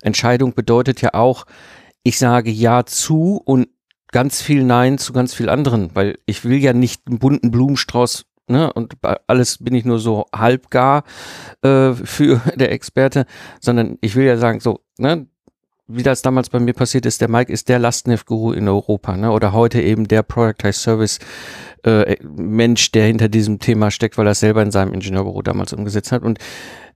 Entscheidung 0.02 0.54
bedeutet 0.54 1.02
ja 1.02 1.14
auch, 1.14 1.46
ich 2.04 2.18
sage 2.18 2.52
Ja 2.52 2.86
zu 2.86 3.42
und 3.46 3.70
ganz 4.12 4.42
viel 4.42 4.64
Nein 4.64 4.98
zu 4.98 5.14
ganz 5.14 5.34
viel 5.34 5.50
anderen, 5.50 5.92
weil 5.94 6.18
ich 6.26 6.44
will 6.44 6.58
ja 6.58 6.74
nicht 6.74 7.04
einen 7.08 7.20
bunten 7.20 7.52
Blumenstrauß 7.52 8.26
ne, 8.48 8.72
und 8.74 8.96
alles 9.28 9.58
bin 9.64 9.76
ich 9.76 9.86
nur 9.86 10.00
so 10.00 10.26
halbgar 10.34 11.04
äh, 11.62 11.94
für 11.94 12.42
der 12.56 12.72
Experte, 12.72 13.26
sondern 13.60 13.98
ich 14.02 14.16
will 14.16 14.26
ja 14.26 14.38
sagen, 14.38 14.60
so, 14.60 14.82
ne, 14.98 15.28
wie 15.88 16.04
das 16.04 16.22
damals 16.22 16.50
bei 16.50 16.60
mir 16.60 16.74
passiert 16.74 17.06
ist, 17.06 17.22
der 17.22 17.30
Mike 17.30 17.52
ist 17.52 17.70
der 17.70 17.80
Lastenheft-Guru 17.80 18.52
in 18.52 18.68
Europa, 18.68 19.16
ne? 19.16 19.32
Oder 19.32 19.54
heute 19.54 19.82
eben 19.82 20.08
der 20.08 20.22
Productized 20.22 20.82
Service 20.82 21.20
äh, 21.84 22.18
Mensch, 22.24 22.92
der 22.92 23.08
hinter 23.08 23.30
diesem 23.30 23.60
Thema 23.60 23.90
steckt, 23.90 24.18
weil 24.18 24.28
er 24.28 24.32
es 24.32 24.42
selber 24.42 24.62
in 24.62 24.72
seinem 24.72 24.94
Ingenieurbüro 24.94 25.42
damals 25.42 25.72
umgesetzt 25.72 26.12
hat. 26.12 26.24
Und 26.24 26.40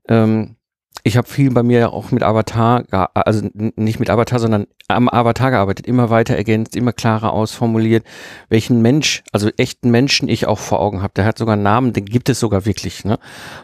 ähm, 0.09 0.57
ich 1.03 1.17
habe 1.17 1.27
viel 1.27 1.51
bei 1.51 1.63
mir 1.63 1.93
auch 1.93 2.11
mit 2.11 2.23
Avatar, 2.23 2.83
also 3.13 3.47
nicht 3.53 3.99
mit 3.99 4.09
Avatar, 4.09 4.39
sondern 4.39 4.67
am 4.87 5.09
Avatar 5.09 5.51
gearbeitet, 5.51 5.87
immer 5.87 6.09
weiter 6.09 6.35
ergänzt, 6.35 6.75
immer 6.75 6.93
klarer 6.93 7.33
ausformuliert, 7.33 8.05
welchen 8.49 8.81
Mensch, 8.81 9.23
also 9.31 9.49
echten 9.57 9.89
Menschen 9.89 10.29
ich 10.29 10.47
auch 10.47 10.59
vor 10.59 10.79
Augen 10.79 11.01
habe. 11.01 11.13
Der 11.15 11.25
hat 11.25 11.37
sogar 11.37 11.53
einen 11.53 11.63
Namen, 11.63 11.93
den 11.93 12.05
gibt 12.05 12.29
es 12.29 12.39
sogar 12.39 12.65
wirklich, 12.65 13.03
ne? 13.05 13.19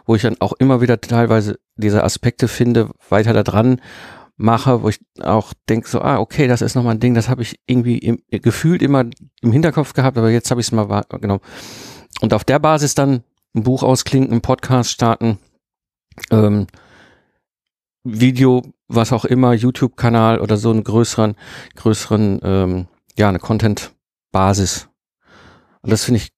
Wo 0.06 0.15
ich 0.15 0.21
dann 0.21 0.38
auch 0.39 0.54
immer 0.54 0.82
wieder 0.82 1.00
teilweise 1.00 1.60
diese 1.76 2.04
Aspekte 2.04 2.47
finde, 2.47 2.89
weiter 3.10 3.34
da 3.34 3.43
dran, 3.43 3.82
mache, 4.38 4.84
wo 4.84 4.89
ich 4.89 5.00
auch 5.21 5.54
denke, 5.67 5.89
so, 5.89 6.02
ah, 6.02 6.19
okay, 6.19 6.47
das 6.47 6.62
ist 6.62 6.76
nochmal 6.76 6.95
ein 6.95 7.00
Ding, 7.00 7.15
das 7.15 7.28
habe 7.28 7.41
ich 7.41 7.60
irgendwie 7.65 7.97
im, 7.97 8.19
gefühlt 8.30 8.82
immer 8.82 9.06
im 9.41 9.52
Hinterkopf 9.52 9.93
gehabt, 9.93 10.17
aber 10.17 10.30
jetzt 10.30 10.52
habe 10.52 10.62
ich 10.62 10.67
es 10.67 10.71
mal 10.71 10.89
wahrgenommen. 10.89 11.41
Und 12.21 12.34
auf 12.34 12.43
der 12.43 12.60
Basis 12.60 12.95
dann 12.95 13.23
ein 13.56 13.63
Buch 13.63 13.84
ausklinken, 13.84 14.32
einen 14.32 14.41
Podcast 14.41 14.91
starten, 14.91 15.39
ähm, 16.32 16.67
Video, 18.07 18.63
was 18.87 19.13
auch 19.13 19.25
immer, 19.25 19.53
YouTube-Kanal 19.53 20.39
oder 20.39 20.57
so 20.57 20.71
einen 20.71 20.83
größeren, 20.83 21.35
größeren, 21.75 22.39
ähm, 22.43 22.87
ja, 23.17 23.29
eine 23.29 23.39
Content-Basis. 23.39 24.89
Und 25.81 25.91
das 25.91 26.03
finde 26.03 26.21
ich 26.21 26.29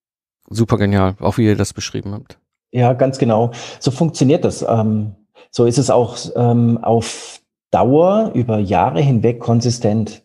super 0.49 0.77
genial, 0.77 1.15
auch 1.19 1.38
wie 1.38 1.45
ihr 1.45 1.55
das 1.55 1.73
beschrieben 1.73 2.13
habt. 2.13 2.39
Ja, 2.71 2.93
ganz 2.93 3.17
genau. 3.17 3.51
So 3.79 3.91
funktioniert 3.91 4.45
das. 4.45 4.62
Ähm, 4.67 5.15
so 5.51 5.65
ist 5.65 5.77
es 5.77 5.89
auch 5.89 6.17
ähm, 6.36 6.77
auf 6.82 7.41
Dauer 7.71 8.32
über 8.34 8.60
Jahre 8.60 9.01
hinweg 9.01 9.39
konsistent. 9.39 10.23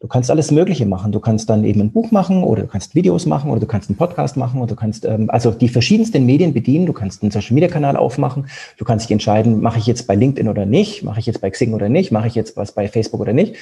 Du 0.00 0.06
kannst 0.06 0.30
alles 0.30 0.52
Mögliche 0.52 0.86
machen. 0.86 1.10
Du 1.10 1.18
kannst 1.18 1.50
dann 1.50 1.64
eben 1.64 1.80
ein 1.80 1.90
Buch 1.90 2.12
machen 2.12 2.44
oder 2.44 2.62
du 2.62 2.68
kannst 2.68 2.94
Videos 2.94 3.26
machen 3.26 3.50
oder 3.50 3.58
du 3.58 3.66
kannst 3.66 3.90
einen 3.90 3.96
Podcast 3.96 4.36
machen 4.36 4.60
oder 4.60 4.68
du 4.68 4.76
kannst 4.76 5.04
ähm, 5.04 5.28
also 5.28 5.50
die 5.50 5.68
verschiedensten 5.68 6.24
Medien 6.24 6.54
bedienen. 6.54 6.86
Du 6.86 6.92
kannst 6.92 7.22
einen 7.22 7.32
Social 7.32 7.54
Media 7.54 7.68
Kanal 7.68 7.96
aufmachen. 7.96 8.46
Du 8.76 8.84
kannst 8.84 9.06
dich 9.06 9.10
entscheiden, 9.10 9.60
mache 9.60 9.80
ich 9.80 9.86
jetzt 9.88 10.06
bei 10.06 10.14
LinkedIn 10.14 10.48
oder 10.48 10.66
nicht, 10.66 11.02
mache 11.02 11.18
ich 11.18 11.26
jetzt 11.26 11.40
bei 11.40 11.50
Xing 11.50 11.74
oder 11.74 11.88
nicht, 11.88 12.12
mache 12.12 12.28
ich 12.28 12.36
jetzt 12.36 12.56
was 12.56 12.70
bei 12.70 12.86
Facebook 12.86 13.20
oder 13.20 13.32
nicht. 13.32 13.56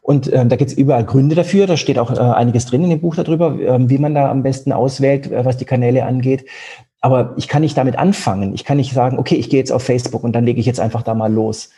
Und 0.00 0.32
ähm, 0.32 0.48
da 0.48 0.56
gibt 0.56 0.70
es 0.70 0.76
überall 0.76 1.04
Gründe 1.04 1.34
dafür. 1.34 1.66
Da 1.66 1.76
steht 1.76 1.98
auch 1.98 2.10
äh, 2.10 2.18
einiges 2.18 2.64
drin 2.64 2.84
in 2.84 2.90
dem 2.90 3.00
Buch 3.00 3.16
darüber, 3.16 3.58
äh, 3.58 3.88
wie 3.88 3.98
man 3.98 4.14
da 4.14 4.30
am 4.30 4.42
besten 4.42 4.72
auswählt, 4.72 5.30
äh, 5.30 5.44
was 5.44 5.58
die 5.58 5.66
Kanäle 5.66 6.06
angeht. 6.06 6.46
Aber 7.02 7.34
ich 7.36 7.46
kann 7.46 7.60
nicht 7.60 7.76
damit 7.76 7.98
anfangen. 7.98 8.54
Ich 8.54 8.64
kann 8.64 8.78
nicht 8.78 8.94
sagen, 8.94 9.18
okay, 9.18 9.34
ich 9.34 9.50
gehe 9.50 9.60
jetzt 9.60 9.72
auf 9.72 9.82
Facebook 9.82 10.24
und 10.24 10.32
dann 10.32 10.44
lege 10.44 10.60
ich 10.60 10.66
jetzt 10.66 10.80
einfach 10.80 11.02
da 11.02 11.12
mal 11.12 11.30
los 11.30 11.68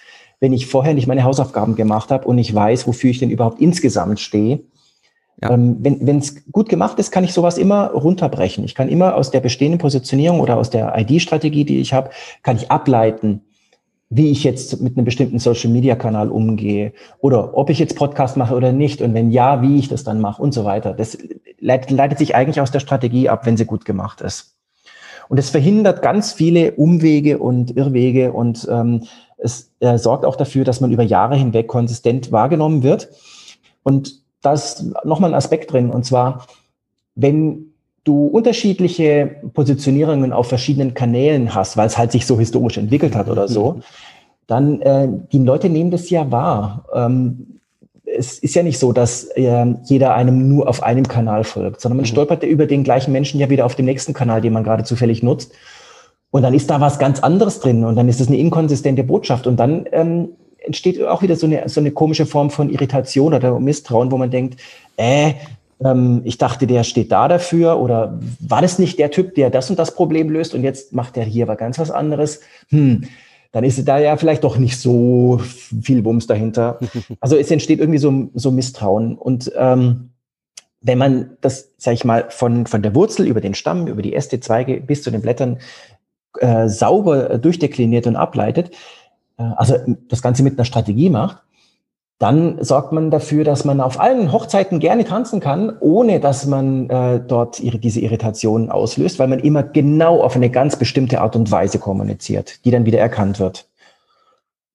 wenn 0.40 0.52
ich 0.52 0.66
vorher 0.66 0.94
nicht 0.94 1.06
meine 1.06 1.24
Hausaufgaben 1.24 1.76
gemacht 1.76 2.10
habe 2.10 2.26
und 2.26 2.38
ich 2.38 2.54
weiß, 2.54 2.86
wofür 2.86 3.10
ich 3.10 3.18
denn 3.18 3.30
überhaupt 3.30 3.60
insgesamt 3.60 4.20
stehe. 4.20 4.60
Ja. 5.42 5.50
Ähm, 5.50 5.76
wenn 5.80 6.18
es 6.18 6.50
gut 6.50 6.68
gemacht 6.68 6.98
ist, 6.98 7.10
kann 7.10 7.24
ich 7.24 7.32
sowas 7.32 7.58
immer 7.58 7.90
runterbrechen. 7.90 8.64
Ich 8.64 8.74
kann 8.74 8.88
immer 8.88 9.16
aus 9.16 9.30
der 9.30 9.40
bestehenden 9.40 9.78
Positionierung 9.78 10.40
oder 10.40 10.56
aus 10.56 10.70
der 10.70 10.94
ID-Strategie, 10.96 11.64
die 11.64 11.80
ich 11.80 11.92
habe, 11.92 12.10
kann 12.42 12.56
ich 12.56 12.70
ableiten, 12.70 13.42
wie 14.08 14.30
ich 14.30 14.44
jetzt 14.44 14.80
mit 14.80 14.96
einem 14.96 15.04
bestimmten 15.04 15.38
Social-Media-Kanal 15.38 16.30
umgehe 16.30 16.92
oder 17.18 17.56
ob 17.56 17.70
ich 17.70 17.78
jetzt 17.78 17.96
Podcast 17.96 18.36
mache 18.36 18.54
oder 18.54 18.72
nicht 18.72 19.02
und 19.02 19.14
wenn 19.14 19.30
ja, 19.30 19.62
wie 19.62 19.78
ich 19.78 19.88
das 19.88 20.04
dann 20.04 20.20
mache 20.20 20.40
und 20.40 20.54
so 20.54 20.64
weiter. 20.64 20.92
Das 20.92 21.18
leitet, 21.58 21.90
leitet 21.90 22.18
sich 22.18 22.34
eigentlich 22.34 22.60
aus 22.60 22.70
der 22.70 22.80
Strategie 22.80 23.28
ab, 23.28 23.46
wenn 23.46 23.56
sie 23.56 23.66
gut 23.66 23.84
gemacht 23.84 24.20
ist. 24.20 24.56
Und 25.28 25.38
es 25.38 25.50
verhindert 25.50 26.02
ganz 26.02 26.32
viele 26.32 26.72
Umwege 26.72 27.38
und 27.38 27.76
Irrwege 27.76 28.32
und 28.32 28.66
ähm, 28.70 29.02
es 29.36 29.72
äh, 29.80 29.98
sorgt 29.98 30.24
auch 30.24 30.36
dafür, 30.36 30.64
dass 30.64 30.80
man 30.80 30.90
über 30.90 31.02
Jahre 31.02 31.36
hinweg 31.36 31.68
konsistent 31.68 32.32
wahrgenommen 32.32 32.82
wird. 32.82 33.08
Und 33.82 34.22
da 34.42 34.52
ist 34.52 34.84
nochmal 35.04 35.30
ein 35.30 35.36
Aspekt 35.36 35.72
drin, 35.72 35.90
und 35.90 36.04
zwar, 36.04 36.46
wenn 37.14 37.72
du 38.04 38.26
unterschiedliche 38.26 39.36
Positionierungen 39.52 40.32
auf 40.32 40.48
verschiedenen 40.48 40.94
Kanälen 40.94 41.54
hast, 41.54 41.76
weil 41.76 41.88
es 41.88 41.98
halt 41.98 42.12
sich 42.12 42.24
so 42.24 42.38
historisch 42.38 42.78
entwickelt 42.78 43.16
hat 43.16 43.28
oder 43.28 43.48
so, 43.48 43.72
mhm. 43.72 43.82
dann 44.46 44.80
äh, 44.82 45.08
die 45.32 45.38
Leute 45.38 45.68
nehmen 45.68 45.90
das 45.90 46.08
ja 46.08 46.30
wahr. 46.30 46.84
Ähm, 46.94 47.58
es 48.04 48.38
ist 48.38 48.54
ja 48.54 48.62
nicht 48.62 48.78
so, 48.78 48.92
dass 48.92 49.24
äh, 49.34 49.74
jeder 49.84 50.14
einem 50.14 50.48
nur 50.48 50.68
auf 50.68 50.84
einem 50.84 51.08
Kanal 51.08 51.42
folgt, 51.42 51.80
sondern 51.80 51.96
man 51.96 52.04
mhm. 52.04 52.10
stolpert 52.10 52.44
ja 52.44 52.48
über 52.48 52.66
den 52.66 52.84
gleichen 52.84 53.10
Menschen 53.10 53.40
ja 53.40 53.50
wieder 53.50 53.66
auf 53.66 53.74
dem 53.74 53.86
nächsten 53.86 54.14
Kanal, 54.14 54.40
den 54.40 54.52
man 54.52 54.62
gerade 54.62 54.84
zufällig 54.84 55.24
nutzt. 55.24 55.52
Und 56.30 56.42
dann 56.42 56.54
ist 56.54 56.70
da 56.70 56.80
was 56.80 56.98
ganz 56.98 57.20
anderes 57.20 57.60
drin 57.60 57.84
und 57.84 57.96
dann 57.96 58.08
ist 58.08 58.20
das 58.20 58.28
eine 58.28 58.36
inkonsistente 58.36 59.04
Botschaft 59.04 59.46
und 59.46 59.56
dann 59.56 59.86
ähm, 59.92 60.30
entsteht 60.58 61.02
auch 61.02 61.22
wieder 61.22 61.36
so 61.36 61.46
eine, 61.46 61.68
so 61.68 61.80
eine 61.80 61.92
komische 61.92 62.26
Form 62.26 62.50
von 62.50 62.68
Irritation 62.70 63.32
oder 63.32 63.58
Misstrauen, 63.60 64.10
wo 64.10 64.18
man 64.18 64.30
denkt, 64.30 64.60
äh, 64.96 65.34
ähm, 65.82 66.22
ich 66.24 66.38
dachte, 66.38 66.66
der 66.66 66.84
steht 66.84 67.12
da 67.12 67.28
dafür 67.28 67.78
oder 67.78 68.18
war 68.40 68.62
das 68.62 68.78
nicht 68.78 68.98
der 68.98 69.10
Typ, 69.10 69.34
der 69.34 69.50
das 69.50 69.70
und 69.70 69.78
das 69.78 69.94
Problem 69.94 70.30
löst 70.30 70.54
und 70.54 70.64
jetzt 70.64 70.92
macht 70.92 71.16
der 71.16 71.24
hier 71.24 71.44
aber 71.44 71.56
ganz 71.56 71.78
was 71.78 71.90
anderes? 71.90 72.40
Hm, 72.68 73.04
dann 73.52 73.64
ist 73.64 73.82
da 73.86 73.98
ja 73.98 74.16
vielleicht 74.16 74.44
doch 74.44 74.58
nicht 74.58 74.78
so 74.78 75.40
viel 75.82 76.02
Bums 76.02 76.26
dahinter. 76.26 76.78
Also 77.20 77.36
es 77.36 77.50
entsteht 77.50 77.80
irgendwie 77.80 77.98
so, 77.98 78.28
so 78.34 78.50
Misstrauen 78.50 79.16
und 79.16 79.52
ähm, 79.56 80.10
wenn 80.82 80.98
man 80.98 81.36
das, 81.40 81.72
sag 81.78 81.94
ich 81.94 82.04
mal, 82.04 82.26
von, 82.28 82.66
von 82.66 82.82
der 82.82 82.94
Wurzel 82.94 83.26
über 83.26 83.40
den 83.40 83.54
Stamm, 83.54 83.88
über 83.88 84.02
die 84.02 84.14
Äste, 84.14 84.38
Zweige 84.40 84.80
bis 84.80 85.02
zu 85.02 85.10
den 85.10 85.22
Blättern 85.22 85.58
äh, 86.40 86.68
sauber 86.68 87.38
durchdekliniert 87.38 88.06
und 88.06 88.16
ableitet, 88.16 88.70
äh, 89.38 89.42
also 89.56 89.76
das 90.08 90.22
Ganze 90.22 90.42
mit 90.42 90.58
einer 90.58 90.64
Strategie 90.64 91.10
macht, 91.10 91.42
dann 92.18 92.64
sorgt 92.64 92.92
man 92.92 93.10
dafür, 93.10 93.44
dass 93.44 93.64
man 93.64 93.80
auf 93.80 94.00
allen 94.00 94.32
Hochzeiten 94.32 94.80
gerne 94.80 95.04
tanzen 95.04 95.38
kann, 95.40 95.76
ohne 95.80 96.18
dass 96.18 96.46
man 96.46 96.88
äh, 96.88 97.20
dort 97.20 97.60
ihre, 97.60 97.78
diese 97.78 98.00
Irritation 98.00 98.70
auslöst, 98.70 99.18
weil 99.18 99.28
man 99.28 99.40
immer 99.40 99.62
genau 99.62 100.22
auf 100.22 100.34
eine 100.34 100.48
ganz 100.48 100.76
bestimmte 100.76 101.20
Art 101.20 101.36
und 101.36 101.50
Weise 101.50 101.78
kommuniziert, 101.78 102.64
die 102.64 102.70
dann 102.70 102.86
wieder 102.86 102.98
erkannt 102.98 103.38
wird. 103.38 103.68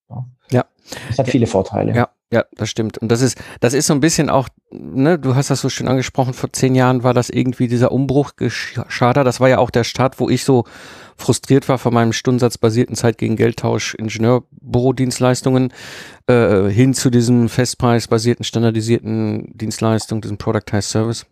Ja. 0.10 0.26
ja. 0.52 0.66
Das 1.08 1.18
hat 1.18 1.30
viele 1.30 1.48
Vorteile. 1.48 1.96
Ja. 1.96 2.10
Ja, 2.34 2.46
das 2.56 2.70
stimmt. 2.70 2.98
Und 2.98 3.12
das 3.12 3.20
ist, 3.20 3.38
das 3.60 3.74
ist 3.74 3.88
so 3.88 3.94
ein 3.94 4.00
bisschen 4.00 4.30
auch, 4.30 4.48
ne, 4.72 5.20
du 5.20 5.36
hast 5.36 5.50
das 5.50 5.60
so 5.60 5.68
schön 5.68 5.90
angesprochen, 5.90 6.34
vor 6.34 6.54
zehn 6.54 6.76
Jahren 6.76 7.04
war 7.04 7.14
das 7.14 7.30
irgendwie 7.30 7.68
dieser 7.68 7.92
Umbruch 7.92 8.38
geschadet. 8.38 9.28
Das 9.28 9.42
war 9.42 9.50
ja 9.50 9.58
auch 9.58 9.70
der 9.70 9.84
Start, 9.84 10.18
wo 10.22 10.30
ich 10.30 10.46
so 10.46 10.64
frustriert 11.22 11.70
war 11.70 11.78
von 11.78 11.94
meinem 11.94 12.14
stundensatzbasierten 12.14 12.96
Zeit 12.96 13.18
gegen 13.18 13.36
Geldtausch 13.36 13.96
Ingenieurbürodienstleistungen 13.96 15.74
äh, 16.28 16.68
hin 16.70 16.94
zu 16.94 17.10
diesem 17.10 17.48
festpreisbasierten, 17.48 18.44
standardisierten 18.44 19.58
Dienstleistung, 19.58 20.22
diesem 20.22 20.38
Productized 20.38 20.90
Service. 20.90 21.26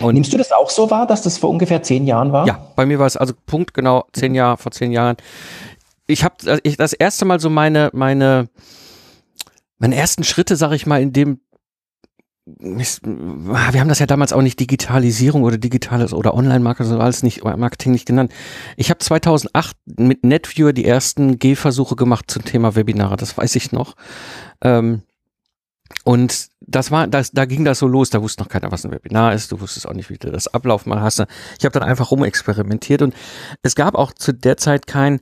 Und 0.00 0.14
Nimmst 0.14 0.32
du 0.32 0.36
das 0.36 0.52
auch 0.52 0.68
so 0.68 0.90
wahr, 0.90 1.06
dass 1.06 1.22
das 1.22 1.38
vor 1.38 1.50
ungefähr 1.50 1.82
zehn 1.82 2.06
Jahren 2.06 2.32
war? 2.32 2.46
Ja, 2.46 2.66
bei 2.76 2.84
mir 2.84 2.98
war 2.98 3.06
es 3.06 3.16
also 3.16 3.32
Punkt 3.46 3.72
genau 3.72 4.04
zehn 4.12 4.34
Jahre, 4.34 4.58
vor 4.58 4.72
zehn 4.72 4.92
Jahren. 4.92 5.16
Ich 6.06 6.22
habe 6.22 6.36
das 6.76 6.92
erste 6.92 7.24
Mal 7.24 7.40
so 7.40 7.48
meine, 7.48 7.90
meine, 7.92 8.48
meine 9.78 9.96
ersten 9.96 10.24
Schritte, 10.24 10.56
sag 10.56 10.72
ich 10.72 10.86
mal, 10.86 11.00
in 11.00 11.12
dem 11.12 11.40
wir 12.46 13.80
haben 13.80 13.88
das 13.88 13.98
ja 13.98 14.06
damals 14.06 14.32
auch 14.32 14.40
nicht 14.40 14.60
Digitalisierung 14.60 15.42
oder 15.42 15.58
digitales 15.58 16.12
oder 16.12 16.32
Online-Marketing 16.34 17.00
alles 17.00 17.24
nicht 17.24 17.42
Marketing 17.42 17.90
nicht 17.90 18.06
genannt. 18.06 18.32
Ich 18.76 18.90
habe 18.90 18.98
2008 18.98 19.76
mit 19.98 20.24
NetViewer 20.24 20.72
die 20.72 20.84
ersten 20.84 21.40
Gehversuche 21.40 21.96
gemacht 21.96 22.30
zum 22.30 22.44
Thema 22.44 22.76
Webinare, 22.76 23.16
das 23.16 23.36
weiß 23.36 23.56
ich 23.56 23.72
noch. 23.72 23.96
Ähm, 24.62 25.02
und 26.04 26.48
das 26.60 26.92
war, 26.92 27.08
das, 27.08 27.32
da 27.32 27.46
ging 27.46 27.64
das 27.64 27.80
so 27.80 27.88
los. 27.88 28.10
Da 28.10 28.22
wusste 28.22 28.42
noch 28.42 28.48
keiner, 28.48 28.70
was 28.70 28.84
ein 28.84 28.92
Webinar 28.92 29.34
ist. 29.34 29.50
Du 29.50 29.60
wusstest 29.60 29.88
auch 29.88 29.92
nicht, 29.92 30.10
wie 30.10 30.18
du 30.18 30.30
das 30.30 30.46
Ablauf 30.46 30.86
mal 30.86 31.00
hast. 31.00 31.24
Ich 31.58 31.64
habe 31.64 31.78
dann 31.78 31.88
einfach 31.88 32.10
rumexperimentiert 32.10 33.02
und 33.02 33.14
es 33.62 33.74
gab 33.74 33.96
auch 33.96 34.12
zu 34.12 34.32
der 34.32 34.56
Zeit 34.56 34.86
kein 34.86 35.20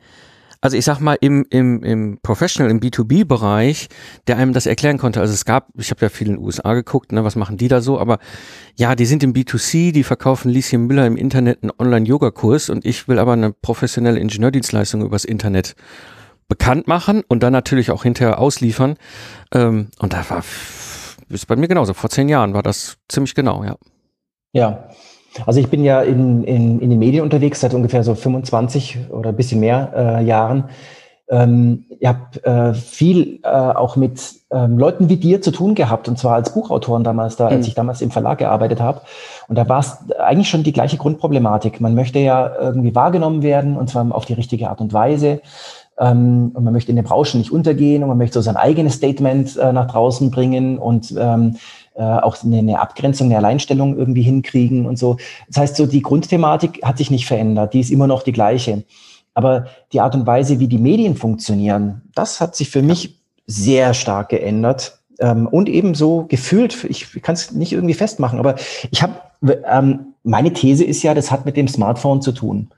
also 0.65 0.79
ich 0.79 0.85
sag 0.87 0.99
mal, 0.99 1.19
im, 1.21 1.45
im, 1.51 1.83
im 1.83 2.19
Professional, 2.23 2.71
im 2.71 2.81
B2B-Bereich, 2.81 3.89
der 4.27 4.39
einem 4.39 4.55
das 4.55 4.65
erklären 4.65 4.97
konnte. 4.97 5.21
Also 5.21 5.35
es 5.35 5.45
gab, 5.45 5.69
ich 5.77 5.91
habe 5.91 6.01
ja 6.01 6.09
viel 6.09 6.29
in 6.29 6.37
den 6.37 6.43
USA 6.43 6.73
geguckt, 6.73 7.13
ne, 7.13 7.23
was 7.23 7.37
machen 7.37 7.59
die 7.59 7.69
da 7.69 7.83
so, 7.83 8.01
aber 8.01 8.19
ja, 8.75 8.95
die 8.95 9.05
sind 9.05 9.23
im 9.23 9.35
B2C, 9.35 9.93
die 9.93 10.05
verkaufen 10.05 10.51
Lieschen 10.51 10.87
Müller 10.87 11.07
im 11.07 11.19
Internet 11.19 11.63
einen 11.63 11.73
Online-Yoga-Kurs 11.79 12.71
und 12.71 12.87
ich 12.87 13.09
will 13.09 13.19
aber 13.19 13.35
eine 13.35 13.53
professionelle 13.53 14.19
Ingenieurdienstleistung 14.19 15.03
übers 15.03 15.27
Internet 15.27 15.77
bekannt 16.49 16.89
machen 16.89 17.25
und 17.29 17.43
dann 17.43 17.53
natürlich 17.53 17.91
auch 17.91 18.03
hinterher 18.03 18.39
ausliefern. 18.39 18.97
Ähm, 19.53 19.89
und 19.99 20.15
da 20.15 20.25
war, 20.31 20.43
ist 21.29 21.47
bei 21.47 21.57
mir 21.57 21.69
genauso, 21.69 21.93
vor 21.93 22.09
zehn 22.09 22.31
Jahren 22.31 22.55
war 22.55 22.63
das 22.63 22.97
ziemlich 23.11 23.35
genau, 23.35 23.65
ja. 23.65 23.77
Ja, 24.53 24.89
also 25.47 25.61
ich 25.61 25.69
bin 25.69 25.85
ja 25.85 26.01
in, 26.01 26.45
in, 26.45 26.81
in 26.81 26.91
den 26.91 26.99
Medien 26.99 27.23
unterwegs 27.23 27.61
seit 27.61 27.75
ungefähr 27.75 28.05
so 28.05 28.15
25 28.15 28.99
oder 29.11 29.31
ein 29.31 29.37
bisschen 29.37 29.61
mehr 29.61 29.93
äh, 29.97 30.25
Jahren. 30.25 30.65
Ähm, 31.29 31.87
ich 31.99 32.07
habe 32.07 32.45
äh, 32.45 32.75
viel 32.75 33.41
äh, 33.43 33.49
auch 33.49 33.97
mit 33.97 34.21
ähm, 34.51 34.79
Leuten 34.79 35.09
wie 35.09 35.17
dir 35.17 35.41
zu 35.41 35.51
tun 35.51 35.75
gehabt, 35.75 36.07
und 36.07 36.19
zwar 36.19 36.35
als 36.35 36.53
Buchautoren 36.53 37.03
damals, 37.03 37.37
da, 37.37 37.47
mhm. 37.47 37.57
als 37.57 37.67
ich 37.67 37.75
damals 37.75 38.03
im 38.03 38.11
Verlag 38.11 38.39
gearbeitet 38.39 38.81
habe. 38.81 39.01
Und 39.49 39.57
da 39.57 39.69
war 39.69 39.81
es 39.81 39.99
eigentlich 40.19 40.49
schon 40.49 40.63
die 40.63 40.73
gleiche 40.73 40.99
Grundproblematik. 40.99 41.81
Man 41.81 41.95
möchte 41.95 42.19
ja 42.19 42.55
irgendwie 42.59 42.95
wahrgenommen 42.95 43.43
werden, 43.43 43.77
und 43.77 43.89
zwar 43.89 44.15
auf 44.15 44.27
die 44.27 44.35
richtige 44.35 44.69
Art 44.69 44.81
und 44.81 44.93
Weise. 44.93 45.41
Ähm, 45.99 46.51
und 46.55 46.63
man 46.63 46.73
möchte 46.73 46.91
in 46.91 46.97
der 46.97 47.05
Branche 47.05 47.39
nicht 47.39 47.53
untergehen 47.53 48.03
und 48.03 48.09
man 48.09 48.19
möchte 48.19 48.35
so 48.35 48.41
sein 48.43 48.57
eigenes 48.57 48.95
Statement 48.95 49.57
äh, 49.57 49.73
nach 49.73 49.87
draußen 49.87 50.31
bringen 50.31 50.79
und 50.79 51.15
ähm, 51.17 51.57
äh, 51.95 52.03
auch 52.03 52.43
eine, 52.43 52.59
eine 52.59 52.81
Abgrenzung, 52.81 53.29
eine 53.29 53.39
Alleinstellung 53.39 53.97
irgendwie 53.97 54.23
hinkriegen 54.23 54.87
und 54.87 54.99
so. 54.99 55.17
Das 55.49 55.59
heißt, 55.59 55.77
so 55.77 55.87
die 55.87 56.03
Grundthematik 56.03 56.83
hat 56.83 56.99
sich 56.99 57.11
nicht 57.11 57.27
verändert, 57.27 57.75
die 57.75 57.81
ist 57.81 57.91
immer 57.91 58.07
noch 58.07 58.23
die 58.23 58.33
gleiche. 58.33 58.85
Aber 59.35 59.67
die 59.93 60.01
Art 60.01 60.15
und 60.15 60.27
Weise, 60.27 60.61
wie 60.61 60.69
die 60.69 60.79
Medien 60.79 61.17
funktionieren, 61.17 62.03
das 62.15 62.41
hat 62.41 62.55
sich 62.55 62.71
für 62.71 62.83
mich 62.83 63.21
sehr 63.47 63.95
stark 63.95 64.29
geändert. 64.31 64.99
Ähm, 65.19 65.47
und 65.47 65.69
ebenso 65.69 66.27
gefühlt, 66.27 66.85
ich 66.85 67.23
kann 67.23 67.35
es 67.35 67.53
nicht 67.53 67.73
irgendwie 67.73 67.95
festmachen, 67.95 68.39
aber 68.39 68.57
ich 68.91 69.03
habe, 69.03 69.15
ähm, 69.67 70.15
meine 70.23 70.53
These 70.53 70.85
ist 70.85 71.03
ja, 71.03 71.15
das 71.15 71.31
hat 71.31 71.45
mit 71.45 71.57
dem 71.57 71.69
Smartphone 71.69 72.23
zu 72.23 72.33
tun. 72.33 72.71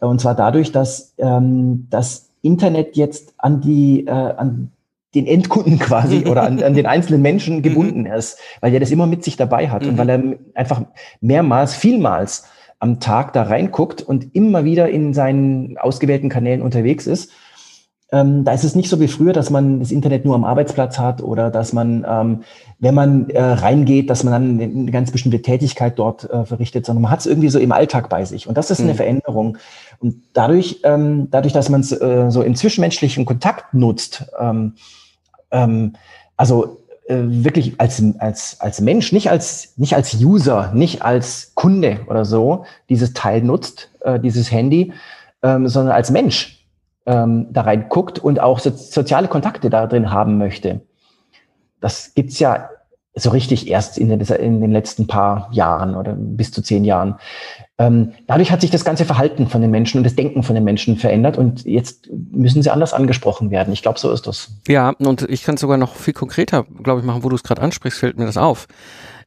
Und 0.00 0.20
zwar 0.20 0.34
dadurch, 0.34 0.72
dass 0.72 1.14
ähm, 1.18 1.86
das 1.90 2.30
Internet 2.42 2.96
jetzt 2.96 3.34
an 3.38 3.60
die, 3.60 4.06
äh, 4.06 4.10
an 4.10 4.72
den 5.14 5.26
Endkunden 5.26 5.78
quasi 5.78 6.24
oder 6.30 6.42
an, 6.42 6.62
an 6.62 6.74
den 6.74 6.86
einzelnen 6.86 7.22
Menschen 7.22 7.56
mhm. 7.56 7.62
gebunden 7.62 8.06
ist, 8.06 8.38
weil 8.60 8.72
er 8.72 8.80
das 8.80 8.90
immer 8.90 9.06
mit 9.06 9.24
sich 9.24 9.36
dabei 9.36 9.68
hat 9.68 9.84
und 9.84 9.94
mhm. 9.94 9.98
weil 9.98 10.08
er 10.10 10.22
einfach 10.54 10.82
mehrmals, 11.20 11.74
vielmals 11.74 12.44
am 12.78 12.98
Tag 12.98 13.32
da 13.34 13.42
reinguckt 13.42 14.02
und 14.02 14.34
immer 14.34 14.64
wieder 14.64 14.88
in 14.88 15.12
seinen 15.12 15.76
ausgewählten 15.78 16.30
Kanälen 16.30 16.62
unterwegs 16.62 17.06
ist. 17.06 17.30
Ähm, 18.12 18.44
da 18.44 18.52
ist 18.52 18.64
es 18.64 18.74
nicht 18.74 18.88
so 18.88 18.98
wie 18.98 19.06
früher, 19.06 19.32
dass 19.32 19.50
man 19.50 19.78
das 19.78 19.92
Internet 19.92 20.24
nur 20.24 20.34
am 20.34 20.44
Arbeitsplatz 20.44 20.98
hat 20.98 21.22
oder 21.22 21.50
dass 21.50 21.72
man, 21.72 22.04
ähm, 22.08 22.42
wenn 22.80 22.94
man 22.94 23.30
äh, 23.30 23.40
reingeht, 23.40 24.10
dass 24.10 24.24
man 24.24 24.32
dann 24.32 24.60
eine 24.60 24.90
ganz 24.90 25.12
bestimmte 25.12 25.42
Tätigkeit 25.42 25.96
dort 25.96 26.28
äh, 26.28 26.44
verrichtet, 26.44 26.86
sondern 26.86 27.02
man 27.02 27.12
hat 27.12 27.20
es 27.20 27.26
irgendwie 27.26 27.50
so 27.50 27.60
im 27.60 27.70
Alltag 27.70 28.08
bei 28.08 28.24
sich. 28.24 28.48
Und 28.48 28.58
das 28.58 28.70
ist 28.72 28.80
eine 28.80 28.92
mhm. 28.92 28.96
Veränderung. 28.96 29.58
Und 30.00 30.22
dadurch, 30.32 30.80
ähm, 30.82 31.28
dadurch, 31.30 31.52
dass 31.52 31.68
man 31.68 31.82
es 31.82 31.92
äh, 31.92 32.30
so 32.30 32.42
im 32.42 32.56
zwischenmenschlichen 32.56 33.26
Kontakt 33.26 33.74
nutzt, 33.74 34.26
ähm, 35.50 35.94
also 36.36 36.80
äh, 37.06 37.16
wirklich 37.26 37.80
als, 37.80 38.02
als, 38.18 38.60
als 38.60 38.80
Mensch, 38.80 39.12
nicht 39.12 39.30
als, 39.30 39.74
nicht 39.76 39.94
als 39.94 40.14
User, 40.14 40.72
nicht 40.72 41.02
als 41.02 41.52
Kunde 41.54 42.00
oder 42.08 42.24
so, 42.24 42.64
dieses 42.88 43.12
Teil 43.12 43.42
nutzt, 43.42 43.90
äh, 44.00 44.20
dieses 44.20 44.50
Handy, 44.52 44.92
ähm, 45.42 45.66
sondern 45.68 45.94
als 45.94 46.10
Mensch 46.10 46.66
ähm, 47.06 47.48
da 47.50 47.62
reinguckt 47.62 48.18
und 48.18 48.40
auch 48.40 48.58
so, 48.60 48.70
soziale 48.70 49.28
Kontakte 49.28 49.70
da 49.70 49.86
drin 49.86 50.12
haben 50.12 50.38
möchte. 50.38 50.82
Das 51.80 52.14
gibt's 52.14 52.38
ja 52.38 52.68
so 53.14 53.30
richtig 53.30 53.68
erst 53.68 53.98
in 53.98 54.08
den, 54.08 54.20
in 54.20 54.60
den 54.60 54.70
letzten 54.70 55.06
paar 55.06 55.48
Jahren 55.52 55.96
oder 55.96 56.12
bis 56.12 56.52
zu 56.52 56.62
zehn 56.62 56.84
Jahren. 56.84 57.16
Ähm, 57.80 58.12
dadurch 58.26 58.52
hat 58.52 58.60
sich 58.60 58.70
das 58.70 58.84
ganze 58.84 59.06
Verhalten 59.06 59.46
von 59.46 59.62
den 59.62 59.70
Menschen 59.70 59.96
und 59.96 60.04
das 60.04 60.14
Denken 60.14 60.42
von 60.42 60.54
den 60.54 60.64
Menschen 60.64 60.98
verändert 60.98 61.38
und 61.38 61.64
jetzt 61.64 62.10
müssen 62.12 62.62
sie 62.62 62.70
anders 62.70 62.92
angesprochen 62.92 63.50
werden. 63.50 63.72
Ich 63.72 63.80
glaube, 63.80 63.98
so 63.98 64.10
ist 64.10 64.26
das. 64.26 64.50
Ja, 64.68 64.90
und 64.98 65.22
ich 65.22 65.44
kann 65.44 65.54
es 65.54 65.62
sogar 65.62 65.78
noch 65.78 65.94
viel 65.94 66.12
konkreter, 66.12 66.66
glaube 66.82 67.00
ich, 67.00 67.06
machen, 67.06 67.24
wo 67.24 67.30
du 67.30 67.36
es 67.36 67.42
gerade 67.42 67.62
ansprichst, 67.62 67.98
fällt 67.98 68.18
mir 68.18 68.26
das 68.26 68.36
auf. 68.36 68.68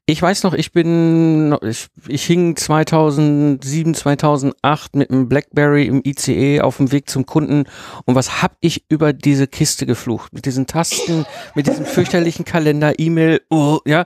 Ich 0.06 0.22
weiß 0.22 0.44
noch, 0.44 0.54
ich 0.54 0.74
bin, 0.74 1.56
ich, 1.62 1.88
ich 2.10 2.26
hing 2.26 2.58
2007, 2.58 3.94
2008 3.94 4.98
mit 4.98 5.10
einem 5.10 5.30
Blackberry 5.30 5.86
im 5.86 6.02
ICE 6.04 6.60
auf 6.60 6.76
dem 6.76 6.92
Weg 6.92 7.10
zum 7.10 7.26
Kunden 7.26 7.63
und 8.04 8.13
was 8.13 8.42
hab 8.42 8.58
ich 8.60 8.84
über 8.89 9.13
diese 9.13 9.48
Kiste 9.48 9.86
geflucht? 9.86 10.34
Mit 10.34 10.46
diesen 10.46 10.68
Tasten, 10.68 11.26
mit 11.56 11.68
diesem 11.68 11.86
fürchterlichen 11.86 12.44
Kalender, 12.44 13.00
E-Mail, 13.00 13.39
oh, 13.50 13.80
ja, 13.86 14.04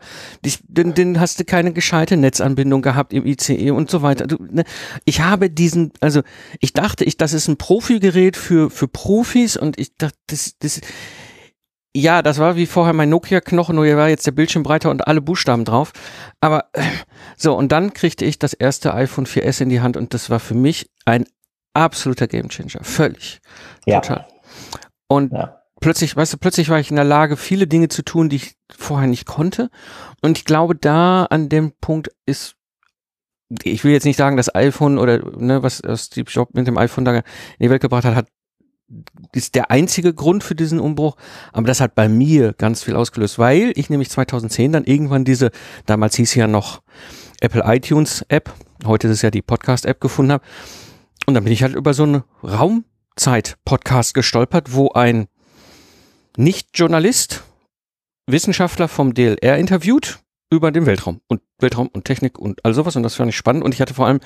den, 0.67 0.93
den 0.93 1.19
hast 1.19 1.39
du 1.39 1.45
keine 1.45 1.73
gescheite 1.73 2.15
Netzanbindung 2.15 2.83
gehabt 2.83 3.11
im 3.11 3.25
ICE 3.25 3.71
und 3.71 3.89
so 3.89 4.03
weiter. 4.03 4.27
Du, 4.27 4.37
ne? 4.51 4.65
Ich 5.03 5.21
habe 5.21 5.49
diesen, 5.49 5.93
also 5.99 6.21
ich 6.59 6.73
dachte, 6.73 7.05
ich, 7.05 7.17
das 7.17 7.33
ist 7.33 7.47
ein 7.47 7.57
Profi-Gerät 7.57 8.37
für, 8.37 8.69
für 8.69 8.87
Profis 8.87 9.57
und 9.57 9.79
ich 9.79 9.97
dachte, 9.97 10.19
das, 10.27 10.59
das, 10.59 10.79
ja, 11.99 12.21
das 12.21 12.37
war 12.37 12.55
wie 12.55 12.65
vorher 12.65 12.93
mein 12.93 13.09
Nokia-Knochen, 13.09 13.75
nur 13.75 13.85
hier 13.85 13.97
war 13.97 14.09
jetzt 14.09 14.27
der 14.27 14.31
Bildschirm 14.31 14.63
breiter 14.63 14.91
und 14.91 15.07
alle 15.07 15.21
Buchstaben 15.21 15.65
drauf. 15.65 15.93
Aber 16.41 16.65
äh, 16.73 16.83
so, 17.35 17.55
und 17.55 17.71
dann 17.71 17.93
kriegte 17.93 18.23
ich 18.23 18.37
das 18.37 18.53
erste 18.53 18.93
iPhone 18.93 19.25
4S 19.25 19.61
in 19.61 19.69
die 19.69 19.81
Hand 19.81 19.97
und 19.97 20.13
das 20.13 20.29
war 20.29 20.39
für 20.39 20.53
mich 20.53 20.89
ein 21.05 21.25
absoluter 21.73 22.27
Gamechanger. 22.27 22.83
Völlig. 22.83 23.39
Ja. 23.85 24.01
Total. 24.01 24.27
Und 25.07 25.33
ja. 25.33 25.61
plötzlich, 25.79 26.15
weißt 26.15 26.33
du, 26.33 26.37
plötzlich 26.37 26.69
war 26.69 26.79
ich 26.79 26.89
in 26.89 26.95
der 26.97 27.05
Lage, 27.05 27.35
viele 27.35 27.67
Dinge 27.67 27.87
zu 27.87 28.03
tun, 28.03 28.29
die 28.29 28.35
ich 28.35 28.55
vorher 28.69 29.07
nicht 29.07 29.25
konnte. 29.25 29.69
Und 30.21 30.37
ich 30.37 30.45
glaube, 30.45 30.75
da 30.75 31.25
an 31.25 31.49
dem 31.49 31.71
Punkt 31.79 32.11
ist 32.25 32.55
ich 33.63 33.85
will 33.85 33.93
jetzt 33.93 34.03
nicht 34.03 34.17
sagen, 34.17 34.35
das 34.35 34.53
iPhone 34.53 34.97
oder 34.97 35.19
ne, 35.37 35.63
was 35.63 35.81
Steve 35.95 36.29
Jobs 36.29 36.53
mit 36.53 36.67
dem 36.67 36.77
iPhone 36.77 37.05
da 37.05 37.15
in 37.15 37.23
die 37.61 37.69
Welt 37.69 37.81
gebracht 37.81 38.03
hat, 38.03 38.13
hat 38.13 38.27
ist 39.33 39.55
der 39.55 39.71
einzige 39.71 40.13
Grund 40.13 40.43
für 40.43 40.55
diesen 40.55 40.79
Umbruch, 40.79 41.17
aber 41.51 41.67
das 41.67 41.81
hat 41.81 41.95
bei 41.95 42.07
mir 42.07 42.53
ganz 42.53 42.83
viel 42.83 42.95
ausgelöst, 42.95 43.37
weil 43.37 43.73
ich 43.75 43.89
nämlich 43.89 44.09
2010 44.09 44.71
dann 44.71 44.83
irgendwann 44.85 45.25
diese, 45.25 45.51
damals 45.85 46.15
hieß 46.15 46.35
ja 46.35 46.47
noch 46.47 46.81
Apple 47.41 47.63
iTunes 47.65 48.25
App, 48.29 48.53
heute 48.85 49.07
ist 49.07 49.15
es 49.15 49.21
ja 49.21 49.31
die 49.31 49.41
Podcast 49.41 49.85
App 49.85 49.99
gefunden 50.01 50.33
habe. 50.33 50.43
Und 51.25 51.33
dann 51.33 51.43
bin 51.43 51.53
ich 51.53 51.63
halt 51.63 51.75
über 51.75 51.93
so 51.93 52.03
einen 52.03 52.23
Raumzeit-Podcast 52.43 54.13
gestolpert, 54.13 54.73
wo 54.73 54.91
ein 54.91 55.27
Nicht-Journalist 56.37 57.43
Wissenschaftler 58.27 58.87
vom 58.87 59.13
DLR 59.13 59.57
interviewt 59.57 60.19
über 60.49 60.71
den 60.71 60.85
Weltraum 60.85 61.21
und 61.27 61.41
Weltraum 61.59 61.87
und 61.87 62.05
Technik 62.05 62.39
und 62.39 62.63
all 62.63 62.73
sowas 62.73 62.95
und 62.95 63.03
das 63.03 63.15
fand 63.15 63.29
ich 63.29 63.35
spannend 63.35 63.63
und 63.63 63.73
ich 63.73 63.81
hatte 63.81 63.93
vor 63.93 64.07
allem, 64.07 64.19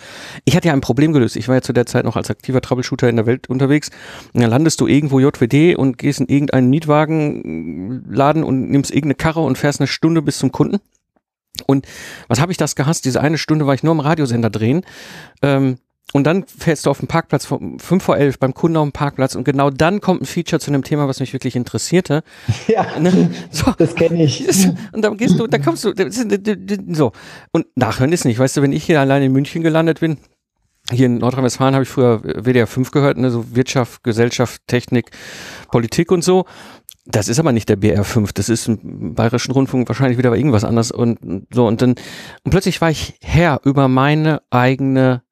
ich 0.45 0.55
hatte 0.55 0.67
ja 0.67 0.73
ein 0.73 0.81
Problem 0.81 1.13
gelöst. 1.13 1.36
Ich 1.36 1.47
war 1.47 1.55
ja 1.55 1.62
zu 1.62 1.73
der 1.73 1.86
Zeit 1.86 2.05
noch 2.05 2.15
als 2.15 2.29
aktiver 2.29 2.62
Troubleshooter 2.62 3.10
in 3.10 3.15
der 3.15 3.25
Welt 3.25 3.49
unterwegs 3.49 3.89
und 4.34 4.41
dann 4.41 4.49
landest 4.49 4.79
du 4.81 4.88
irgendwo 4.88 5.19
JWD 5.19 5.75
und 5.75 5.97
gehst 5.97 6.19
in 6.19 6.27
irgendeinen 6.27 6.69
Mietwagenladen 6.69 8.43
und 8.43 8.69
nimmst 8.69 8.91
irgendeine 8.91 9.15
Karre 9.15 9.41
und 9.41 9.57
fährst 9.57 9.79
eine 9.79 9.88
Stunde 9.88 10.21
bis 10.21 10.38
zum 10.38 10.51
Kunden. 10.51 10.79
Und 11.67 11.88
was 12.27 12.39
habe 12.39 12.51
ich 12.51 12.57
das 12.57 12.75
gehasst? 12.75 13.05
Diese 13.05 13.21
eine 13.21 13.38
Stunde 13.38 13.67
war 13.67 13.73
ich 13.73 13.84
nur 13.84 13.91
am 13.91 13.99
Radiosender 13.99 14.49
drehen. 14.49 14.86
Ähm, 15.41 15.77
und 16.13 16.26
dann 16.26 16.45
fährst 16.45 16.86
du 16.86 16.89
auf 16.89 17.00
den 17.00 17.08
Parkplatz 17.08 17.45
von 17.45 17.80
5 17.80 18.04
vor 18.04 18.17
11 18.17 18.39
beim 18.39 18.54
Kunden 18.54 18.78
auf 18.78 18.88
dem 18.88 18.91
Parkplatz 18.91 19.36
und 19.36 19.43
genau 19.43 19.69
dann 19.69 20.02
kommt 20.02 20.21
ein 20.21 20.26
Feature 20.26 20.60
zu 20.60 20.71
einem 20.71 20.84
Thema, 20.84 21.08
was 21.08 21.19
mich 21.19 21.34
wirklich 21.34 21.56
interessierte. 21.56 22.24
Ja, 22.67 22.86
ne? 23.00 23.32
so. 23.50 23.74
das 23.78 23.95
kenne 23.95 24.24
ich. 24.24 24.47
Und 24.93 25.02
dann 25.02 25.17
gehst 25.17 25.38
du, 25.38 25.47
dann 25.47 25.62
kommst 25.62 25.84
du, 25.84 25.93
so. 26.93 27.12
Und 27.52 27.65
nachhören 27.76 28.13
ist 28.13 28.24
nicht, 28.24 28.39
weißt 28.39 28.58
du, 28.58 28.62
wenn 28.62 28.71
ich 28.71 28.84
hier 28.86 29.00
alleine 29.02 29.26
in 29.26 29.34
München 29.34 29.62
gelandet 29.62 30.00
bin, 30.00 30.17
hier 30.89 31.08
in 31.08 31.17
Nordrhein-Westfalen 31.17 31.74
habe 31.74 31.84
ich 31.84 31.89
früher 31.89 32.21
WDR 32.21 32.67
5 32.67 32.91
gehört, 32.91 33.17
ne, 33.17 33.30
so 33.30 33.56
Wirtschaft, 33.56 34.04
Gesellschaft, 34.04 34.62
Technik, 34.67 35.12
Politik 35.69 36.12
und 36.12 36.24
so. 36.24 36.45
Das 37.06 37.28
ist 37.28 37.39
aber 37.39 37.52
nicht 37.52 37.67
der 37.67 37.78
BR 37.78 38.04
5, 38.04 38.32
das 38.34 38.47
ist 38.47 38.67
im 38.67 39.15
Bayerischen 39.15 39.52
Rundfunk 39.52 39.88
wahrscheinlich 39.89 40.17
wieder 40.17 40.36
irgendwas 40.36 40.63
anderes 40.63 40.91
und 40.91 41.47
so 41.52 41.65
und 41.65 41.82
dann 41.82 41.95
und 42.43 42.52
plötzlich 42.52 42.80
war 42.80 42.91
ich 42.91 43.15
Herr 43.21 43.60
über 43.63 43.88
meine 43.88 44.41
eigene 44.52 45.24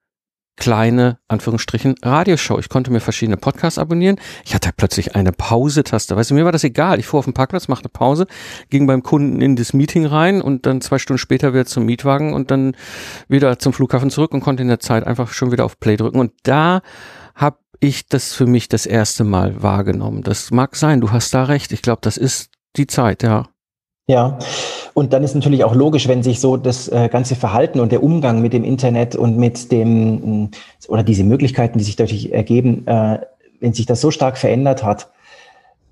kleine, 0.59 1.17
Anführungsstrichen, 1.27 1.95
Radioshow. 2.03 2.59
Ich 2.59 2.69
konnte 2.69 2.91
mir 2.91 2.99
verschiedene 2.99 3.37
Podcasts 3.37 3.79
abonnieren. 3.79 4.19
Ich 4.45 4.53
hatte 4.53 4.69
plötzlich 4.75 5.15
eine 5.15 5.31
Pause-Taste. 5.31 6.15
Weißt 6.15 6.29
du, 6.29 6.35
mir 6.35 6.45
war 6.45 6.51
das 6.51 6.63
egal. 6.63 6.99
Ich 6.99 7.07
fuhr 7.07 7.19
auf 7.19 7.25
den 7.25 7.33
Parkplatz, 7.33 7.67
machte 7.67 7.89
Pause, 7.89 8.27
ging 8.69 8.85
beim 8.85 9.01
Kunden 9.01 9.41
in 9.41 9.55
das 9.55 9.73
Meeting 9.73 10.05
rein 10.05 10.41
und 10.41 10.65
dann 10.65 10.81
zwei 10.81 10.99
Stunden 10.99 11.17
später 11.17 11.53
wieder 11.53 11.65
zum 11.65 11.85
Mietwagen 11.85 12.33
und 12.33 12.51
dann 12.51 12.75
wieder 13.27 13.57
zum 13.57 13.73
Flughafen 13.73 14.09
zurück 14.09 14.33
und 14.33 14.41
konnte 14.41 14.61
in 14.61 14.69
der 14.69 14.79
Zeit 14.79 15.07
einfach 15.07 15.31
schon 15.31 15.51
wieder 15.51 15.65
auf 15.65 15.79
Play 15.79 15.97
drücken. 15.97 16.19
Und 16.19 16.33
da 16.43 16.81
habe 17.33 17.57
ich 17.79 18.07
das 18.07 18.33
für 18.33 18.45
mich 18.45 18.67
das 18.67 18.85
erste 18.85 19.23
Mal 19.23 19.63
wahrgenommen. 19.63 20.21
Das 20.21 20.51
mag 20.51 20.75
sein, 20.75 21.01
du 21.01 21.11
hast 21.11 21.33
da 21.33 21.45
recht. 21.45 21.71
Ich 21.71 21.81
glaube, 21.81 22.01
das 22.01 22.17
ist 22.17 22.51
die 22.75 22.87
Zeit, 22.87 23.23
ja. 23.23 23.47
Ja, 24.09 24.39
und 24.95 25.13
dann 25.13 25.23
ist 25.23 25.35
natürlich 25.35 25.63
auch 25.63 25.75
logisch, 25.75 26.07
wenn 26.07 26.23
sich 26.23 26.39
so 26.39 26.57
das 26.57 26.87
äh, 26.87 27.09
ganze 27.09 27.35
Verhalten 27.35 27.79
und 27.79 27.91
der 27.91 28.01
Umgang 28.01 28.41
mit 28.41 28.53
dem 28.53 28.63
Internet 28.63 29.15
und 29.15 29.37
mit 29.37 29.71
dem 29.71 30.45
mm, 30.45 30.51
oder 30.87 31.03
diese 31.03 31.23
Möglichkeiten, 31.23 31.77
die 31.77 31.83
sich 31.83 31.95
dadurch 31.95 32.31
ergeben, 32.31 32.87
äh, 32.87 33.19
wenn 33.59 33.73
sich 33.73 33.85
das 33.85 34.01
so 34.01 34.09
stark 34.09 34.39
verändert 34.39 34.83
hat, 34.83 35.11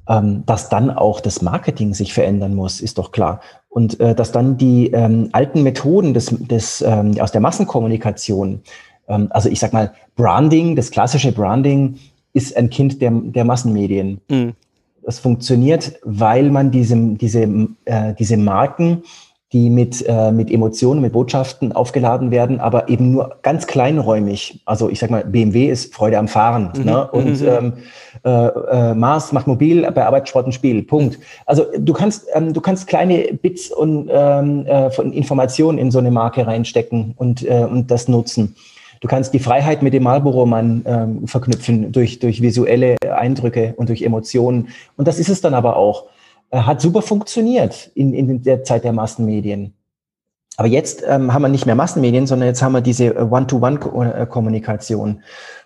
ähm, 0.10 0.41
dass 0.47 0.69
dann 0.69 0.89
auch 0.89 1.19
das 1.19 1.43
Marketing 1.43 1.93
sich 1.93 2.12
verändern 2.12 2.56
muss, 2.56 2.82
ist 2.82 2.97
doch 2.97 3.12
klar. 3.12 3.39
Und 3.69 3.99
äh, 3.99 4.15
dass 4.15 4.32
dann 4.32 4.58
die 4.58 4.88
ähm, 4.88 5.30
alten 5.34 5.62
Methoden 5.62 6.15
des, 6.15 6.34
des, 6.39 6.82
ähm, 6.82 7.21
aus 7.21 7.32
der 7.32 7.41
Massenkommunikation, 7.41 8.63
ähm, 9.10 9.27
also 9.30 9.47
ich 9.47 9.60
sag 9.60 9.73
mal, 9.73 9.93
Branding, 10.15 10.75
das 10.75 10.89
klassische 10.89 11.32
Branding, 11.32 11.99
ist 12.34 12.58
ein 12.58 12.71
Kind 12.71 12.99
der, 12.99 13.12
der 13.12 13.45
Massenmedien. 13.45 14.21
Mhm. 14.27 14.53
Das 15.07 15.19
funktioniert, 15.19 15.93
weil 16.03 16.51
man 16.51 16.69
diese, 16.69 16.97
diese, 16.97 17.43
äh, 17.85 18.13
diese 18.19 18.35
Marken, 18.35 19.03
die 19.53 19.69
mit, 19.69 20.05
äh, 20.05 20.33
mit 20.33 20.51
Emotionen, 20.51 20.99
mit 20.99 21.13
Botschaften 21.13 21.71
aufgeladen 21.71 22.29
werden, 22.29 22.59
aber 22.59 22.89
eben 22.89 23.13
nur 23.13 23.37
ganz 23.41 23.67
kleinräumig. 23.67 24.61
Also 24.65 24.89
ich 24.89 24.99
sag 24.99 25.09
mal, 25.09 25.23
BMW 25.23 25.67
ist 25.67 25.95
Freude 25.95 26.17
am 26.17 26.27
Fahren 26.27 26.73
mhm. 26.77 26.83
ne? 26.83 27.09
und 27.09 27.39
mhm. 27.39 27.47
ähm, 27.47 27.73
äh, 28.25 28.47
äh, 28.47 28.95
Mars 28.95 29.31
macht 29.31 29.47
mobil, 29.47 29.89
bei 29.89 30.05
Arbeit, 30.05 30.27
Sport 30.27 30.47
und 30.47 30.51
Spiel. 30.51 30.83
Punkt. 30.83 31.19
Also 31.45 31.67
du 31.77 31.93
kannst, 31.93 32.27
ähm, 32.33 32.51
du 32.51 32.59
kannst 32.59 32.87
kleine 32.87 33.33
Bits 33.41 33.71
und 33.71 34.09
ähm, 34.11 34.65
äh, 34.65 34.91
von 34.91 35.13
Informationen 35.13 35.77
in 35.77 35.89
so 35.89 35.99
eine 35.99 36.11
Marke 36.11 36.45
reinstecken 36.45 37.13
und, 37.15 37.47
äh, 37.47 37.63
und 37.63 37.91
das 37.91 38.09
nutzen. 38.09 38.57
Du 39.01 39.07
kannst 39.07 39.33
die 39.33 39.39
Freiheit 39.39 39.81
mit 39.81 39.93
dem 39.93 40.03
Marlboro-Mann 40.03 40.83
ähm, 40.86 41.27
verknüpfen 41.27 41.91
durch, 41.91 42.19
durch 42.19 42.41
visuelle 42.41 42.95
Eindrücke 43.01 43.73
und 43.77 43.89
durch 43.89 44.01
Emotionen. 44.01 44.69
Und 44.95 45.07
das 45.07 45.19
ist 45.19 45.29
es 45.29 45.41
dann 45.41 45.53
aber 45.53 45.75
auch. 45.75 46.05
Äh, 46.49 46.60
hat 46.60 46.81
super 46.81 47.01
funktioniert 47.01 47.91
in, 47.93 48.13
in 48.13 48.43
der 48.43 48.63
Zeit 48.63 48.83
der 48.83 48.93
Massenmedien. 48.93 49.73
Aber 50.57 50.67
jetzt 50.67 51.03
ähm, 51.07 51.33
haben 51.33 51.43
wir 51.43 51.49
nicht 51.49 51.65
mehr 51.65 51.75
Massenmedien, 51.75 52.25
sondern 52.25 52.47
jetzt 52.47 52.62
haben 52.62 52.73
wir 52.73 52.81
diese 52.81 53.15
äh, 53.15 53.21
One-to-One-Kommunikation 53.21 55.21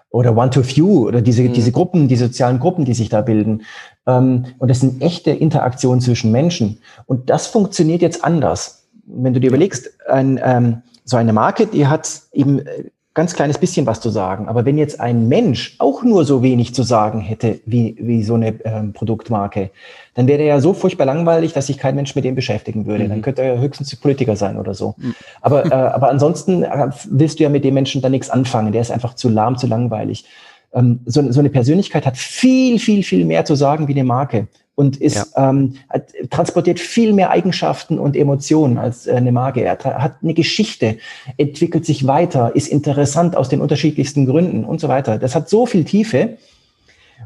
oder 0.10 0.36
One-to-Few 0.36 1.08
oder 1.08 1.22
diese, 1.22 1.44
mhm. 1.44 1.54
diese 1.54 1.72
Gruppen, 1.72 2.08
die 2.08 2.18
sozialen 2.18 2.60
Gruppen, 2.60 2.84
die 2.84 2.94
sich 2.94 3.10
da 3.10 3.22
bilden. 3.22 3.64
Ähm, 4.06 4.46
und 4.60 4.70
das 4.70 4.82
sind 4.82 5.02
echte 5.02 5.32
Interaktionen 5.32 6.02
zwischen 6.02 6.32
Menschen. 6.32 6.80
Und 7.06 7.30
das 7.30 7.48
funktioniert 7.48 8.02
jetzt 8.02 8.24
anders. 8.24 8.90
Wenn 9.06 9.34
du 9.34 9.40
dir 9.40 9.48
überlegst, 9.48 9.90
ein, 10.10 10.40
ähm, 10.44 10.82
so 11.06 11.18
eine 11.18 11.34
Marke, 11.34 11.68
die 11.68 11.88
hat 11.88 12.22
eben 12.34 12.60
äh, 12.60 12.86
ganz 13.14 13.34
kleines 13.34 13.58
bisschen 13.58 13.86
was 13.86 14.00
zu 14.00 14.10
sagen. 14.10 14.48
Aber 14.48 14.64
wenn 14.66 14.78
jetzt 14.78 15.00
ein 15.02 15.28
Mensch 15.28 15.76
auch 15.80 16.02
nur 16.04 16.24
so 16.24 16.44
wenig 16.44 16.74
zu 16.74 16.84
sagen 16.84 17.20
hätte 17.20 17.60
wie, 17.66 17.98
wie 18.00 18.24
so 18.24 18.36
eine 18.36 18.54
ähm, 18.64 18.94
Produktmarke, 18.94 19.70
dann 20.14 20.28
wäre 20.28 20.38
der 20.38 20.48
ja 20.48 20.60
so 20.62 20.74
furchtbar 20.74 21.06
langweilig, 21.06 21.52
dass 21.52 21.68
sich 21.68 21.78
kein 21.78 21.96
Mensch 21.96 22.16
mit 22.16 22.24
dem 22.24 22.36
beschäftigen 22.36 22.86
würde. 22.86 23.04
Mhm. 23.04 23.10
Dann 23.10 23.22
könnte 23.22 23.42
er 23.42 23.60
höchstens 23.60 23.94
Politiker 23.98 24.38
sein 24.38 24.58
oder 24.58 24.74
so. 24.74 24.96
Mhm. 24.98 25.16
Aber, 25.42 25.66
äh, 25.66 25.74
aber 25.74 26.10
ansonsten 26.10 26.64
äh, 26.64 26.90
willst 27.10 27.40
du 27.40 27.44
ja 27.44 27.50
mit 27.50 27.66
dem 27.66 27.74
Menschen 27.74 28.02
dann 28.02 28.12
nichts 28.12 28.30
anfangen. 28.30 28.72
Der 28.72 28.82
ist 28.82 28.92
einfach 28.92 29.16
zu 29.16 29.28
lahm, 29.28 29.58
zu 29.58 29.68
langweilig. 29.68 30.26
Ähm, 30.74 31.02
so, 31.06 31.30
so 31.32 31.42
eine 31.42 31.50
Persönlichkeit 31.50 32.06
hat 32.06 32.18
viel, 32.18 32.80
viel, 32.80 33.04
viel 33.04 33.26
mehr 33.26 33.44
zu 33.44 33.56
sagen 33.56 33.90
wie 33.90 33.94
eine 33.94 34.06
Marke 34.06 34.48
und 34.76 34.98
ist, 34.98 35.34
ja. 35.36 35.50
ähm, 35.50 35.76
hat, 35.90 36.12
transportiert 36.30 36.80
viel 36.80 37.14
mehr 37.14 37.30
Eigenschaften 37.30 38.00
und 38.00 38.16
Emotionen 38.16 38.78
als 38.78 39.08
äh, 39.08 39.14
eine 39.14 39.32
Marke. 39.32 39.64
Er 39.64 39.78
hat 39.80 40.16
eine 40.22 40.34
Geschichte, 40.34 40.98
entwickelt 41.38 41.86
sich 41.86 42.08
weiter, 42.08 42.56
ist 42.56 42.68
interessant 42.68 43.36
aus 43.36 43.50
den 43.50 43.62
unterschiedlichsten 43.62 44.26
Gründen 44.26 44.64
und 44.64 44.80
so 44.80 44.88
weiter. 44.88 45.18
Das 45.18 45.36
hat 45.36 45.50
so 45.50 45.66
viel 45.66 45.84
Tiefe. 45.84 46.38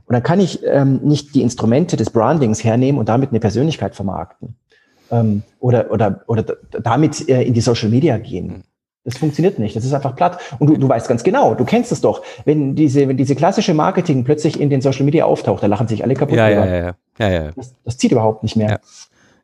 Und 0.07 0.13
dann 0.13 0.23
kann 0.23 0.39
ich 0.39 0.59
ähm, 0.65 0.99
nicht 1.03 1.33
die 1.35 1.41
Instrumente 1.41 1.95
des 1.95 2.09
Brandings 2.09 2.63
hernehmen 2.63 2.99
und 2.99 3.07
damit 3.07 3.29
eine 3.29 3.39
Persönlichkeit 3.39 3.95
vermarkten 3.95 4.55
ähm, 5.11 5.43
oder, 5.59 5.91
oder, 5.91 6.21
oder 6.27 6.43
damit 6.81 7.27
äh, 7.29 7.43
in 7.43 7.53
die 7.53 7.61
Social 7.61 7.89
Media 7.89 8.17
gehen. 8.17 8.49
Hm. 8.49 8.63
Das 9.05 9.19
funktioniert 9.19 9.59
nicht. 9.59 9.75
Das 9.75 9.85
ist 9.85 9.93
einfach 9.93 10.15
platt. 10.15 10.39
Und 10.57 10.67
du, 10.67 10.77
du 10.77 10.89
weißt 10.89 11.07
ganz 11.07 11.23
genau, 11.23 11.53
du 11.53 11.63
kennst 11.63 11.91
es 11.91 12.01
doch. 12.01 12.23
Wenn 12.43 12.75
diese, 12.75 13.07
wenn 13.07 13.17
diese 13.17 13.35
klassische 13.35 13.75
Marketing 13.75 14.23
plötzlich 14.23 14.59
in 14.59 14.71
den 14.71 14.81
Social 14.81 15.05
Media 15.05 15.25
auftaucht, 15.25 15.61
da 15.61 15.67
lachen 15.67 15.87
sich 15.87 16.03
alle 16.03 16.15
kaputt. 16.15 16.37
Ja, 16.37 16.49
ja, 16.49 16.65
ja, 16.65 16.75
ja, 16.75 16.95
ja, 17.17 17.29
ja. 17.29 17.51
Das, 17.51 17.73
das 17.83 17.97
zieht 17.97 18.11
überhaupt 18.11 18.43
nicht 18.43 18.55
mehr. 18.55 18.69
Ja. 18.69 18.79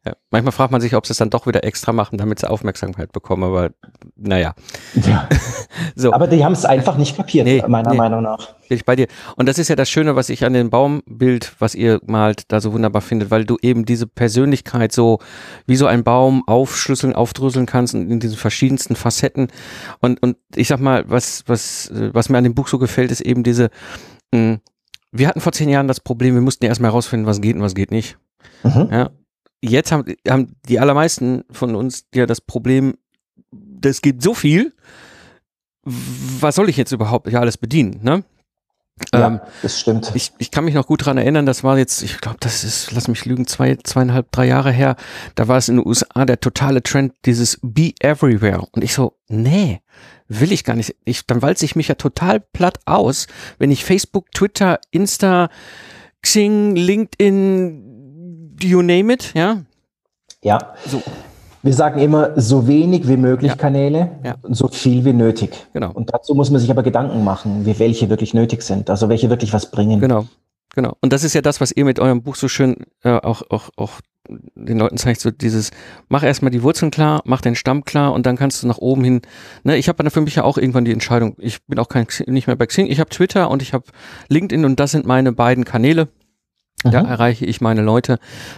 Ja. 0.03 0.13
Manchmal 0.31 0.51
fragt 0.51 0.71
man 0.71 0.81
sich, 0.81 0.95
ob 0.95 1.05
sie 1.05 1.11
es 1.11 1.17
dann 1.17 1.29
doch 1.29 1.45
wieder 1.45 1.63
extra 1.63 1.93
machen, 1.93 2.17
damit 2.17 2.39
sie 2.39 2.49
Aufmerksamkeit 2.49 3.11
bekommen, 3.11 3.43
aber 3.43 3.69
naja. 4.15 4.55
Ja. 4.95 5.29
so. 5.95 6.11
Aber 6.11 6.25
die 6.25 6.43
haben 6.43 6.53
es 6.53 6.65
einfach 6.65 6.97
nicht 6.97 7.15
kapiert, 7.15 7.45
nee, 7.45 7.63
meiner 7.67 7.91
nee. 7.91 7.97
Meinung 7.97 8.23
nach. 8.23 8.55
Bin 8.67 8.77
ich 8.77 8.85
bei 8.85 8.95
dir. 8.95 9.05
Und 9.35 9.47
das 9.47 9.59
ist 9.59 9.67
ja 9.67 9.75
das 9.75 9.91
Schöne, 9.91 10.15
was 10.15 10.29
ich 10.29 10.43
an 10.43 10.53
dem 10.53 10.71
Baumbild, 10.71 11.53
was 11.59 11.75
ihr 11.75 12.01
malt, 12.07 12.45
da 12.47 12.61
so 12.61 12.73
wunderbar 12.73 13.03
findet, 13.03 13.29
weil 13.29 13.45
du 13.45 13.57
eben 13.61 13.85
diese 13.85 14.07
Persönlichkeit 14.07 14.91
so 14.91 15.19
wie 15.67 15.75
so 15.75 15.85
ein 15.85 16.03
Baum 16.03 16.43
aufschlüsseln, 16.47 17.13
aufdröseln 17.13 17.67
kannst 17.67 17.93
in 17.93 18.19
diesen 18.19 18.37
verschiedensten 18.37 18.95
Facetten. 18.95 19.49
Und, 19.99 20.23
und 20.23 20.37
ich 20.55 20.67
sag 20.67 20.79
mal, 20.79 21.03
was, 21.09 21.43
was, 21.45 21.91
was 21.93 22.27
mir 22.27 22.39
an 22.39 22.43
dem 22.43 22.55
Buch 22.55 22.69
so 22.69 22.79
gefällt, 22.79 23.11
ist 23.11 23.21
eben 23.21 23.43
diese, 23.43 23.69
mh, 24.31 24.39
hm, 24.39 24.61
wir 25.11 25.27
hatten 25.27 25.41
vor 25.41 25.51
zehn 25.51 25.69
Jahren 25.69 25.87
das 25.87 25.99
Problem, 25.99 26.35
wir 26.35 26.41
mussten 26.41 26.65
ja 26.65 26.69
erstmal 26.69 26.91
herausfinden, 26.91 27.25
was 27.25 27.41
geht 27.41 27.55
und 27.55 27.61
was 27.61 27.75
geht 27.75 27.91
nicht. 27.91 28.17
Mhm. 28.63 28.87
Ja, 28.91 29.09
jetzt 29.61 29.91
haben, 29.91 30.05
haben 30.27 30.55
die 30.67 30.79
allermeisten 30.79 31.43
von 31.51 31.75
uns 31.75 32.05
ja 32.13 32.25
das 32.25 32.41
Problem, 32.41 32.95
das 33.51 34.01
gibt 34.01 34.23
so 34.23 34.33
viel, 34.33 34.73
was 35.83 36.55
soll 36.55 36.69
ich 36.69 36.77
jetzt 36.77 36.91
überhaupt 36.91 37.27
hier 37.27 37.39
alles 37.39 37.57
bedienen, 37.57 37.99
ne? 38.03 38.23
Ja, 39.13 39.27
ähm, 39.27 39.39
das 39.61 39.79
stimmt. 39.79 40.11
Ich, 40.13 40.31
ich 40.37 40.51
kann 40.51 40.65
mich 40.65 40.75
noch 40.75 40.85
gut 40.85 41.05
dran 41.05 41.17
erinnern, 41.17 41.45
das 41.45 41.63
war 41.63 41.77
jetzt, 41.77 42.03
ich 42.03 42.19
glaube, 42.19 42.37
das 42.39 42.63
ist, 42.63 42.91
lass 42.91 43.07
mich 43.07 43.25
lügen, 43.25 43.47
zwei, 43.47 43.75
zweieinhalb, 43.83 44.31
drei 44.31 44.47
Jahre 44.47 44.71
her, 44.71 44.95
da 45.35 45.47
war 45.47 45.57
es 45.57 45.69
in 45.69 45.77
den 45.77 45.87
USA 45.87 46.25
der 46.25 46.39
totale 46.39 46.83
Trend, 46.83 47.13
dieses 47.25 47.59
Be 47.61 47.93
Everywhere. 47.99 48.67
Und 48.71 48.83
ich 48.83 48.93
so, 48.93 49.17
nee, 49.27 49.81
will 50.39 50.51
ich 50.51 50.63
gar 50.63 50.75
nicht. 50.75 50.95
Ich, 51.03 51.25
dann 51.25 51.41
walze 51.41 51.65
ich 51.65 51.75
mich 51.75 51.87
ja 51.87 51.95
total 51.95 52.39
platt 52.39 52.79
aus, 52.85 53.27
wenn 53.59 53.71
ich 53.71 53.83
Facebook, 53.83 54.31
Twitter, 54.31 54.79
Insta, 54.91 55.49
Xing, 56.21 56.75
LinkedIn, 56.75 58.57
you 58.61 58.81
name 58.81 59.13
it, 59.13 59.31
ja? 59.33 59.63
Ja. 60.43 60.73
So. 60.85 61.01
Wir 61.63 61.73
sagen 61.73 61.99
immer, 61.99 62.31
so 62.39 62.67
wenig 62.67 63.07
wie 63.07 63.17
möglich 63.17 63.51
ja. 63.51 63.55
Kanäle, 63.55 64.11
ja. 64.23 64.35
so 64.43 64.67
viel 64.67 65.05
wie 65.05 65.13
nötig. 65.13 65.51
Genau. 65.73 65.91
Und 65.91 66.11
dazu 66.11 66.33
muss 66.33 66.49
man 66.49 66.59
sich 66.59 66.71
aber 66.71 66.81
Gedanken 66.81 67.23
machen, 67.23 67.67
wie 67.67 67.77
welche 67.77 68.09
wirklich 68.09 68.33
nötig 68.33 68.63
sind, 68.63 68.89
also 68.89 69.09
welche 69.09 69.29
wirklich 69.29 69.53
was 69.53 69.69
bringen. 69.69 69.99
Genau, 69.99 70.25
genau. 70.73 70.97
Und 71.01 71.13
das 71.13 71.23
ist 71.23 71.35
ja 71.35 71.41
das, 71.41 71.61
was 71.61 71.71
ihr 71.71 71.85
mit 71.85 71.99
eurem 71.99 72.23
Buch 72.23 72.35
so 72.35 72.47
schön 72.47 72.77
äh, 73.03 73.11
auch, 73.11 73.43
auch, 73.51 73.69
auch 73.75 74.01
den 74.27 74.77
Leuten 74.77 74.97
zeigt, 74.97 75.19
so 75.19 75.31
dieses, 75.31 75.71
mach 76.09 76.23
erstmal 76.23 76.51
die 76.51 76.63
Wurzeln 76.63 76.91
klar, 76.91 77.21
mach 77.25 77.41
den 77.41 77.55
Stamm 77.55 77.83
klar 77.85 78.13
und 78.13 78.25
dann 78.25 78.37
kannst 78.37 78.61
du 78.61 78.67
nach 78.67 78.77
oben 78.77 79.03
hin. 79.03 79.21
Ne, 79.63 79.77
ich 79.77 79.89
habe 79.89 80.03
dann 80.03 80.11
für 80.11 80.21
mich 80.21 80.35
ja 80.35 80.43
auch 80.43 80.57
irgendwann 80.57 80.85
die 80.85 80.91
Entscheidung, 80.91 81.35
ich 81.39 81.63
bin 81.65 81.79
auch 81.79 81.89
kein 81.89 82.07
nicht 82.27 82.47
mehr 82.47 82.55
bei 82.55 82.65
Xing, 82.65 82.87
ich 82.87 82.99
habe 82.99 83.09
Twitter 83.09 83.49
und 83.49 83.61
ich 83.61 83.73
habe 83.73 83.85
LinkedIn 84.29 84.65
und 84.65 84.79
das 84.79 84.91
sind 84.91 85.05
meine 85.05 85.31
beiden 85.31 85.65
Kanäle. 85.65 86.07
Da 86.83 87.03
mhm. 87.03 87.09
erreiche 87.09 87.45
ich 87.45 87.61
meine 87.61 87.83
Leute, 87.83 88.17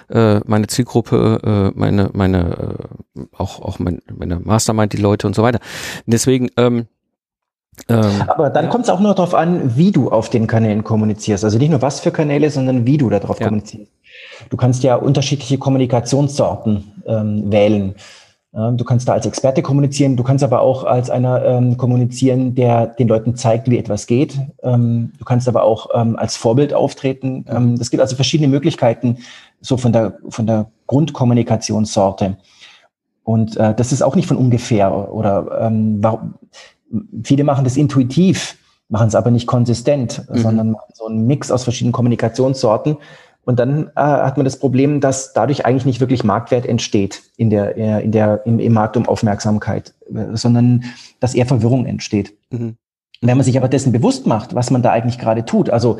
äh, 0.09 0.39
meine 0.45 0.67
Zielgruppe, 0.67 1.71
äh, 1.75 1.77
meine, 1.77 2.09
meine, 2.13 2.87
äh, 3.17 3.21
auch, 3.35 3.59
auch 3.59 3.79
mein, 3.79 4.01
meine 4.15 4.39
Mastermind, 4.39 4.93
die 4.93 4.97
Leute 4.97 5.27
und 5.27 5.35
so 5.35 5.43
weiter. 5.43 5.59
Deswegen, 6.05 6.49
ähm, 6.55 6.87
ähm, 7.89 8.23
Aber 8.27 8.49
dann 8.49 8.69
kommt 8.69 8.85
es 8.85 8.89
auch 8.89 8.99
nur 8.99 9.13
darauf 9.13 9.33
an, 9.33 9.75
wie 9.75 9.91
du 9.91 10.09
auf 10.09 10.29
den 10.29 10.47
Kanälen 10.47 10.83
kommunizierst. 10.83 11.43
Also 11.43 11.57
nicht 11.57 11.69
nur 11.69 11.81
was 11.81 11.99
für 11.99 12.11
Kanäle, 12.11 12.49
sondern 12.49 12.85
wie 12.85 12.97
du 12.97 13.09
darauf 13.09 13.39
ja. 13.39 13.47
kommunizierst. 13.47 13.91
Du 14.49 14.57
kannst 14.57 14.83
ja 14.83 14.95
unterschiedliche 14.95 15.57
Kommunikationssorten 15.57 17.01
ähm, 17.05 17.51
wählen. 17.51 17.95
Du 18.55 18.83
kannst 18.85 19.07
da 19.07 19.13
als 19.13 19.25
Experte 19.25 19.63
kommunizieren, 19.63 20.15
du 20.15 20.21
kannst 20.21 20.43
aber 20.43 20.61
auch 20.61 20.83
als 20.83 21.09
einer 21.09 21.43
ähm, 21.43 21.75
kommunizieren, 21.75 22.53
der 22.53 22.85
den 22.85 23.07
Leuten 23.07 23.35
zeigt, 23.35 23.67
wie 23.67 23.79
etwas 23.79 24.05
geht. 24.05 24.37
Ähm, 24.61 25.11
du 25.17 25.25
kannst 25.25 25.47
aber 25.47 25.63
auch 25.63 25.89
ähm, 25.95 26.15
als 26.17 26.35
Vorbild 26.35 26.71
auftreten. 26.71 27.45
Ähm, 27.49 27.73
es 27.81 27.89
gibt 27.89 27.99
also 27.99 28.15
verschiedene 28.15 28.47
Möglichkeiten, 28.47 29.17
so 29.59 29.75
von 29.75 29.91
der, 29.91 30.19
von 30.29 30.45
der 30.45 30.67
Grundkommunikationssorte. 30.85 32.37
Und 33.23 33.57
äh, 33.57 33.73
das 33.73 33.91
ist 33.91 34.03
auch 34.03 34.15
nicht 34.15 34.27
von 34.27 34.37
ungefähr. 34.37 35.11
Oder 35.11 35.47
ähm, 35.59 35.97
warum, 36.01 36.35
viele 37.23 37.43
machen 37.43 37.63
das 37.63 37.77
intuitiv, 37.77 38.57
machen 38.89 39.07
es 39.07 39.15
aber 39.15 39.31
nicht 39.31 39.47
konsistent, 39.47 40.23
mhm. 40.29 40.37
sondern 40.37 40.75
so 40.93 41.07
einen 41.07 41.25
Mix 41.25 41.51
aus 41.51 41.63
verschiedenen 41.63 41.93
Kommunikationssorten. 41.93 42.97
Und 43.45 43.59
dann 43.59 43.87
äh, 43.95 44.01
hat 44.01 44.37
man 44.37 44.45
das 44.45 44.57
Problem, 44.57 45.01
dass 45.01 45.33
dadurch 45.33 45.65
eigentlich 45.65 45.85
nicht 45.85 45.99
wirklich 45.99 46.23
Marktwert 46.23 46.65
entsteht 46.65 47.23
in 47.35 47.49
der, 47.49 47.77
äh, 47.77 48.03
in 48.03 48.11
der, 48.11 48.45
im, 48.45 48.59
im 48.59 48.73
Markt 48.73 48.95
um 48.95 49.05
Aufmerksamkeit, 49.05 49.93
äh, 50.13 50.35
sondern 50.35 50.85
dass 51.19 51.35
eher 51.35 51.45
Verwirrung 51.45 51.85
entsteht. 51.85 52.37
Mhm. 52.51 52.77
Wenn 53.21 53.37
man 53.37 53.43
sich 53.43 53.57
aber 53.57 53.67
dessen 53.67 53.91
bewusst 53.91 54.27
macht, 54.27 54.55
was 54.55 54.71
man 54.71 54.81
da 54.81 54.91
eigentlich 54.91 55.17
gerade 55.17 55.45
tut, 55.45 55.69
also 55.69 55.97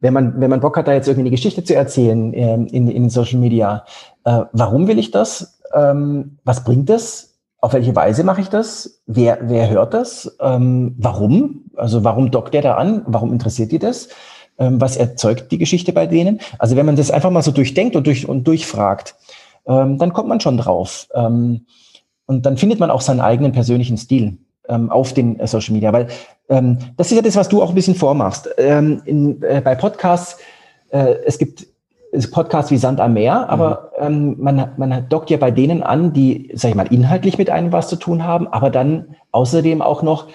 wenn 0.00 0.12
man, 0.12 0.40
wenn 0.40 0.50
man 0.50 0.60
Bock 0.60 0.76
hat, 0.76 0.88
da 0.88 0.92
jetzt 0.92 1.06
irgendwie 1.06 1.28
eine 1.28 1.30
Geschichte 1.30 1.64
zu 1.64 1.74
erzählen 1.74 2.34
äh, 2.34 2.54
in, 2.54 2.88
in 2.88 3.08
Social 3.08 3.38
Media, 3.38 3.84
äh, 4.24 4.42
warum 4.52 4.88
will 4.88 4.98
ich 4.98 5.12
das? 5.12 5.60
Ähm, 5.74 6.38
was 6.44 6.64
bringt 6.64 6.90
das? 6.90 7.31
Auf 7.62 7.74
welche 7.74 7.94
Weise 7.94 8.24
mache 8.24 8.40
ich 8.40 8.48
das? 8.48 9.02
Wer, 9.06 9.38
wer 9.42 9.70
hört 9.70 9.94
das? 9.94 10.36
Ähm, 10.40 10.96
warum? 10.98 11.70
Also 11.76 12.02
warum 12.02 12.32
dockt 12.32 12.54
der 12.54 12.62
da 12.62 12.74
an? 12.74 13.02
Warum 13.06 13.32
interessiert 13.32 13.70
die 13.70 13.78
das? 13.78 14.08
Ähm, 14.58 14.80
was 14.80 14.96
erzeugt 14.96 15.52
die 15.52 15.58
Geschichte 15.58 15.92
bei 15.92 16.08
denen? 16.08 16.40
Also 16.58 16.74
wenn 16.74 16.84
man 16.84 16.96
das 16.96 17.12
einfach 17.12 17.30
mal 17.30 17.42
so 17.42 17.52
durchdenkt 17.52 17.94
und, 17.94 18.08
durch, 18.08 18.28
und 18.28 18.48
durchfragt, 18.48 19.14
ähm, 19.64 19.96
dann 19.96 20.12
kommt 20.12 20.28
man 20.28 20.40
schon 20.40 20.56
drauf. 20.56 21.06
Ähm, 21.14 21.66
und 22.26 22.46
dann 22.46 22.56
findet 22.56 22.80
man 22.80 22.90
auch 22.90 23.00
seinen 23.00 23.20
eigenen 23.20 23.52
persönlichen 23.52 23.96
Stil 23.96 24.38
ähm, 24.68 24.90
auf 24.90 25.12
den 25.12 25.38
äh, 25.38 25.46
Social 25.46 25.72
Media. 25.72 25.92
Weil 25.92 26.08
ähm, 26.48 26.78
das 26.96 27.12
ist 27.12 27.16
ja 27.16 27.22
das, 27.22 27.36
was 27.36 27.48
du 27.48 27.62
auch 27.62 27.68
ein 27.68 27.76
bisschen 27.76 27.94
vormachst. 27.94 28.46
In, 28.46 29.40
äh, 29.40 29.60
bei 29.64 29.76
Podcasts, 29.76 30.36
äh, 30.90 31.14
es 31.24 31.38
gibt 31.38 31.68
Podcasts 32.30 32.70
wie 32.70 32.76
Sand 32.76 33.00
am 33.00 33.14
Meer, 33.14 33.48
aber 33.48 33.90
mhm. 33.98 34.06
ähm, 34.06 34.36
man, 34.38 34.72
man 34.76 35.08
dockt 35.08 35.30
ja 35.30 35.38
bei 35.38 35.50
denen 35.50 35.82
an, 35.82 36.12
die, 36.12 36.50
sag 36.54 36.70
ich 36.70 36.74
mal, 36.74 36.92
inhaltlich 36.92 37.38
mit 37.38 37.48
einem 37.48 37.72
was 37.72 37.88
zu 37.88 37.96
tun 37.96 38.24
haben, 38.24 38.46
aber 38.48 38.70
dann 38.70 39.16
außerdem 39.30 39.80
auch 39.80 40.02
noch 40.02 40.28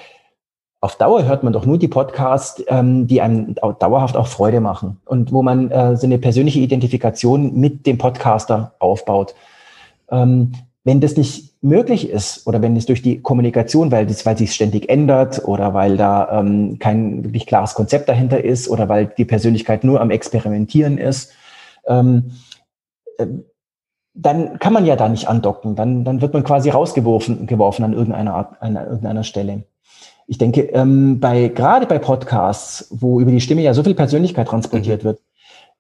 auf 0.80 0.96
Dauer 0.96 1.24
hört 1.26 1.44
man 1.44 1.54
doch 1.54 1.66
nur 1.66 1.78
die 1.78 1.88
Podcasts, 1.88 2.64
ähm, 2.68 3.08
die 3.08 3.22
einem 3.22 3.56
dauerhaft 3.80 4.16
auch 4.16 4.28
Freude 4.28 4.62
machen 4.62 4.98
und 5.06 5.32
wo 5.32 5.42
man 5.42 5.72
äh, 5.72 5.98
so 5.98 6.06
eine 6.06 6.20
persönliche 6.20 6.60
Identifikation 6.60 7.56
mit 7.56 7.86
dem 7.88 7.98
Podcaster 7.98 8.74
aufbaut. 8.80 9.34
Ähm, 10.10 10.54
wenn 10.84 11.02
das 11.02 11.18
nicht 11.18 11.56
möglich 11.62 12.10
ist 12.10 12.48
oder 12.48 12.62
wenn 12.62 12.78
es 12.78 12.86
durch 12.86 13.02
die 13.02 13.22
Kommunikation, 13.22 13.92
weil 13.92 14.06
das, 14.06 14.26
weil 14.26 14.38
sich 14.38 14.54
ständig 14.54 14.88
ändert 14.88 15.44
oder 15.46 15.74
weil 15.74 15.98
da 15.98 16.40
ähm, 16.40 16.78
kein 16.80 17.26
wirklich 17.26 17.46
klares 17.46 17.74
Konzept 17.74 18.08
dahinter 18.08 18.44
ist 18.44 18.70
oder 18.70 18.88
weil 18.88 19.08
die 19.18 19.26
Persönlichkeit 19.26 19.84
nur 19.84 20.00
am 20.00 20.12
Experimentieren 20.12 20.98
ist, 20.98 21.34
ähm, 21.88 22.32
äh, 23.18 23.28
dann 24.14 24.58
kann 24.60 24.74
man 24.74 24.86
ja 24.86 24.96
da 24.96 25.10
nicht 25.10 25.28
andocken. 25.28 25.76
Dann, 25.76 26.04
dann 26.04 26.22
wird 26.22 26.34
man 26.34 26.44
quasi 26.44 26.70
rausgeworfen 26.70 27.46
geworfen 27.46 27.84
an 27.84 27.94
irgendeiner 27.94 28.34
Art, 28.34 28.62
an 28.62 28.76
irgendeiner 28.76 29.24
Stelle. 29.24 29.64
Ich 30.26 30.38
denke, 30.38 30.62
ähm, 30.62 31.20
bei, 31.20 31.48
gerade 31.48 31.86
bei 31.86 32.00
Podcasts, 32.00 32.88
wo 32.90 33.20
über 33.22 33.32
die 33.32 33.42
Stimme 33.42 33.62
ja 33.62 33.74
so 33.74 33.84
viel 33.84 33.96
Persönlichkeit 33.96 34.48
transportiert 34.48 35.04
mhm. 35.04 35.08
wird, 35.08 35.22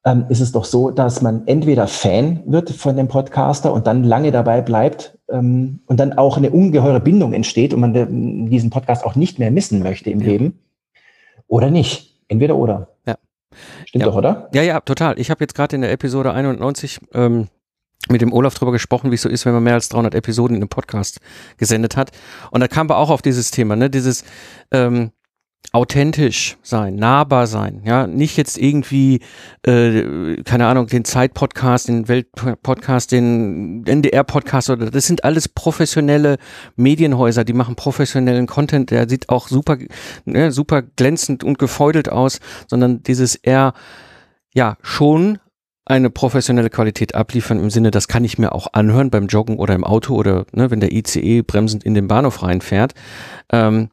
ähm, 0.05 0.25
ist 0.29 0.39
es 0.39 0.51
doch 0.51 0.63
so, 0.63 0.91
dass 0.91 1.21
man 1.21 1.47
entweder 1.47 1.87
Fan 1.87 2.43
wird 2.45 2.69
von 2.69 2.95
dem 2.95 3.07
Podcaster 3.07 3.73
und 3.73 3.87
dann 3.87 4.03
lange 4.03 4.31
dabei 4.31 4.61
bleibt 4.61 5.17
ähm, 5.29 5.81
und 5.87 5.99
dann 5.99 6.13
auch 6.13 6.37
eine 6.37 6.51
ungeheure 6.51 7.01
Bindung 7.01 7.33
entsteht 7.33 7.73
und 7.73 7.81
man 7.81 8.47
diesen 8.49 8.69
Podcast 8.69 9.03
auch 9.03 9.15
nicht 9.15 9.39
mehr 9.39 9.51
missen 9.51 9.83
möchte 9.83 10.09
im 10.09 10.21
ja. 10.21 10.27
Leben 10.27 10.59
oder 11.47 11.69
nicht. 11.69 12.15
Entweder 12.29 12.55
oder. 12.55 12.89
Stimmt 13.85 14.01
ja. 14.01 14.07
doch, 14.07 14.15
oder? 14.15 14.49
Ja, 14.53 14.61
ja, 14.61 14.79
total. 14.81 15.19
Ich 15.19 15.29
habe 15.29 15.43
jetzt 15.43 15.55
gerade 15.55 15.75
in 15.75 15.81
der 15.81 15.91
Episode 15.91 16.33
91 16.33 16.99
ähm, 17.13 17.47
mit 18.09 18.21
dem 18.21 18.33
Olaf 18.33 18.53
drüber 18.53 18.71
gesprochen, 18.71 19.11
wie 19.11 19.15
es 19.15 19.21
so 19.21 19.29
ist, 19.29 19.45
wenn 19.45 19.53
man 19.53 19.63
mehr 19.63 19.73
als 19.73 19.89
300 19.89 20.15
Episoden 20.15 20.55
in 20.55 20.61
einem 20.61 20.69
Podcast 20.69 21.19
gesendet 21.57 21.97
hat. 21.97 22.11
Und 22.51 22.61
da 22.61 22.67
kamen 22.67 22.89
wir 22.89 22.97
auch 22.97 23.09
auf 23.09 23.21
dieses 23.21 23.51
Thema, 23.51 23.75
ne, 23.75 23.89
dieses 23.89 24.23
ähm, 24.71 25.11
authentisch 25.73 26.57
sein, 26.63 26.95
nahbar 26.95 27.45
sein, 27.45 27.81
ja, 27.83 28.07
nicht 28.07 28.37
jetzt 28.37 28.57
irgendwie, 28.57 29.19
äh, 29.63 30.41
keine 30.43 30.67
Ahnung, 30.67 30.87
den 30.87 31.03
Zeit-Podcast, 31.03 31.89
den 31.89 32.07
Welt-Podcast, 32.07 33.11
den 33.11 33.85
NDR-Podcast 33.85 34.69
oder 34.69 34.89
das 34.89 35.05
sind 35.05 35.23
alles 35.23 35.49
professionelle 35.49 36.37
Medienhäuser, 36.77 37.43
die 37.43 37.53
machen 37.53 37.75
professionellen 37.75 38.47
Content, 38.47 38.91
der 38.91 39.09
sieht 39.09 39.29
auch 39.29 39.49
super, 39.49 39.77
ne, 40.25 40.51
super 40.51 40.81
glänzend 40.81 41.43
und 41.43 41.59
gefeudelt 41.59 42.09
aus, 42.09 42.39
sondern 42.67 43.03
dieses 43.03 43.35
eher, 43.35 43.73
ja, 44.53 44.77
schon 44.81 45.39
eine 45.85 46.09
professionelle 46.09 46.69
Qualität 46.69 47.13
abliefern 47.13 47.59
im 47.59 47.69
Sinne, 47.69 47.91
das 47.91 48.07
kann 48.07 48.23
ich 48.23 48.37
mir 48.37 48.53
auch 48.53 48.67
anhören 48.73 49.09
beim 49.09 49.27
Joggen 49.27 49.57
oder 49.57 49.75
im 49.75 49.83
Auto 49.83 50.15
oder 50.15 50.45
ne, 50.53 50.71
wenn 50.71 50.79
der 50.79 50.91
ICE 50.91 51.41
bremsend 51.43 51.83
in 51.83 51.93
den 51.93 52.07
Bahnhof 52.07 52.43
reinfährt. 52.43 52.93
Ähm, 53.51 53.89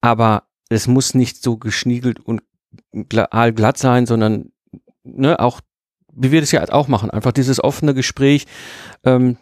aber 0.00 0.44
es 0.68 0.86
muss 0.86 1.14
nicht 1.14 1.42
so 1.42 1.56
geschniegelt 1.56 2.20
und 2.20 2.42
glatt 3.08 3.78
sein, 3.78 4.06
sondern 4.06 4.52
ne, 5.04 5.38
auch, 5.38 5.60
wie 6.12 6.32
wir 6.32 6.40
das 6.40 6.52
ja 6.52 6.66
auch 6.72 6.88
machen, 6.88 7.10
einfach 7.10 7.32
dieses 7.32 7.62
offene 7.62 7.94
Gespräch 7.94 8.46
ähm, 9.04 9.36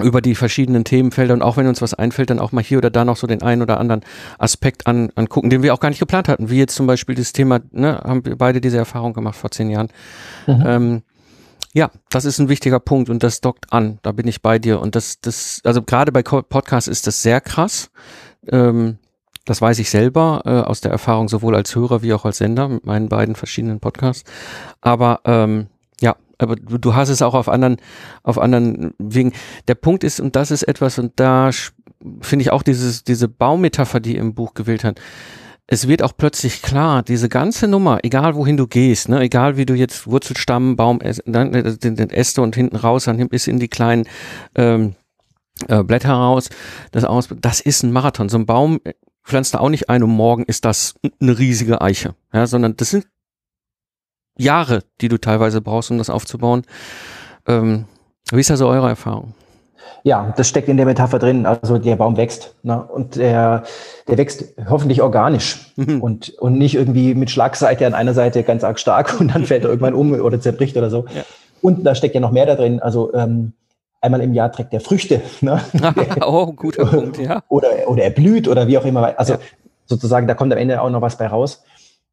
über 0.00 0.20
die 0.20 0.34
verschiedenen 0.34 0.84
Themenfelder 0.84 1.34
und 1.34 1.42
auch 1.42 1.56
wenn 1.56 1.66
uns 1.66 1.82
was 1.82 1.94
einfällt, 1.94 2.30
dann 2.30 2.38
auch 2.38 2.52
mal 2.52 2.62
hier 2.62 2.78
oder 2.78 2.90
da 2.90 3.04
noch 3.04 3.16
so 3.16 3.26
den 3.26 3.42
einen 3.42 3.62
oder 3.62 3.80
anderen 3.80 4.02
Aspekt 4.38 4.86
an, 4.86 5.10
angucken, 5.16 5.50
den 5.50 5.62
wir 5.62 5.74
auch 5.74 5.80
gar 5.80 5.88
nicht 5.88 5.98
geplant 5.98 6.28
hatten, 6.28 6.50
wie 6.50 6.58
jetzt 6.58 6.76
zum 6.76 6.86
Beispiel 6.86 7.14
das 7.14 7.32
Thema, 7.32 7.60
ne, 7.72 8.00
haben 8.04 8.24
wir 8.24 8.36
beide 8.36 8.60
diese 8.60 8.78
Erfahrung 8.78 9.12
gemacht 9.12 9.36
vor 9.36 9.50
zehn 9.50 9.70
Jahren. 9.70 9.88
Mhm. 10.46 10.62
Ähm, 10.66 11.02
ja, 11.74 11.90
das 12.10 12.24
ist 12.24 12.38
ein 12.38 12.48
wichtiger 12.48 12.80
Punkt 12.80 13.10
und 13.10 13.22
das 13.22 13.40
dockt 13.40 13.72
an, 13.72 13.98
da 14.02 14.12
bin 14.12 14.26
ich 14.26 14.40
bei 14.40 14.58
dir 14.58 14.80
und 14.80 14.94
das, 14.94 15.20
das, 15.20 15.60
also 15.64 15.82
gerade 15.82 16.12
bei 16.12 16.22
Podcasts 16.22 16.88
ist 16.88 17.06
das 17.06 17.22
sehr 17.22 17.40
krass. 17.40 17.90
Ähm, 18.50 18.98
das 19.48 19.62
weiß 19.62 19.78
ich 19.78 19.88
selber 19.88 20.42
äh, 20.44 20.50
aus 20.50 20.82
der 20.82 20.90
Erfahrung 20.90 21.28
sowohl 21.28 21.56
als 21.56 21.74
Hörer 21.74 22.02
wie 22.02 22.12
auch 22.12 22.26
als 22.26 22.38
Sender 22.38 22.68
mit 22.68 22.84
meinen 22.84 23.08
beiden 23.08 23.34
verschiedenen 23.34 23.80
Podcasts. 23.80 24.30
Aber 24.82 25.20
ähm, 25.24 25.68
ja, 26.02 26.16
aber 26.36 26.56
du, 26.56 26.76
du 26.76 26.94
hast 26.94 27.08
es 27.08 27.22
auch 27.22 27.32
auf 27.32 27.48
anderen, 27.48 27.78
auf 28.22 28.38
anderen 28.38 28.92
Wegen. 28.98 29.32
Der 29.66 29.74
Punkt 29.74 30.04
ist, 30.04 30.20
und 30.20 30.36
das 30.36 30.50
ist 30.50 30.64
etwas, 30.64 30.98
und 30.98 31.12
da 31.16 31.48
finde 32.20 32.42
ich 32.42 32.52
auch 32.52 32.62
dieses, 32.62 33.04
diese 33.04 33.26
Baumetapher, 33.26 34.00
die 34.00 34.16
im 34.16 34.34
Buch 34.34 34.52
gewählt 34.52 34.84
hat. 34.84 35.00
Es 35.66 35.88
wird 35.88 36.02
auch 36.02 36.12
plötzlich 36.14 36.60
klar, 36.60 37.02
diese 37.02 37.30
ganze 37.30 37.68
Nummer, 37.68 38.00
egal 38.02 38.34
wohin 38.34 38.58
du 38.58 38.66
gehst, 38.66 39.08
ne, 39.08 39.20
egal 39.20 39.56
wie 39.56 39.66
du 39.66 39.74
jetzt 39.74 40.06
Wurzelstamm, 40.06 40.76
Baum, 40.76 41.00
dann 41.24 41.54
äh, 41.54 41.76
den, 41.76 42.10
Äste 42.10 42.42
und 42.42 42.54
hinten 42.54 42.76
raus, 42.76 43.04
dann 43.04 43.28
bis 43.28 43.46
in 43.46 43.58
die 43.58 43.68
kleinen 43.68 44.06
ähm, 44.54 44.94
äh, 45.68 45.82
Blätter 45.82 46.12
raus, 46.12 46.50
das 46.92 47.04
aus, 47.04 47.28
das 47.40 47.60
ist 47.60 47.82
ein 47.82 47.92
Marathon. 47.92 48.28
So 48.28 48.38
ein 48.38 48.46
Baum 48.46 48.80
pflanzt 49.28 49.54
da 49.54 49.58
auch 49.58 49.68
nicht 49.68 49.88
ein 49.88 50.02
und 50.02 50.10
morgen 50.10 50.44
ist 50.44 50.64
das 50.64 50.94
eine 51.20 51.38
riesige 51.38 51.80
Eiche, 51.80 52.14
ja, 52.32 52.46
sondern 52.46 52.76
das 52.76 52.90
sind 52.90 53.06
Jahre, 54.38 54.84
die 55.00 55.08
du 55.08 55.18
teilweise 55.18 55.60
brauchst, 55.60 55.90
um 55.90 55.98
das 55.98 56.10
aufzubauen. 56.10 56.62
Ähm, 57.46 57.84
wie 58.32 58.40
ist 58.40 58.50
da 58.50 58.56
so 58.56 58.68
eure 58.68 58.88
Erfahrung? 58.88 59.34
Ja, 60.04 60.32
das 60.36 60.48
steckt 60.48 60.68
in 60.68 60.76
der 60.76 60.86
Metapher 60.86 61.18
drin. 61.18 61.44
Also 61.44 61.78
der 61.78 61.96
Baum 61.96 62.16
wächst 62.16 62.54
ne? 62.62 62.82
und 62.82 63.16
der, 63.16 63.64
der 64.06 64.16
wächst 64.16 64.44
hoffentlich 64.70 65.02
organisch 65.02 65.72
mhm. 65.76 66.00
und, 66.00 66.30
und 66.38 66.56
nicht 66.56 66.76
irgendwie 66.76 67.14
mit 67.14 67.30
Schlagseite 67.30 67.86
an 67.86 67.94
einer 67.94 68.14
Seite 68.14 68.44
ganz 68.44 68.64
arg 68.64 68.78
stark 68.78 69.16
und 69.20 69.34
dann 69.34 69.44
fällt 69.44 69.64
er 69.64 69.70
irgendwann 69.70 69.94
um 69.94 70.12
oder 70.12 70.40
zerbricht 70.40 70.76
oder 70.76 70.88
so. 70.88 71.06
Ja. 71.14 71.24
Und 71.60 71.84
da 71.84 71.94
steckt 71.94 72.14
ja 72.14 72.20
noch 72.20 72.30
mehr 72.30 72.46
da 72.46 72.54
drin. 72.54 72.80
Also 72.80 73.12
ähm, 73.14 73.52
einmal 74.00 74.20
im 74.20 74.34
Jahr 74.34 74.52
trägt 74.52 74.72
er 74.72 74.80
Früchte. 74.80 75.22
Ne? 75.40 75.60
oh, 76.24 76.52
guter 76.52 76.86
Punkt, 76.86 77.18
ja. 77.18 77.42
Oder, 77.48 77.68
oder 77.86 78.02
er 78.02 78.10
blüht 78.10 78.48
oder 78.48 78.66
wie 78.66 78.78
auch 78.78 78.84
immer. 78.84 79.18
Also 79.18 79.34
ja. 79.34 79.38
sozusagen, 79.86 80.26
da 80.26 80.34
kommt 80.34 80.52
am 80.52 80.58
Ende 80.58 80.80
auch 80.80 80.90
noch 80.90 81.00
was 81.00 81.18
bei 81.18 81.26
raus. 81.26 81.62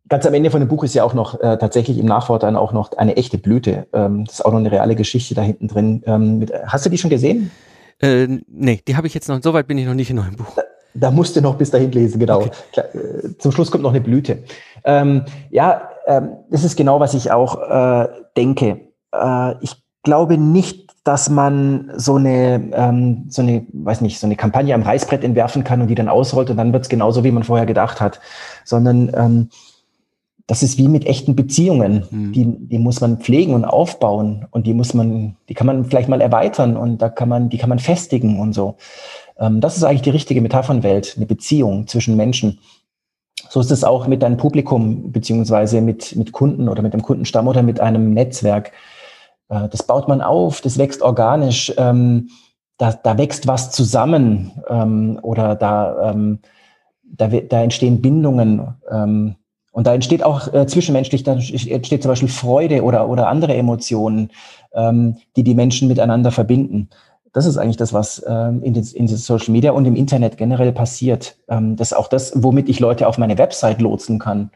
Ganz 0.08 0.26
am 0.26 0.34
Ende 0.36 0.52
von 0.52 0.60
dem 0.60 0.70
Buch 0.70 0.84
ist 0.84 0.94
ja 0.94 1.04
auch 1.04 1.16
noch 1.16 1.40
äh, 1.42 1.58
tatsächlich 1.58 1.98
im 1.98 2.06
Nachwort 2.06 2.44
dann 2.44 2.56
auch 2.56 2.74
noch 2.74 2.92
eine 2.94 3.18
echte 3.18 3.38
Blüte. 3.38 3.88
Ähm, 3.92 4.26
das 4.26 4.36
ist 4.36 4.46
auch 4.46 4.52
noch 4.52 4.60
eine 4.60 4.72
reale 4.72 4.96
Geschichte 4.96 5.34
da 5.34 5.42
hinten 5.42 5.68
drin. 5.68 6.04
Ähm, 6.06 6.40
mit, 6.40 6.54
hast 6.68 6.86
du 6.86 6.90
die 6.90 6.98
schon 6.98 7.10
gesehen? 7.10 7.50
Äh, 8.00 8.28
nee, 8.48 8.82
die 8.88 8.96
habe 8.96 9.08
ich 9.08 9.14
jetzt 9.14 9.30
noch, 9.30 9.42
so 9.42 9.54
weit 9.54 9.68
bin 9.68 9.78
ich 9.78 9.86
noch 9.86 9.94
nicht 9.94 10.12
in 10.12 10.20
eurem 10.20 10.36
Buch. 10.36 10.52
Da, 10.56 10.64
da 10.94 11.12
musst 11.12 11.36
du 11.36 11.42
noch 11.42 11.56
bis 11.56 11.72
dahin 11.72 11.92
lesen, 11.92 12.20
genau. 12.20 12.42
Okay. 12.42 12.52
Klar, 12.72 12.86
äh, 12.94 13.38
zum 13.40 13.52
Schluss 13.52 13.72
kommt 13.72 13.84
noch 13.84 13.92
eine 13.92 14.02
Blüte. 14.02 14.44
Ähm, 14.84 15.26
ja, 15.50 15.90
ähm, 16.06 16.38
das 16.52 16.64
ist 16.64 16.76
genau, 16.76 17.00
was 17.00 17.16
ich 17.16 17.32
auch 17.32 17.62
äh, 17.62 18.08
denke. 18.38 18.82
Äh, 19.12 19.56
ich 19.62 19.76
glaube 20.04 20.38
nicht, 20.38 20.85
dass 21.06 21.30
man 21.30 21.92
so 21.96 22.16
eine, 22.16 22.72
ähm, 22.74 23.26
so 23.30 23.44
eine, 23.44 23.66
weiß 23.72 24.02
nicht, 24.02 24.20
so 24.20 24.26
eine 24.26 24.36
Kampagne 24.36 24.74
am 24.74 24.82
Reißbrett 24.82 25.24
entwerfen 25.24 25.64
kann 25.64 25.80
und 25.82 25.88
die 25.88 25.96
dann 25.96 26.10
ausrollt 26.10 26.50
und 26.50 26.58
dann 26.58 26.74
wird 26.74 26.84
es 26.84 26.90
genauso, 26.90 27.24
wie 27.24 27.32
man 27.32 27.44
vorher 27.44 27.68
gedacht 27.68 28.02
hat, 28.02 28.20
sondern 28.66 29.12
ähm, 29.16 29.50
das 30.48 30.64
ist 30.64 30.80
wie 30.80 30.88
mit 30.88 31.06
echten 31.06 31.36
Beziehungen. 31.36 32.06
Mhm. 32.10 32.34
Die, 32.34 32.46
die 32.46 32.80
muss 32.80 33.02
man 33.02 33.20
pflegen 33.20 33.54
und 33.54 33.66
aufbauen 33.66 34.48
und 34.50 34.66
die 34.66 34.74
muss 34.74 34.96
man, 34.96 35.36
die 35.48 35.54
kann 35.54 35.68
man 35.68 35.86
vielleicht 35.86 36.10
mal 36.10 36.22
erweitern 36.22 36.76
und 36.76 37.00
da 37.04 37.10
kann 37.10 37.30
man, 37.30 37.50
die 37.50 37.60
kann 37.60 37.70
man 37.70 37.80
festigen 37.80 38.40
und 38.40 38.54
so. 38.54 38.76
Ähm, 39.40 39.62
das 39.62 39.78
ist 39.78 39.84
eigentlich 39.84 40.02
die 40.02 40.10
richtige 40.10 40.42
Metaphernwelt, 40.42 41.14
eine 41.18 41.28
Beziehung 41.28 41.86
zwischen 41.86 42.16
Menschen. 42.16 42.60
So 43.48 43.60
ist 43.60 43.70
es 43.70 43.84
auch 43.84 44.08
mit 44.08 44.24
deinem 44.24 44.38
Publikum 44.38 45.12
beziehungsweise 45.12 45.82
mit, 45.82 46.16
mit 46.16 46.32
Kunden 46.32 46.68
oder 46.68 46.82
mit 46.82 46.94
dem 46.94 47.04
Kundenstamm 47.04 47.48
oder 47.48 47.62
mit 47.62 47.80
einem 47.80 48.12
Netzwerk. 48.12 48.72
Äh, 49.50 49.70
das 49.70 49.84
baut 49.84 50.08
man 50.08 50.22
auf, 50.22 50.62
das 50.62 50.78
wächst 50.78 51.02
organisch, 51.02 51.74
ähm, 51.78 52.30
da, 52.78 52.92
da 52.92 53.18
wächst 53.18 53.48
was 53.48 53.72
zusammen 53.72 54.52
ähm, 54.70 55.20
oder 55.22 55.56
da, 55.56 56.12
ähm, 56.12 56.40
da, 57.04 57.28
da 57.28 57.62
entstehen 57.62 58.02
Bindungen. 58.02 58.76
Ähm, 58.92 59.36
und 59.72 59.88
da 59.88 59.94
entsteht 59.94 60.24
auch 60.24 60.54
äh, 60.54 60.68
zwischenmenschlich, 60.68 61.24
da 61.24 61.34
entsteht 61.34 62.02
zum 62.02 62.10
Beispiel 62.10 62.30
Freude 62.30 62.84
oder, 62.84 63.10
oder 63.10 63.28
andere 63.28 63.56
Emotionen, 63.56 64.32
ähm, 64.74 65.18
die 65.36 65.44
die 65.44 65.56
Menschen 65.56 65.88
miteinander 65.88 66.32
verbinden. 66.32 66.90
Das 67.34 67.46
ist 67.46 67.58
eigentlich 67.58 67.76
das, 67.76 67.92
was 67.92 68.24
ähm, 68.26 68.64
in, 68.64 68.74
den, 68.74 68.86
in 68.86 69.08
den 69.08 69.18
Social 69.18 69.52
Media 69.52 69.72
und 69.72 69.86
im 69.86 69.98
Internet 69.98 70.38
generell 70.38 70.72
passiert. 70.72 71.38
Ähm, 71.50 71.76
das 71.76 71.92
ist 71.92 71.98
auch 71.98 72.08
das, 72.08 72.32
womit 72.36 72.70
ich 72.70 72.80
Leute 72.80 73.08
auf 73.08 73.18
meine 73.18 73.38
Website 73.38 73.82
lotsen 73.82 74.20
kann, 74.20 74.52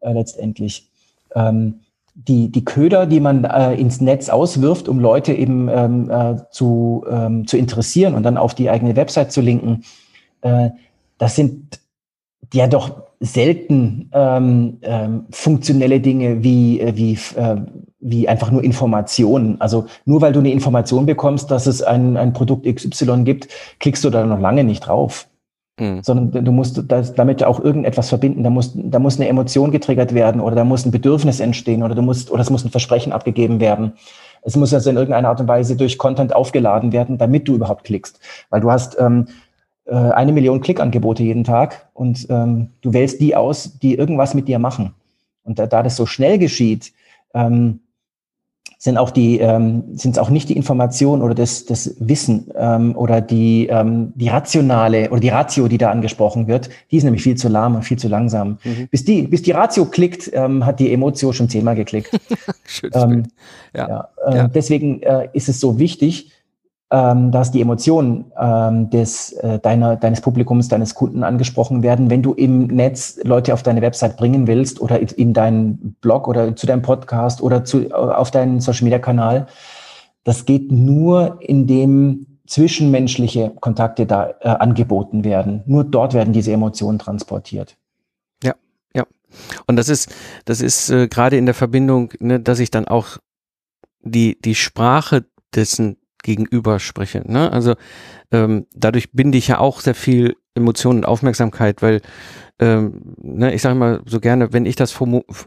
äh, 0.00 0.12
letztendlich. 0.12 0.90
Ähm, 1.36 1.80
die, 2.26 2.50
die 2.50 2.64
Köder, 2.64 3.06
die 3.06 3.20
man 3.20 3.44
äh, 3.44 3.74
ins 3.74 4.00
Netz 4.00 4.28
auswirft, 4.28 4.88
um 4.88 4.98
Leute 4.98 5.32
eben 5.32 5.68
ähm, 5.68 6.10
äh, 6.10 6.36
zu, 6.50 7.04
ähm, 7.08 7.46
zu 7.46 7.56
interessieren 7.56 8.14
und 8.14 8.24
dann 8.24 8.36
auf 8.36 8.54
die 8.54 8.70
eigene 8.70 8.96
Website 8.96 9.30
zu 9.30 9.40
linken, 9.40 9.84
äh, 10.42 10.70
das 11.18 11.36
sind 11.36 11.80
ja 12.52 12.66
doch 12.66 13.02
selten 13.20 14.10
ähm, 14.12 14.78
ähm, 14.82 15.26
funktionelle 15.30 16.00
Dinge 16.00 16.42
wie, 16.42 16.80
äh, 16.80 16.96
wie, 16.96 17.18
äh, 17.36 17.56
wie 18.00 18.28
einfach 18.28 18.50
nur 18.50 18.62
Informationen. 18.62 19.60
Also 19.60 19.86
nur 20.04 20.20
weil 20.20 20.32
du 20.32 20.40
eine 20.40 20.52
Information 20.52 21.06
bekommst, 21.06 21.50
dass 21.50 21.66
es 21.66 21.82
ein, 21.82 22.16
ein 22.16 22.32
Produkt 22.32 22.66
XY 22.66 23.24
gibt, 23.24 23.48
klickst 23.80 24.04
du 24.04 24.10
da 24.10 24.24
noch 24.24 24.40
lange 24.40 24.64
nicht 24.64 24.80
drauf. 24.80 25.28
Mhm. 25.78 26.02
Sondern 26.02 26.44
du 26.44 26.52
musst 26.52 26.82
das, 26.88 27.14
damit 27.14 27.44
auch 27.44 27.60
irgendetwas 27.60 28.08
verbinden. 28.08 28.42
Da 28.42 28.50
muss, 28.50 28.72
da 28.74 28.98
muss 28.98 29.16
eine 29.16 29.28
Emotion 29.28 29.70
getriggert 29.70 30.14
werden 30.14 30.40
oder 30.40 30.56
da 30.56 30.64
muss 30.64 30.84
ein 30.84 30.90
Bedürfnis 30.90 31.40
entstehen 31.40 31.82
oder 31.82 31.94
du 31.94 32.02
musst, 32.02 32.30
oder 32.30 32.42
es 32.42 32.50
muss 32.50 32.64
ein 32.64 32.70
Versprechen 32.70 33.12
abgegeben 33.12 33.60
werden. 33.60 33.92
Es 34.42 34.56
muss 34.56 34.72
also 34.72 34.90
in 34.90 34.96
irgendeiner 34.96 35.28
Art 35.28 35.40
und 35.40 35.48
Weise 35.48 35.76
durch 35.76 35.98
Content 35.98 36.34
aufgeladen 36.34 36.92
werden, 36.92 37.18
damit 37.18 37.48
du 37.48 37.54
überhaupt 37.54 37.84
klickst. 37.84 38.20
Weil 38.50 38.60
du 38.60 38.70
hast 38.70 38.96
ähm, 38.98 39.26
äh, 39.84 39.94
eine 39.94 40.32
Million 40.32 40.60
Klickangebote 40.60 41.22
jeden 41.22 41.44
Tag 41.44 41.88
und 41.94 42.26
ähm, 42.30 42.70
du 42.80 42.92
wählst 42.92 43.20
die 43.20 43.36
aus, 43.36 43.78
die 43.78 43.94
irgendwas 43.94 44.34
mit 44.34 44.48
dir 44.48 44.58
machen. 44.58 44.94
Und 45.44 45.58
da, 45.58 45.66
da 45.66 45.82
das 45.82 45.96
so 45.96 46.06
schnell 46.06 46.38
geschieht, 46.38 46.92
ähm, 47.34 47.80
sind 48.80 48.96
auch 48.96 49.10
die 49.10 49.40
ähm, 49.40 49.82
sind 49.94 50.12
es 50.12 50.18
auch 50.18 50.30
nicht 50.30 50.48
die 50.48 50.56
Information 50.56 51.20
oder 51.20 51.34
das, 51.34 51.66
das 51.66 51.96
Wissen 51.98 52.52
ähm, 52.56 52.96
oder 52.96 53.20
die, 53.20 53.66
ähm, 53.66 54.12
die 54.14 54.28
rationale 54.28 55.10
oder 55.10 55.18
die 55.18 55.30
Ratio, 55.30 55.66
die 55.66 55.78
da 55.78 55.90
angesprochen 55.90 56.46
wird, 56.46 56.70
die 56.92 56.98
ist 56.98 57.02
nämlich 57.02 57.24
viel 57.24 57.36
zu 57.36 57.48
lahm 57.48 57.74
und 57.74 57.82
viel 57.82 57.98
zu 57.98 58.06
langsam. 58.06 58.58
Mhm. 58.62 58.86
Bis 58.88 59.04
die 59.04 59.22
bis 59.22 59.42
die 59.42 59.50
Ratio 59.50 59.84
klickt, 59.84 60.30
ähm, 60.32 60.64
hat 60.64 60.78
die 60.78 60.92
Emotion 60.92 61.32
schon 61.32 61.48
zehnmal 61.48 61.74
geklickt. 61.74 62.10
ähm, 62.94 63.24
ja. 63.74 63.88
ja, 63.88 64.08
äh, 64.26 64.36
ja. 64.36 64.48
Deswegen 64.48 65.02
äh, 65.02 65.28
ist 65.32 65.48
es 65.48 65.58
so 65.58 65.80
wichtig, 65.80 66.30
ähm, 66.90 67.30
dass 67.32 67.50
die 67.50 67.60
Emotionen 67.60 68.32
ähm, 68.40 68.88
des, 68.90 69.32
äh, 69.32 69.58
deiner, 69.58 69.96
deines 69.96 70.20
Publikums, 70.20 70.68
deines 70.68 70.94
Kunden 70.94 71.22
angesprochen 71.22 71.82
werden, 71.82 72.08
wenn 72.08 72.22
du 72.22 72.32
im 72.32 72.66
Netz 72.66 73.18
Leute 73.24 73.52
auf 73.52 73.62
deine 73.62 73.82
Website 73.82 74.16
bringen 74.16 74.46
willst 74.46 74.80
oder 74.80 74.98
in 75.18 75.34
deinen 75.34 75.96
Blog 76.00 76.26
oder 76.28 76.56
zu 76.56 76.66
deinem 76.66 76.82
Podcast 76.82 77.42
oder 77.42 77.64
zu, 77.64 77.90
auf 77.92 78.30
deinen 78.30 78.60
Social 78.60 78.84
Media 78.84 78.98
Kanal. 78.98 79.46
Das 80.24 80.46
geht 80.46 80.72
nur, 80.72 81.38
indem 81.40 82.26
zwischenmenschliche 82.46 83.52
Kontakte 83.60 84.06
da 84.06 84.30
äh, 84.40 84.48
angeboten 84.48 85.24
werden. 85.24 85.62
Nur 85.66 85.84
dort 85.84 86.14
werden 86.14 86.32
diese 86.32 86.52
Emotionen 86.52 86.98
transportiert. 86.98 87.76
Ja, 88.42 88.54
ja. 88.94 89.04
Und 89.66 89.76
das 89.76 89.90
ist, 89.90 90.14
das 90.46 90.62
ist 90.62 90.88
äh, 90.88 91.08
gerade 91.08 91.36
in 91.36 91.44
der 91.44 91.54
Verbindung, 91.54 92.14
ne, 92.18 92.40
dass 92.40 92.58
ich 92.58 92.70
dann 92.70 92.88
auch 92.88 93.18
die, 94.00 94.40
die 94.40 94.54
Sprache 94.54 95.26
dessen 95.54 95.98
gegenüber 96.28 96.78
spreche. 96.78 97.22
Ne? 97.24 97.50
Also 97.50 97.74
ähm, 98.30 98.66
dadurch 98.74 99.12
binde 99.12 99.38
ich 99.38 99.48
ja 99.48 99.58
auch 99.58 99.80
sehr 99.80 99.94
viel 99.94 100.36
Emotionen 100.54 101.00
und 101.00 101.06
Aufmerksamkeit, 101.06 101.80
weil 101.80 102.02
ähm, 102.60 103.14
ne, 103.22 103.54
ich 103.54 103.62
sage 103.62 103.76
mal 103.76 104.00
so 104.04 104.18
gerne, 104.18 104.52
wenn 104.52 104.66
ich 104.66 104.74
das, 104.74 104.98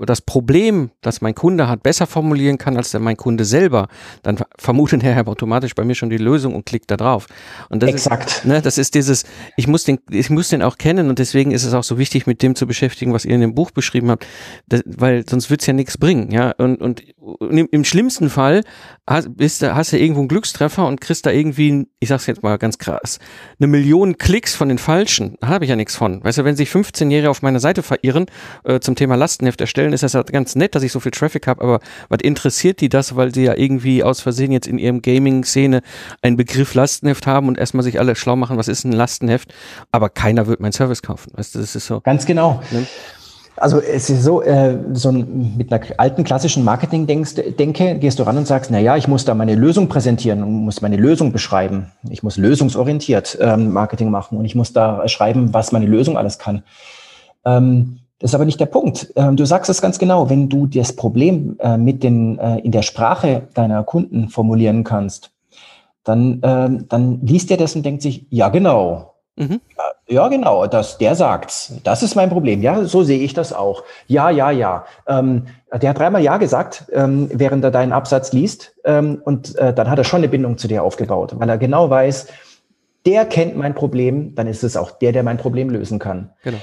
das 0.06 0.22
Problem, 0.22 0.92
das 1.02 1.20
mein 1.20 1.36
Kunde 1.36 1.68
hat, 1.68 1.84
besser 1.84 2.08
formulieren 2.08 2.58
kann 2.58 2.78
als 2.78 2.94
mein 2.94 3.18
Kunde 3.18 3.44
selber, 3.44 3.90
dann 4.24 4.40
vermutet 4.58 5.04
er 5.04 5.28
automatisch 5.28 5.76
bei 5.76 5.84
mir 5.84 5.94
schon 5.94 6.10
die 6.10 6.18
Lösung 6.18 6.56
und 6.56 6.66
klickt 6.66 6.90
da 6.90 6.98
drauf. 6.98 7.28
Und 7.70 7.84
das 7.84 7.90
Exakt. 7.90 8.30
Ist, 8.30 8.46
ne, 8.46 8.62
das 8.62 8.78
ist 8.78 8.96
dieses, 8.96 9.26
ich 9.58 9.68
muss 9.68 9.84
den, 9.84 10.00
ich 10.10 10.30
muss 10.30 10.50
den 10.50 10.62
auch 10.62 10.78
kennen 10.78 11.10
und 11.10 11.20
deswegen 11.20 11.52
ist 11.52 11.66
es 11.66 11.74
auch 11.74 11.84
so 11.84 11.98
wichtig, 11.98 12.28
mit 12.28 12.42
dem 12.42 12.56
zu 12.56 12.66
beschäftigen, 12.66 13.14
was 13.14 13.26
ihr 13.26 13.36
in 13.36 13.42
dem 13.42 13.56
Buch 13.56 13.72
beschrieben 13.72 14.10
habt, 14.10 14.26
das, 14.70 14.82
weil 14.86 15.28
sonst 15.30 15.50
wird's 15.50 15.66
ja 15.66 15.74
nichts 15.74 15.98
bringen, 15.98 16.32
ja. 16.32 16.52
Und, 16.58 16.82
und 16.82 17.04
im, 17.40 17.68
im 17.72 17.84
schlimmsten 17.84 18.30
Fall 18.30 18.64
hast, 19.08 19.36
bist, 19.36 19.64
hast 19.64 19.94
du 19.94 19.98
irgendwo 19.98 20.22
einen 20.22 20.28
Glückstreffer 20.28 20.86
und 20.86 21.02
kriegst 21.02 21.26
da 21.26 21.32
irgendwie, 21.32 21.88
ich 22.00 22.10
sag's 22.10 22.28
jetzt 22.28 22.44
mal 22.44 22.58
ganz 22.58 22.78
krass, 22.78 23.20
eine 23.60 23.68
Million 23.68 24.18
Klicks 24.18 24.56
von 24.56 24.70
den 24.70 24.78
Falschen. 24.78 25.38
Da 25.42 25.48
habe 25.48 25.66
ich 25.66 25.70
ja 25.70 25.76
nichts 25.76 25.96
von. 25.96 26.24
Weißt 26.24 26.38
du, 26.38 26.46
wenn 26.46 26.56
sich 26.56 26.70
15-Jährige 26.70 27.30
auf 27.30 27.42
meiner 27.42 27.60
Seite 27.60 27.84
verirren 27.84 28.26
äh, 28.64 28.80
zum 28.80 28.96
Thema 28.96 29.16
Lastenheft 29.16 29.62
erstellen, 29.62 29.94
ist 29.94 30.04
das 30.04 30.14
ja 30.14 30.24
ganz 30.24 30.56
nett, 30.56 30.76
dass 30.76 30.84
ich 30.84 30.92
so 30.92 31.00
viel 31.00 31.12
Traffic 31.12 31.48
habe, 31.48 31.64
aber 31.64 31.80
was 32.10 32.20
interessiert 32.22 32.82
die 32.82 32.90
das, 32.90 33.16
weil 33.16 33.34
sie 33.34 33.44
ja 33.44 33.56
irgendwie 33.56 34.04
aus 34.04 34.22
Versehen 34.22 34.52
jetzt 34.52 34.68
in 34.68 34.78
ihrem 34.78 35.02
Gaming-Szene 35.02 35.82
einen 36.22 36.38
Begriff 36.38 36.74
Lastenheft 36.74 37.28
haben 37.28 37.48
und 37.48 37.58
erstmal 37.58 37.84
sich 37.84 38.00
alle 38.00 38.16
schlau 38.16 38.36
machen, 38.36 38.58
was 38.58 38.68
ist 38.68 38.84
ein 38.84 38.92
Lastenheft, 38.92 39.54
aber 39.92 40.10
keiner 40.10 40.48
wird 40.48 40.60
mein 40.60 40.72
Service 40.72 41.02
kaufen. 41.02 41.32
Weißt 41.36 41.56
du, 41.56 41.60
das 41.60 41.76
ist 41.76 41.88
so. 41.88 42.02
Ganz 42.02 42.26
genau. 42.26 42.62
Ne? 42.72 42.86
Also 43.62 43.80
es 43.80 44.10
ist 44.10 44.24
so, 44.24 44.42
äh, 44.42 44.76
so 44.94 45.10
ein, 45.10 45.56
mit 45.56 45.72
einer 45.72 45.84
alten 45.98 46.24
klassischen 46.24 46.64
Marketing-Denke 46.64 48.00
gehst 48.00 48.18
du 48.18 48.24
ran 48.24 48.36
und 48.36 48.48
sagst, 48.48 48.72
na 48.72 48.80
ja, 48.80 48.98
ich 48.98 49.08
muss 49.08 49.24
da 49.24 49.36
meine 49.36 49.54
Lösung 49.54 49.88
präsentieren 49.88 50.42
und 50.42 50.52
muss 50.66 50.82
meine 50.82 50.98
Lösung 50.98 51.32
beschreiben. 51.32 51.92
Ich 52.10 52.24
muss 52.24 52.38
lösungsorientiert 52.38 53.38
ähm, 53.40 53.72
Marketing 53.72 54.10
machen 54.10 54.40
und 54.40 54.46
ich 54.46 54.56
muss 54.56 54.74
da 54.74 55.08
schreiben, 55.08 55.54
was 55.54 55.72
meine 55.72 55.86
Lösung 55.86 56.18
alles 56.18 56.40
kann. 56.40 56.64
Ähm, 57.46 58.00
das 58.18 58.32
ist 58.32 58.36
aber 58.36 58.46
nicht 58.46 58.60
der 58.60 58.66
Punkt. 58.66 59.14
Ähm, 59.16 59.36
du 59.36 59.46
sagst 59.46 59.70
es 59.70 59.80
ganz 59.80 60.00
genau, 60.00 60.28
wenn 60.28 60.50
du 60.50 60.66
das 60.66 60.96
Problem 60.96 61.56
äh, 61.60 61.78
mit 61.78 62.02
den, 62.02 62.40
äh, 62.40 62.58
in 62.62 62.72
der 62.72 62.82
Sprache 62.82 63.44
deiner 63.54 63.84
Kunden 63.84 64.30
formulieren 64.30 64.84
kannst, 64.84 65.30
dann, 66.04 66.42
ähm, 66.42 66.86
dann 66.90 67.22
liest 67.22 67.52
er 67.52 67.58
das 67.58 67.76
und 67.76 67.86
denkt 67.86 68.02
sich, 68.02 68.26
ja 68.32 68.50
genau, 68.50 69.14
Mhm. 69.38 69.62
Ja, 70.08 70.28
genau, 70.28 70.68
das, 70.68 70.98
der 70.98 71.16
sagt's. 71.16 71.74
Das 71.84 72.04
ist 72.04 72.16
mein 72.16 72.30
Problem. 72.30 72.62
Ja, 72.62 72.84
so 72.84 73.04
sehe 73.04 73.20
ich 73.20 73.34
das 73.34 73.54
auch. 73.54 73.84
Ja, 74.08 74.30
ja, 74.30 74.52
ja. 74.52 74.86
Ähm, 75.08 75.48
der 75.74 75.92
hat 75.92 76.00
dreimal 76.00 76.22
Ja 76.22 76.38
gesagt, 76.38 76.86
ähm, 76.92 77.30
während 77.34 77.64
er 77.64 77.72
deinen 77.72 77.94
Absatz 77.94 78.34
liest. 78.34 78.76
Ähm, 78.84 79.22
und 79.24 79.56
äh, 79.56 79.74
dann 79.74 79.90
hat 79.90 79.98
er 79.98 80.04
schon 80.04 80.18
eine 80.18 80.28
Bindung 80.28 80.58
zu 80.58 80.68
dir 80.68 80.84
aufgebaut, 80.84 81.34
weil 81.38 81.48
er 81.50 81.58
genau 81.58 81.90
weiß, 81.90 82.28
der 83.06 83.26
kennt 83.26 83.58
mein 83.58 83.74
Problem, 83.74 84.36
dann 84.36 84.48
ist 84.48 84.64
es 84.64 84.78
auch 84.78 84.92
der, 84.92 85.12
der 85.12 85.24
mein 85.24 85.38
Problem 85.38 85.70
lösen 85.70 85.98
kann. 85.98 86.32
Genau. 86.44 86.58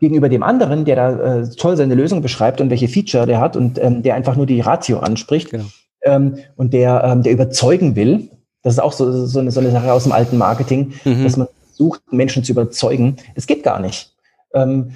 Gegenüber 0.00 0.28
dem 0.28 0.42
anderen, 0.42 0.84
der 0.84 0.96
da 0.96 1.40
äh, 1.40 1.48
toll 1.50 1.76
seine 1.76 1.94
Lösung 1.94 2.22
beschreibt 2.22 2.60
und 2.60 2.70
welche 2.70 2.88
Feature 2.88 3.26
der 3.26 3.40
hat 3.40 3.56
und 3.56 3.78
ähm, 3.78 4.02
der 4.02 4.14
einfach 4.14 4.36
nur 4.36 4.46
die 4.46 4.60
Ratio 4.60 4.98
anspricht 4.98 5.50
genau. 5.50 5.64
ähm, 6.02 6.38
und 6.56 6.72
der, 6.72 7.04
ähm, 7.04 7.22
der 7.22 7.32
überzeugen 7.32 7.94
will, 7.94 8.28
das 8.62 8.74
ist 8.74 8.78
auch 8.78 8.92
so, 8.92 9.26
so, 9.26 9.40
eine, 9.40 9.50
so 9.50 9.60
eine 9.60 9.70
Sache 9.70 9.92
aus 9.92 10.04
dem 10.04 10.12
alten 10.12 10.38
Marketing, 10.38 10.94
mhm. 11.04 11.24
dass 11.24 11.36
man 11.36 11.48
versucht, 11.72 12.12
Menschen 12.12 12.44
zu 12.44 12.52
überzeugen. 12.52 13.16
Es 13.34 13.46
geht 13.46 13.62
gar 13.62 13.80
nicht. 13.80 14.14
Ähm, 14.54 14.92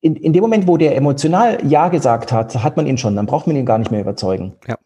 in, 0.00 0.14
in 0.14 0.32
dem 0.32 0.42
Moment, 0.42 0.68
wo 0.68 0.76
der 0.76 0.96
emotional 0.96 1.58
Ja 1.66 1.88
gesagt 1.88 2.30
hat, 2.32 2.62
hat 2.62 2.76
man 2.76 2.86
ihn 2.86 2.98
schon, 2.98 3.16
dann 3.16 3.26
braucht 3.26 3.46
man 3.46 3.56
ihn 3.56 3.66
gar 3.66 3.78
nicht 3.78 3.90
mehr 3.90 4.00
überzeugen. 4.00 4.54
Ja. 4.66 4.76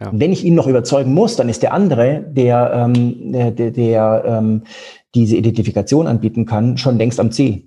Ja. 0.00 0.10
Wenn 0.14 0.32
ich 0.32 0.44
ihn 0.44 0.54
noch 0.54 0.66
überzeugen 0.66 1.12
muss, 1.12 1.36
dann 1.36 1.50
ist 1.50 1.62
der 1.62 1.74
andere, 1.74 2.24
der, 2.26 2.72
ähm, 2.72 3.32
der, 3.32 3.50
der, 3.50 3.70
der 3.70 4.22
ähm, 4.26 4.62
diese 5.14 5.36
Identifikation 5.36 6.06
anbieten 6.06 6.46
kann, 6.46 6.78
schon 6.78 6.96
längst 6.96 7.20
am 7.20 7.32
Ziel. 7.32 7.64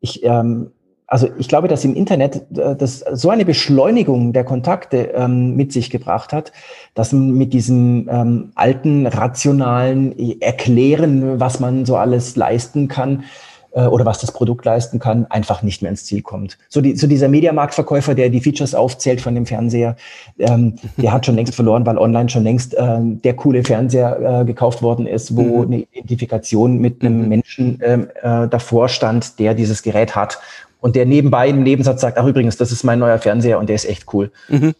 Ich, 0.00 0.24
ähm, 0.24 0.72
also 1.10 1.28
ich 1.38 1.48
glaube, 1.48 1.66
dass 1.66 1.84
im 1.84 1.94
Internet 1.94 2.36
äh, 2.56 2.76
das 2.76 3.00
so 3.00 3.30
eine 3.30 3.44
Beschleunigung 3.44 4.32
der 4.32 4.44
Kontakte 4.44 5.10
ähm, 5.12 5.56
mit 5.56 5.72
sich 5.72 5.90
gebracht 5.90 6.32
hat, 6.32 6.52
dass 6.94 7.12
man 7.12 7.32
mit 7.32 7.52
diesem 7.52 8.08
ähm, 8.08 8.52
alten, 8.54 9.06
rationalen 9.08 10.40
Erklären, 10.40 11.40
was 11.40 11.58
man 11.58 11.84
so 11.84 11.96
alles 11.96 12.36
leisten 12.36 12.86
kann, 12.86 13.24
äh, 13.72 13.86
oder 13.86 14.06
was 14.06 14.20
das 14.20 14.30
Produkt 14.30 14.64
leisten 14.64 15.00
kann, 15.00 15.26
einfach 15.30 15.62
nicht 15.62 15.82
mehr 15.82 15.90
ins 15.90 16.04
Ziel 16.04 16.22
kommt. 16.22 16.58
So, 16.68 16.80
die, 16.80 16.96
so 16.96 17.08
dieser 17.08 17.28
Mediamarktverkäufer, 17.28 18.14
der 18.14 18.30
die 18.30 18.40
Features 18.40 18.76
aufzählt 18.76 19.20
von 19.20 19.34
dem 19.34 19.46
Fernseher, 19.46 19.96
ähm, 20.38 20.76
der 20.96 21.12
hat 21.12 21.26
schon 21.26 21.34
längst 21.34 21.56
verloren, 21.56 21.84
weil 21.86 21.98
online 21.98 22.28
schon 22.28 22.44
längst 22.44 22.76
ähm, 22.78 23.20
der 23.22 23.34
coole 23.34 23.64
Fernseher 23.64 24.42
äh, 24.42 24.44
gekauft 24.44 24.80
worden 24.80 25.08
ist, 25.08 25.36
wo 25.36 25.42
mhm. 25.42 25.72
eine 25.72 25.76
Identifikation 25.92 26.78
mit 26.78 27.02
einem 27.02 27.22
mhm. 27.22 27.28
Menschen 27.28 27.80
ähm, 27.82 28.08
äh, 28.22 28.46
davor 28.46 28.88
stand, 28.88 29.40
der 29.40 29.54
dieses 29.54 29.82
Gerät 29.82 30.14
hat 30.14 30.38
und 30.80 30.96
der 30.96 31.06
nebenbei 31.06 31.48
im 31.48 31.62
Nebensatz 31.62 32.00
sagt, 32.00 32.18
ach 32.18 32.26
übrigens, 32.26 32.56
das 32.56 32.72
ist 32.72 32.84
mein 32.84 32.98
neuer 32.98 33.18
Fernseher 33.18 33.58
und 33.58 33.68
der 33.68 33.76
ist 33.76 33.84
echt 33.84 34.12
cool. 34.12 34.30
Mhm. 34.48 34.74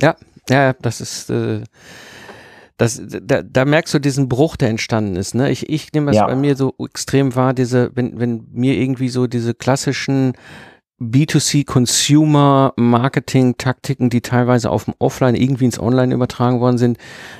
Ja, 0.00 0.16
ja, 0.48 0.72
das 0.80 1.00
ist 1.00 1.30
äh, 1.30 1.62
das, 2.80 2.98
da, 3.04 3.42
da 3.42 3.66
merkst 3.66 3.92
du 3.92 3.98
diesen 3.98 4.30
Bruch, 4.30 4.56
der 4.56 4.70
entstanden 4.70 5.14
ist. 5.16 5.34
Ne? 5.34 5.50
Ich, 5.50 5.68
ich 5.68 5.92
nehme 5.92 6.06
das 6.06 6.16
ja. 6.16 6.26
bei 6.26 6.34
mir 6.34 6.56
so 6.56 6.72
extrem 6.78 7.36
wahr, 7.36 7.52
diese, 7.52 7.90
wenn, 7.94 8.18
wenn 8.18 8.46
mir 8.52 8.74
irgendwie 8.74 9.10
so 9.10 9.26
diese 9.26 9.52
klassischen 9.52 10.32
B2C 10.98 11.66
Consumer 11.66 12.72
Marketing 12.76 13.58
Taktiken, 13.58 14.08
die 14.08 14.22
teilweise 14.22 14.70
auf 14.70 14.86
dem 14.86 14.94
Offline 14.98 15.34
irgendwie 15.34 15.66
ins 15.66 15.78
Online 15.78 16.14
übertragen 16.14 16.60
worden 16.60 16.78
sind. 16.78 16.96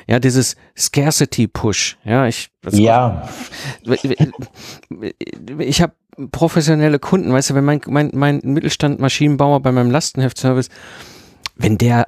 Ja, 0.06 0.18
dieses 0.18 0.56
Scarcity 0.76 1.46
Push. 1.46 1.96
Ja, 2.04 2.26
ich, 2.26 2.50
ja. 2.70 3.26
ich 5.58 5.80
habe 5.80 5.94
professionelle 6.28 6.98
Kunden, 6.98 7.32
weißt 7.32 7.50
du, 7.50 7.54
wenn 7.54 7.64
mein, 7.64 7.80
mein, 7.86 8.10
mein 8.14 8.40
Mittelstand 8.42 9.00
Maschinenbauer 9.00 9.60
bei 9.60 9.72
meinem 9.72 9.90
Lastenheftservice, 9.90 10.68
wenn 11.56 11.78
der 11.78 12.06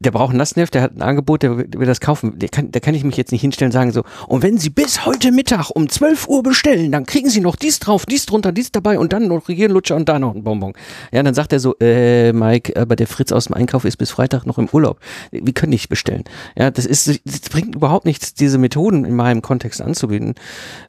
der 0.00 0.10
braucht 0.10 0.34
ein 0.34 0.38
Lastenheft, 0.38 0.74
der 0.74 0.82
hat 0.82 0.96
ein 0.96 1.02
Angebot, 1.02 1.42
der 1.42 1.56
will 1.56 1.86
das 1.86 2.00
kaufen. 2.00 2.38
Der 2.38 2.48
kann, 2.48 2.72
da 2.72 2.80
kann 2.80 2.94
ich 2.94 3.04
mich 3.04 3.16
jetzt 3.16 3.30
nicht 3.30 3.42
hinstellen 3.42 3.68
und 3.68 3.72
sagen 3.72 3.92
so, 3.92 4.02
und 4.26 4.42
wenn 4.42 4.58
Sie 4.58 4.70
bis 4.70 5.06
heute 5.06 5.30
Mittag 5.30 5.70
um 5.70 5.88
12 5.88 6.26
Uhr 6.26 6.42
bestellen, 6.42 6.90
dann 6.90 7.06
kriegen 7.06 7.30
Sie 7.30 7.40
noch 7.40 7.54
dies 7.54 7.78
drauf, 7.78 8.04
dies 8.04 8.26
drunter, 8.26 8.50
dies 8.50 8.72
dabei 8.72 8.98
und 8.98 9.12
dann 9.12 9.28
noch 9.28 9.46
hier 9.46 9.68
Lutscher 9.68 9.94
und 9.94 10.08
da 10.08 10.18
noch 10.18 10.34
ein 10.34 10.42
Bonbon. 10.42 10.72
Ja, 11.12 11.22
dann 11.22 11.34
sagt 11.34 11.52
er 11.52 11.60
so, 11.60 11.76
äh, 11.80 12.32
Mike, 12.32 12.80
aber 12.80 12.96
der 12.96 13.06
Fritz 13.06 13.30
aus 13.30 13.46
dem 13.46 13.54
Einkauf 13.54 13.84
ist 13.84 13.98
bis 13.98 14.10
Freitag 14.10 14.46
noch 14.46 14.58
im 14.58 14.68
Urlaub. 14.68 14.98
Wir 15.30 15.54
können 15.54 15.70
nicht 15.70 15.88
bestellen. 15.88 16.24
Ja, 16.56 16.72
das 16.72 16.84
ist, 16.84 17.08
das 17.24 17.40
bringt 17.48 17.76
überhaupt 17.76 18.04
nichts, 18.04 18.34
diese 18.34 18.58
Methoden 18.58 19.04
in 19.04 19.14
meinem 19.14 19.42
Kontext 19.42 19.80
anzubieten. 19.80 20.34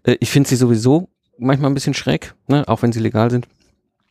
Äh, 0.03 0.17
ich 0.19 0.31
finde 0.31 0.49
sie 0.49 0.55
sowieso 0.55 1.09
manchmal 1.39 1.71
ein 1.71 1.73
bisschen 1.73 1.93
schräg, 1.93 2.33
ne, 2.47 2.67
auch 2.67 2.81
wenn 2.81 2.91
sie 2.91 2.99
legal 2.99 3.31
sind. 3.31 3.47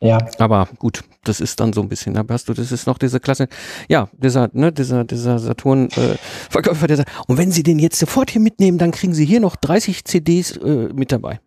Ja. 0.01 0.17
Aber 0.37 0.69
gut, 0.77 1.03
das 1.25 1.41
ist 1.41 1.59
dann 1.59 1.73
so 1.73 1.81
ein 1.81 1.89
bisschen. 1.89 2.15
Aber 2.15 2.33
hast 2.33 2.47
du, 2.47 2.53
das 2.53 2.71
ist 2.71 2.87
noch 2.87 2.97
diese 2.97 3.19
Klasse, 3.19 3.47
ja, 3.89 4.07
dieser, 4.13 4.49
ne, 4.53 4.71
dieser, 4.71 5.03
dieser 5.03 5.39
Saturn-Verkäufer, 5.39 6.85
äh, 6.85 6.87
der 6.87 6.97
sagt, 6.97 7.11
und 7.27 7.37
wenn 7.37 7.51
Sie 7.51 7.63
den 7.63 7.79
jetzt 7.79 7.99
sofort 7.99 8.29
hier 8.29 8.41
mitnehmen, 8.41 8.77
dann 8.77 8.91
kriegen 8.91 9.13
Sie 9.13 9.25
hier 9.25 9.41
noch 9.41 9.57
30 9.57 10.05
CDs 10.05 10.55
äh, 10.55 10.89
mit 10.93 11.11
dabei. 11.11 11.39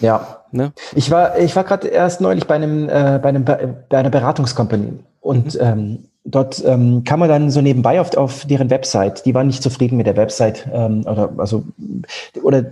Ja. 0.00 0.44
Ne? 0.50 0.72
Ich 0.94 1.10
war, 1.10 1.38
ich 1.38 1.54
war 1.54 1.64
gerade 1.64 1.88
erst 1.88 2.22
neulich 2.22 2.46
bei 2.46 2.54
einem, 2.54 2.88
äh, 2.88 3.20
bei 3.22 3.28
einem, 3.28 3.44
bei 3.44 3.98
einer 3.98 4.10
Beratungskompanie 4.10 4.98
und 5.20 5.54
mhm. 5.54 5.60
ähm, 5.60 5.98
dort 6.24 6.62
ähm, 6.64 7.04
kam 7.04 7.20
man 7.20 7.28
dann 7.28 7.50
so 7.50 7.60
nebenbei 7.60 8.00
auf, 8.00 8.16
auf 8.16 8.44
deren 8.46 8.70
Website. 8.70 9.24
Die 9.26 9.34
waren 9.34 9.46
nicht 9.46 9.62
zufrieden 9.62 9.96
mit 9.96 10.06
der 10.06 10.16
Website 10.16 10.68
ähm, 10.72 11.04
oder 11.06 11.30
also 11.38 11.64
oder 12.42 12.64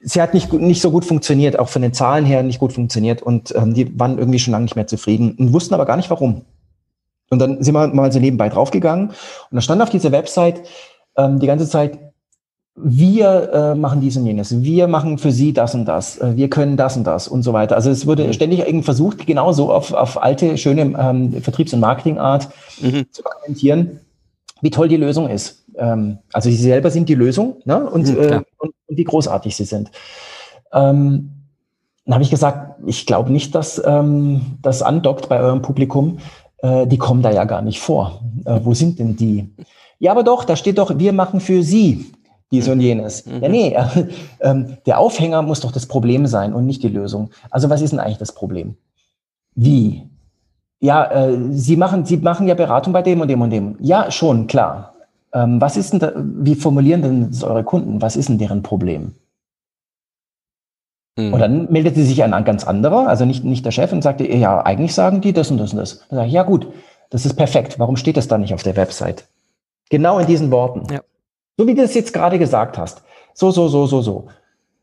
sie 0.00 0.20
hat 0.20 0.34
nicht, 0.34 0.52
nicht 0.52 0.82
so 0.82 0.90
gut 0.90 1.04
funktioniert, 1.04 1.58
auch 1.58 1.68
von 1.68 1.82
den 1.82 1.92
Zahlen 1.92 2.24
her 2.24 2.42
nicht 2.42 2.58
gut 2.58 2.72
funktioniert 2.72 3.22
und 3.22 3.54
ähm, 3.56 3.74
die 3.74 3.98
waren 3.98 4.18
irgendwie 4.18 4.38
schon 4.38 4.52
lange 4.52 4.64
nicht 4.64 4.76
mehr 4.76 4.86
zufrieden 4.86 5.36
und 5.38 5.52
wussten 5.52 5.74
aber 5.74 5.86
gar 5.86 5.96
nicht 5.96 6.10
warum. 6.10 6.42
Und 7.28 7.40
dann 7.40 7.62
sind 7.62 7.74
wir 7.74 7.88
mal 7.88 8.12
so 8.12 8.20
nebenbei 8.20 8.48
draufgegangen 8.48 9.08
und 9.08 9.14
da 9.50 9.60
stand 9.60 9.82
auf 9.82 9.90
dieser 9.90 10.12
Website 10.12 10.62
ähm, 11.16 11.40
die 11.40 11.46
ganze 11.46 11.68
Zeit, 11.68 11.98
wir 12.76 13.52
äh, 13.52 13.74
machen 13.74 14.02
dies 14.02 14.16
und 14.18 14.26
jenes, 14.26 14.62
wir 14.62 14.86
machen 14.86 15.16
für 15.16 15.32
sie 15.32 15.54
das 15.54 15.74
und 15.74 15.86
das, 15.86 16.18
äh, 16.18 16.36
wir 16.36 16.50
können 16.50 16.76
das 16.76 16.96
und 16.96 17.04
das 17.04 17.26
und 17.26 17.42
so 17.42 17.54
weiter. 17.54 17.74
Also 17.74 17.90
es 17.90 18.06
wurde 18.06 18.24
mhm. 18.24 18.32
ständig 18.34 18.60
irgendwie 18.60 18.84
versucht, 18.84 19.26
genauso 19.26 19.72
auf, 19.72 19.92
auf 19.92 20.22
alte, 20.22 20.58
schöne 20.58 20.82
ähm, 20.98 21.42
Vertriebs- 21.42 21.72
und 21.72 21.80
Marketingart 21.80 22.48
mhm. 22.80 23.06
zu 23.10 23.22
kommentieren, 23.22 24.00
wie 24.60 24.70
toll 24.70 24.88
die 24.88 24.98
Lösung 24.98 25.28
ist. 25.28 25.64
Ähm, 25.76 26.18
also 26.32 26.50
sie 26.50 26.56
selber 26.56 26.90
sind 26.90 27.08
die 27.08 27.14
Lösung 27.14 27.56
ne? 27.64 27.88
und, 27.88 28.08
mhm, 28.08 28.18
äh, 28.18 28.36
und, 28.58 28.74
und, 28.86 28.96
wie 28.98 29.04
großartig 29.04 29.54
sie 29.54 29.64
sind. 29.64 29.90
Ähm, 30.72 31.32
dann 32.04 32.14
habe 32.14 32.24
ich 32.24 32.30
gesagt, 32.30 32.80
ich 32.86 33.04
glaube 33.06 33.32
nicht, 33.32 33.54
dass 33.54 33.82
ähm, 33.84 34.58
das 34.62 34.82
andockt 34.82 35.28
bei 35.28 35.40
eurem 35.40 35.62
Publikum. 35.62 36.18
Äh, 36.58 36.86
die 36.86 36.98
kommen 36.98 37.22
da 37.22 37.30
ja 37.30 37.44
gar 37.44 37.62
nicht 37.62 37.80
vor. 37.80 38.20
Äh, 38.44 38.60
wo 38.62 38.74
sind 38.74 38.98
denn 38.98 39.16
die? 39.16 39.50
Ja, 39.98 40.12
aber 40.12 40.22
doch, 40.22 40.44
da 40.44 40.56
steht 40.56 40.78
doch, 40.78 40.98
wir 40.98 41.12
machen 41.12 41.40
für 41.40 41.62
sie 41.62 42.12
dies 42.52 42.68
und 42.68 42.80
jenes. 42.80 43.26
Mhm. 43.26 43.42
Ja, 43.42 43.48
nee, 43.48 43.74
äh, 43.74 44.06
äh, 44.38 44.64
der 44.86 44.98
Aufhänger 44.98 45.42
muss 45.42 45.60
doch 45.60 45.72
das 45.72 45.86
Problem 45.86 46.26
sein 46.26 46.54
und 46.54 46.66
nicht 46.66 46.82
die 46.82 46.88
Lösung. 46.88 47.30
Also 47.50 47.70
was 47.70 47.82
ist 47.82 47.90
denn 47.90 48.00
eigentlich 48.00 48.18
das 48.18 48.32
Problem? 48.32 48.76
Wie? 49.54 50.08
Ja, 50.78 51.10
äh, 51.10 51.36
Sie 51.50 51.76
machen, 51.76 52.04
Sie 52.04 52.18
machen 52.18 52.46
ja 52.46 52.54
Beratung 52.54 52.92
bei 52.92 53.02
dem 53.02 53.20
und 53.20 53.28
dem 53.28 53.40
und 53.40 53.50
dem. 53.50 53.76
Ja, 53.80 54.10
schon, 54.10 54.46
klar. 54.46 54.95
Ähm, 55.36 55.60
was 55.60 55.76
ist 55.76 55.92
denn 55.92 56.00
da, 56.00 56.12
wie 56.16 56.54
formulieren 56.54 57.02
denn 57.02 57.30
eure 57.42 57.62
Kunden? 57.62 58.00
Was 58.00 58.16
ist 58.16 58.30
denn 58.30 58.38
deren 58.38 58.62
Problem? 58.62 59.14
Mhm. 61.18 61.34
Und 61.34 61.40
dann 61.40 61.70
meldete 61.70 62.02
sich 62.02 62.22
ein 62.22 62.44
ganz 62.44 62.64
anderer, 62.66 63.06
also 63.06 63.26
nicht, 63.26 63.44
nicht 63.44 63.64
der 63.66 63.70
Chef, 63.70 63.92
und 63.92 64.02
sagte, 64.02 64.26
ja, 64.26 64.64
eigentlich 64.64 64.94
sagen 64.94 65.20
die 65.20 65.34
das 65.34 65.50
und 65.50 65.58
das 65.58 65.72
und 65.72 65.78
das. 65.78 65.98
Dann 66.08 66.16
sage 66.16 66.28
ich, 66.28 66.32
ja 66.32 66.42
gut, 66.42 66.68
das 67.10 67.26
ist 67.26 67.34
perfekt. 67.34 67.78
Warum 67.78 67.96
steht 67.96 68.16
das 68.16 68.28
da 68.28 68.38
nicht 68.38 68.54
auf 68.54 68.62
der 68.62 68.76
Website? 68.76 69.28
Genau 69.90 70.18
in 70.18 70.26
diesen 70.26 70.50
Worten. 70.50 70.86
Ja. 70.90 71.02
So 71.58 71.66
wie 71.66 71.74
du 71.74 71.82
es 71.82 71.94
jetzt 71.94 72.14
gerade 72.14 72.38
gesagt 72.38 72.78
hast. 72.78 73.02
So, 73.34 73.50
so, 73.50 73.68
so, 73.68 73.86
so, 73.86 74.00
so. 74.00 74.28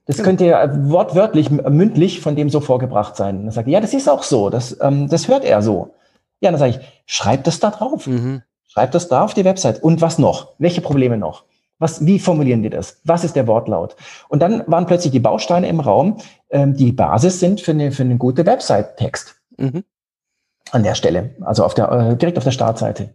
Das 0.05 0.17
ja. 0.17 0.23
könnte 0.23 0.45
ja 0.45 0.89
wortwörtlich, 0.89 1.49
mündlich 1.49 2.21
von 2.21 2.35
dem 2.35 2.49
so 2.49 2.59
vorgebracht 2.59 3.15
sein. 3.15 3.37
Und 3.37 3.43
dann 3.45 3.51
sagt 3.51 3.67
er, 3.67 3.73
ja, 3.73 3.81
das 3.81 3.93
ist 3.93 4.07
auch 4.07 4.23
so. 4.23 4.51
Das, 4.51 4.77
ähm, 4.81 5.09
das 5.09 5.27
hört 5.27 5.45
er 5.45 5.63
so. 5.63 5.95
Ja, 6.41 6.51
dann 6.51 6.59
sage 6.59 6.71
ich, 6.71 6.79
schreib 7.05 7.43
das 7.43 7.59
da 7.59 7.71
drauf. 7.71 8.05
Mhm. 8.05 8.43
Schreib 8.73 8.91
das 8.91 9.07
da 9.07 9.23
auf 9.23 9.35
die 9.35 9.45
Website. 9.45 9.83
Und 9.83 10.01
was 10.01 10.17
noch? 10.17 10.53
Welche 10.57 10.81
Probleme 10.81 11.15
noch? 11.15 11.43
Was, 11.77 12.07
wie 12.07 12.17
formulieren 12.17 12.63
die 12.63 12.71
das? 12.71 12.99
Was 13.03 13.23
ist 13.23 13.35
der 13.35 13.45
Wortlaut? 13.45 13.95
Und 14.29 14.41
dann 14.41 14.63
waren 14.65 14.87
plötzlich 14.87 15.11
die 15.11 15.19
Bausteine 15.19 15.67
im 15.67 15.79
Raum, 15.79 16.17
ähm, 16.49 16.75
die 16.75 16.91
Basis 16.91 17.39
sind 17.39 17.61
für 17.61 17.69
eine, 17.69 17.91
für 17.91 18.01
eine 18.01 18.17
gute 18.17 18.47
Website-Text. 18.47 19.35
Mhm. 19.57 19.83
An 20.71 20.81
der 20.81 20.95
Stelle, 20.95 21.35
also 21.41 21.63
auf 21.63 21.75
der, 21.75 21.91
äh, 21.91 22.17
direkt 22.17 22.39
auf 22.39 22.45
der 22.45 22.51
Startseite. 22.51 23.13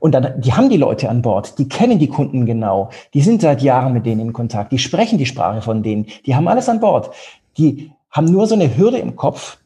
Und 0.00 0.10
dann, 0.12 0.40
die 0.40 0.52
haben 0.52 0.70
die 0.70 0.76
Leute 0.76 1.08
an 1.08 1.22
Bord, 1.22 1.56
die 1.56 1.68
kennen 1.68 2.00
die 2.00 2.08
Kunden 2.08 2.44
genau, 2.44 2.90
die 3.14 3.20
sind 3.20 3.42
seit 3.42 3.62
Jahren 3.62 3.92
mit 3.92 4.06
denen 4.06 4.22
in 4.22 4.32
Kontakt, 4.32 4.72
die 4.72 4.78
sprechen 4.80 5.18
die 5.18 5.26
Sprache 5.26 5.62
von 5.62 5.84
denen, 5.84 6.06
die 6.26 6.34
haben 6.34 6.48
alles 6.48 6.68
an 6.68 6.80
Bord. 6.80 7.14
Die 7.58 7.92
haben 8.10 8.26
nur 8.26 8.48
so 8.48 8.56
eine 8.56 8.76
Hürde 8.76 8.98
im 8.98 9.14
Kopf, 9.14 9.58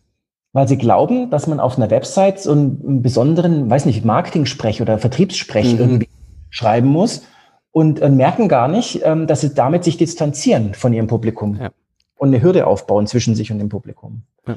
weil 0.53 0.67
sie 0.67 0.79
glauben, 0.79 1.31
dass 1.31 1.47
man 1.47 1.61
auf 1.61 1.77
einer 1.77 1.91
Website 1.91 2.41
so 2.41 2.53
einen 2.53 3.03
besonderen, 3.03 3.71
weiß 3.71 3.87
nicht, 3.87 4.05
Marketing-Sprech 4.05 4.83
oder 4.83 4.99
Vertriebssprech 4.99 5.75
mhm. 5.75 5.79
irgendwie 5.79 6.09
schreiben 6.51 6.89
muss 6.89 7.23
und 7.71 8.01
äh, 8.01 8.09
merken 8.09 8.49
gar 8.49 8.69
nicht, 8.69 9.01
ähm, 9.05 9.27
dass 9.27 9.43
sie 9.43 9.55
damit 9.55 9.85
sich 9.85 9.97
distanzieren 9.97 10.75
von 10.75 10.93
ihrem 10.93 11.07
Publikum 11.07 11.57
ja. 11.57 11.71
und 12.17 12.29
eine 12.29 12.43
Hürde 12.43 12.67
aufbauen 12.67 13.07
zwischen 13.07 13.35
sich 13.35 13.53
und 13.53 13.59
dem 13.59 13.69
Publikum. 13.69 14.23
Ja. 14.47 14.57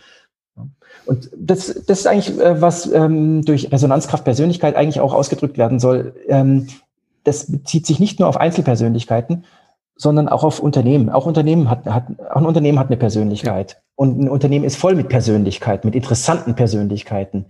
Und 1.05 1.29
das, 1.35 1.67
das 1.85 1.99
ist 1.99 2.07
eigentlich, 2.07 2.39
äh, 2.39 2.61
was 2.61 2.91
ähm, 2.91 3.43
durch 3.43 3.71
Resonanzkraft 3.71 4.23
Persönlichkeit 4.23 4.75
eigentlich 4.75 4.99
auch 4.99 5.13
ausgedrückt 5.13 5.57
werden 5.57 5.79
soll. 5.79 6.15
Ähm, 6.27 6.67
das 7.23 7.51
bezieht 7.51 7.85
sich 7.85 7.99
nicht 7.99 8.19
nur 8.19 8.29
auf 8.29 8.37
Einzelpersönlichkeiten, 8.37 9.45
sondern 9.95 10.27
auch 10.27 10.43
auf 10.43 10.59
Unternehmen. 10.59 11.09
Auch 11.09 11.25
Unternehmen 11.25 11.69
hat, 11.69 11.85
hat 11.85 12.05
auch 12.31 12.37
ein 12.37 12.45
Unternehmen 12.45 12.79
hat 12.79 12.87
eine 12.87 12.97
Persönlichkeit. 12.97 13.81
Und 13.95 14.19
ein 14.19 14.29
Unternehmen 14.29 14.65
ist 14.65 14.75
voll 14.75 14.95
mit 14.95 15.09
Persönlichkeiten, 15.09 15.87
mit 15.87 15.95
interessanten 15.95 16.55
Persönlichkeiten. 16.55 17.45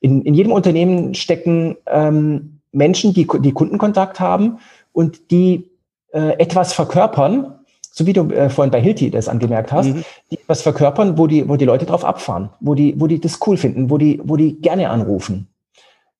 In, 0.00 0.22
in 0.22 0.34
jedem 0.34 0.52
Unternehmen 0.52 1.14
stecken 1.14 1.76
ähm, 1.86 2.60
Menschen, 2.72 3.14
die, 3.14 3.26
die 3.40 3.52
Kundenkontakt 3.52 4.20
haben 4.20 4.58
und 4.92 5.30
die 5.30 5.70
äh, 6.12 6.38
etwas 6.38 6.72
verkörpern, 6.72 7.54
so 7.92 8.04
wie 8.04 8.12
du 8.12 8.28
äh, 8.30 8.50
vorhin 8.50 8.70
bei 8.70 8.80
Hilti 8.80 9.10
das 9.10 9.28
angemerkt 9.28 9.72
hast, 9.72 9.86
mhm. 9.86 10.04
die 10.30 10.38
etwas 10.38 10.62
verkörpern, 10.62 11.16
wo 11.16 11.26
die, 11.26 11.48
wo 11.48 11.56
die 11.56 11.64
Leute 11.64 11.86
drauf 11.86 12.04
abfahren, 12.04 12.50
wo 12.60 12.74
die, 12.74 13.00
wo 13.00 13.06
die 13.06 13.20
das 13.20 13.38
cool 13.46 13.56
finden, 13.56 13.88
wo 13.90 13.96
die, 13.96 14.20
wo 14.22 14.36
die 14.36 14.60
gerne 14.60 14.90
anrufen. 14.90 15.48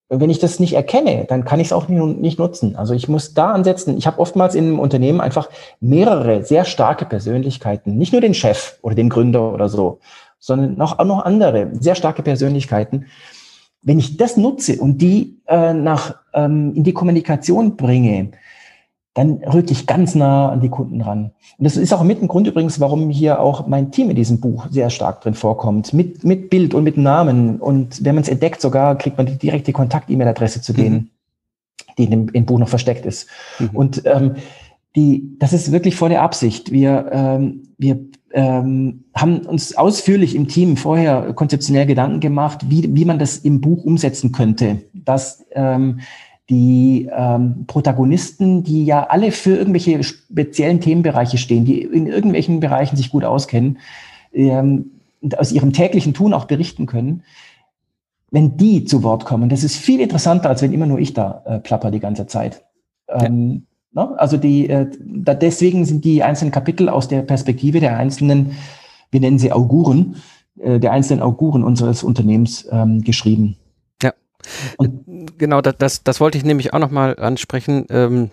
Wenn 0.09 0.29
ich 0.29 0.39
das 0.39 0.61
nicht 0.61 0.73
erkenne, 0.73 1.25
dann 1.27 1.43
kann 1.43 1.59
ich 1.59 1.67
es 1.67 1.73
auch 1.73 1.89
nicht, 1.89 2.39
nutzen. 2.39 2.77
Also 2.77 2.93
ich 2.93 3.09
muss 3.09 3.33
da 3.33 3.51
ansetzen. 3.51 3.97
Ich 3.97 4.07
habe 4.07 4.19
oftmals 4.19 4.55
in 4.55 4.65
einem 4.65 4.79
Unternehmen 4.79 5.19
einfach 5.19 5.49
mehrere 5.81 6.45
sehr 6.45 6.63
starke 6.63 7.05
Persönlichkeiten, 7.05 7.97
nicht 7.97 8.13
nur 8.13 8.21
den 8.21 8.33
Chef 8.33 8.77
oder 8.81 8.95
den 8.95 9.09
Gründer 9.09 9.53
oder 9.53 9.67
so, 9.67 9.99
sondern 10.39 10.79
auch, 10.81 10.99
auch 10.99 11.05
noch 11.05 11.25
andere 11.25 11.71
sehr 11.73 11.95
starke 11.95 12.23
Persönlichkeiten. 12.23 13.07
Wenn 13.81 13.99
ich 13.99 14.15
das 14.15 14.37
nutze 14.37 14.79
und 14.79 15.01
die 15.01 15.41
äh, 15.47 15.73
nach 15.73 16.15
ähm, 16.33 16.73
in 16.73 16.83
die 16.85 16.93
Kommunikation 16.93 17.75
bringe, 17.75 18.31
dann 19.17 19.41
rücke 19.51 19.71
ich 19.71 19.87
ganz 19.87 20.13
nah 20.13 20.49
an 20.49 20.61
die 20.61 20.69
Kunden 20.69 21.01
ran. 21.01 21.31
Und 21.57 21.63
das 21.63 21.75
ist 21.75 21.91
auch 21.91 22.03
mit 22.03 22.21
ein 22.21 22.27
Grund 22.27 22.45
übrigens, 22.45 22.79
warum 22.79 23.09
hier 23.09 23.39
auch 23.39 23.65
mein 23.65 23.89
Team 23.89 24.11
in 24.11 24.15
diesem 24.15 24.39
Buch 24.39 24.67
sehr 24.69 24.91
stark 24.91 25.21
drin 25.21 25.33
vorkommt, 25.33 25.91
mit, 25.91 26.23
mit 26.23 26.51
Bild 26.51 26.75
und 26.75 26.83
mit 26.83 26.97
Namen. 26.97 27.59
Und 27.59 28.05
wenn 28.05 28.13
man 28.13 28.23
es 28.23 28.29
entdeckt, 28.29 28.61
sogar 28.61 28.95
kriegt 28.95 29.17
man 29.17 29.25
die 29.25 29.35
direkte 29.39 29.73
Kontakt-E-Mail-Adresse 29.73 30.61
zu 30.61 30.71
denen, 30.71 30.95
mhm. 30.95 31.09
die 31.97 32.03
in 32.03 32.11
dem, 32.11 32.29
im 32.29 32.45
Buch 32.45 32.59
noch 32.59 32.69
versteckt 32.69 33.07
ist. 33.07 33.27
Mhm. 33.57 33.69
Und 33.73 34.01
ähm, 34.05 34.35
die, 34.95 35.35
das 35.39 35.51
ist 35.51 35.71
wirklich 35.71 35.95
vor 35.95 36.09
der 36.09 36.21
Absicht. 36.21 36.71
Wir, 36.71 37.09
ähm, 37.11 37.63
wir 37.79 37.97
ähm, 38.33 39.05
haben 39.15 39.39
uns 39.39 39.75
ausführlich 39.75 40.35
im 40.35 40.47
Team 40.47 40.77
vorher 40.77 41.33
konzeptionell 41.33 41.87
Gedanken 41.87 42.19
gemacht, 42.19 42.65
wie, 42.69 42.95
wie 42.95 43.05
man 43.05 43.17
das 43.17 43.37
im 43.37 43.61
Buch 43.61 43.83
umsetzen 43.83 44.31
könnte, 44.31 44.83
dass 44.93 45.43
ähm, 45.53 46.01
die 46.49 47.09
ähm, 47.11 47.65
Protagonisten, 47.67 48.63
die 48.63 48.85
ja 48.85 49.03
alle 49.03 49.31
für 49.31 49.57
irgendwelche 49.57 50.01
speziellen 50.03 50.79
Themenbereiche 50.79 51.37
stehen, 51.37 51.65
die 51.65 51.81
in 51.81 52.07
irgendwelchen 52.07 52.59
Bereichen 52.59 52.95
sich 52.95 53.09
gut 53.09 53.25
auskennen, 53.25 53.79
ähm, 54.33 54.91
aus 55.35 55.51
ihrem 55.51 55.73
täglichen 55.73 56.13
Tun 56.13 56.33
auch 56.33 56.45
berichten 56.45 56.85
können, 56.85 57.23
wenn 58.31 58.57
die 58.57 58.85
zu 58.85 59.03
Wort 59.03 59.25
kommen, 59.25 59.49
das 59.49 59.63
ist 59.63 59.75
viel 59.75 59.99
interessanter, 59.99 60.49
als 60.49 60.61
wenn 60.61 60.73
immer 60.73 60.85
nur 60.85 60.99
ich 60.99 61.13
da 61.13 61.43
äh, 61.45 61.59
plapper 61.59 61.91
die 61.91 61.99
ganze 61.99 62.27
Zeit. 62.27 62.63
Ähm, 63.09 63.65
ja. 63.93 64.05
ne? 64.05 64.19
Also 64.19 64.37
die, 64.37 64.69
äh, 64.69 64.89
da 64.99 65.33
deswegen 65.33 65.85
sind 65.85 66.05
die 66.05 66.23
einzelnen 66.23 66.51
Kapitel 66.51 66.89
aus 66.89 67.07
der 67.07 67.21
Perspektive 67.21 67.79
der 67.79 67.97
einzelnen, 67.97 68.51
wir 69.11 69.19
nennen 69.19 69.39
sie 69.39 69.51
Auguren, 69.51 70.17
äh, 70.59 70.79
der 70.79 70.91
einzelnen 70.91 71.21
Auguren 71.21 71.63
unseres 71.63 72.03
Unternehmens 72.03 72.67
ähm, 72.71 73.01
geschrieben. 73.01 73.57
Und 74.77 75.37
genau, 75.37 75.61
das, 75.61 75.75
das, 75.77 76.03
das 76.03 76.19
wollte 76.19 76.37
ich 76.37 76.45
nämlich 76.45 76.73
auch 76.73 76.79
nochmal 76.79 77.17
ansprechen, 77.17 77.85
ähm, 77.89 78.31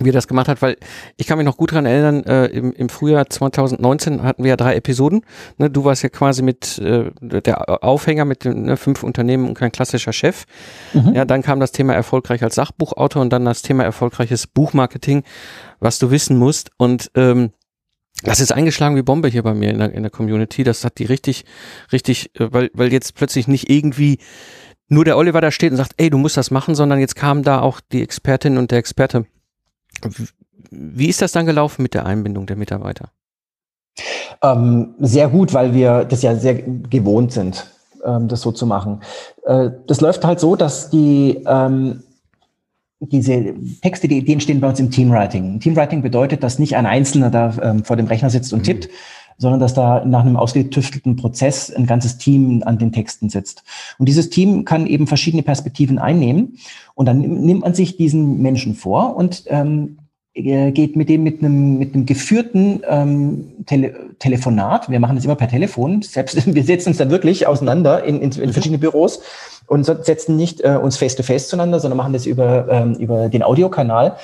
wie 0.00 0.10
er 0.10 0.12
das 0.12 0.28
gemacht 0.28 0.48
hat, 0.48 0.62
weil 0.62 0.76
ich 1.16 1.26
kann 1.26 1.38
mich 1.38 1.44
noch 1.44 1.56
gut 1.56 1.72
dran 1.72 1.86
erinnern, 1.86 2.22
äh, 2.24 2.46
im, 2.46 2.72
im 2.72 2.88
Frühjahr 2.88 3.28
2019 3.28 4.22
hatten 4.22 4.44
wir 4.44 4.50
ja 4.50 4.56
drei 4.56 4.76
Episoden. 4.76 5.22
Ne, 5.56 5.70
du 5.70 5.84
warst 5.84 6.02
ja 6.02 6.08
quasi 6.08 6.42
mit 6.42 6.78
äh, 6.78 7.10
der 7.20 7.82
Aufhänger 7.82 8.24
mit 8.24 8.44
den 8.44 8.62
ne, 8.62 8.76
fünf 8.76 9.02
Unternehmen 9.02 9.48
und 9.48 9.54
kein 9.54 9.72
klassischer 9.72 10.12
Chef. 10.12 10.44
Mhm. 10.92 11.14
Ja, 11.14 11.24
dann 11.24 11.42
kam 11.42 11.58
das 11.58 11.72
Thema 11.72 11.94
erfolgreich 11.94 12.42
als 12.42 12.54
Sachbuchautor 12.54 13.22
und 13.22 13.30
dann 13.32 13.44
das 13.44 13.62
Thema 13.62 13.82
erfolgreiches 13.84 14.46
Buchmarketing, 14.46 15.24
was 15.80 15.98
du 15.98 16.10
wissen 16.10 16.36
musst. 16.36 16.70
Und 16.76 17.10
ähm, 17.16 17.50
das 18.22 18.40
ist 18.40 18.52
eingeschlagen 18.52 18.96
wie 18.96 19.02
Bombe 19.02 19.28
hier 19.28 19.42
bei 19.42 19.54
mir 19.54 19.70
in 19.70 19.78
der, 19.78 19.92
in 19.92 20.02
der 20.02 20.10
Community. 20.10 20.64
Das 20.64 20.84
hat 20.84 20.98
die 20.98 21.04
richtig, 21.04 21.44
richtig, 21.92 22.30
äh, 22.38 22.52
weil, 22.52 22.70
weil 22.72 22.92
jetzt 22.92 23.14
plötzlich 23.14 23.48
nicht 23.48 23.68
irgendwie 23.68 24.18
nur 24.88 25.04
der 25.04 25.16
Oliver 25.16 25.40
da 25.40 25.50
steht 25.50 25.70
und 25.70 25.76
sagt, 25.76 25.94
ey, 25.98 26.10
du 26.10 26.18
musst 26.18 26.36
das 26.36 26.50
machen, 26.50 26.74
sondern 26.74 26.98
jetzt 26.98 27.14
kam 27.16 27.42
da 27.42 27.60
auch 27.60 27.80
die 27.80 28.02
Expertin 28.02 28.58
und 28.58 28.70
der 28.70 28.78
Experte. 28.78 29.26
Wie 30.70 31.08
ist 31.08 31.22
das 31.22 31.32
dann 31.32 31.46
gelaufen 31.46 31.82
mit 31.82 31.94
der 31.94 32.06
Einbindung 32.06 32.46
der 32.46 32.56
Mitarbeiter? 32.56 33.10
Ähm, 34.42 34.94
sehr 34.98 35.28
gut, 35.28 35.52
weil 35.54 35.74
wir 35.74 36.04
das 36.04 36.22
ja 36.22 36.36
sehr 36.36 36.54
gewohnt 36.54 37.32
sind, 37.32 37.66
ähm, 38.04 38.28
das 38.28 38.42
so 38.42 38.52
zu 38.52 38.66
machen. 38.66 39.00
Äh, 39.44 39.70
das 39.86 40.00
läuft 40.00 40.24
halt 40.24 40.40
so, 40.40 40.56
dass 40.56 40.90
die 40.90 41.42
ähm, 41.46 42.02
diese 43.00 43.54
Texte, 43.80 44.08
die 44.08 44.18
Ideen 44.18 44.40
stehen 44.40 44.60
bei 44.60 44.68
uns 44.68 44.80
im 44.80 44.90
Teamwriting. 44.90 45.60
Teamwriting 45.60 46.02
bedeutet, 46.02 46.42
dass 46.42 46.58
nicht 46.58 46.76
ein 46.76 46.86
Einzelner 46.86 47.30
da 47.30 47.54
ähm, 47.62 47.84
vor 47.84 47.96
dem 47.96 48.06
Rechner 48.06 48.30
sitzt 48.30 48.52
und 48.52 48.66
mhm. 48.66 48.80
Sondern 49.38 49.60
dass 49.60 49.72
da 49.72 50.04
nach 50.04 50.20
einem 50.20 50.36
ausgetüftelten 50.36 51.16
Prozess 51.16 51.72
ein 51.72 51.86
ganzes 51.86 52.18
Team 52.18 52.62
an 52.66 52.78
den 52.78 52.92
Texten 52.92 53.30
sitzt. 53.30 53.62
Und 53.98 54.08
dieses 54.08 54.30
Team 54.30 54.64
kann 54.64 54.86
eben 54.86 55.06
verschiedene 55.06 55.44
Perspektiven 55.44 55.98
einnehmen. 55.98 56.58
Und 56.94 57.06
dann 57.06 57.20
nimmt 57.20 57.62
man 57.62 57.72
sich 57.72 57.96
diesen 57.96 58.42
Menschen 58.42 58.74
vor 58.74 59.16
und 59.16 59.44
ähm, 59.46 59.98
äh, 60.34 60.72
geht 60.72 60.96
mit 60.96 61.08
dem 61.08 61.22
mit 61.22 61.40
einem 61.40 61.78
mit 61.78 61.94
einem 61.94 62.04
geführten 62.04 62.82
ähm, 62.88 63.64
Tele 63.66 63.94
Telefonat. 64.18 64.90
Wir 64.90 65.00
machen 65.00 65.14
das 65.14 65.24
immer 65.24 65.36
per 65.36 65.48
Telefon. 65.48 66.02
Selbst 66.02 66.46
wir 66.54 66.64
setzen 66.64 66.90
uns 66.90 66.98
dann 66.98 67.10
wirklich 67.10 67.46
auseinander 67.46 68.04
in, 68.04 68.20
in, 68.20 68.32
in 68.32 68.46
mhm. 68.46 68.52
verschiedene 68.52 68.78
Büros 68.78 69.20
und 69.68 69.84
setzen 69.84 70.36
nicht 70.36 70.62
äh, 70.62 70.78
uns 70.82 70.96
face 70.96 71.14
to 71.14 71.22
face 71.22 71.48
zueinander, 71.48 71.78
sondern 71.78 71.96
machen 71.96 72.12
das 72.12 72.26
über 72.26 72.68
ähm, 72.68 72.94
über 72.94 73.28
den 73.28 73.44
Audiokanal, 73.44 74.16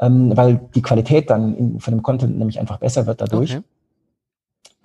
ähm, 0.00 0.36
weil 0.36 0.60
die 0.76 0.82
Qualität 0.82 1.28
dann 1.30 1.56
in, 1.56 1.80
von 1.80 1.92
dem 1.92 2.02
Content 2.02 2.38
nämlich 2.38 2.60
einfach 2.60 2.78
besser 2.78 3.06
wird 3.06 3.20
dadurch. 3.20 3.56
Okay. 3.56 3.64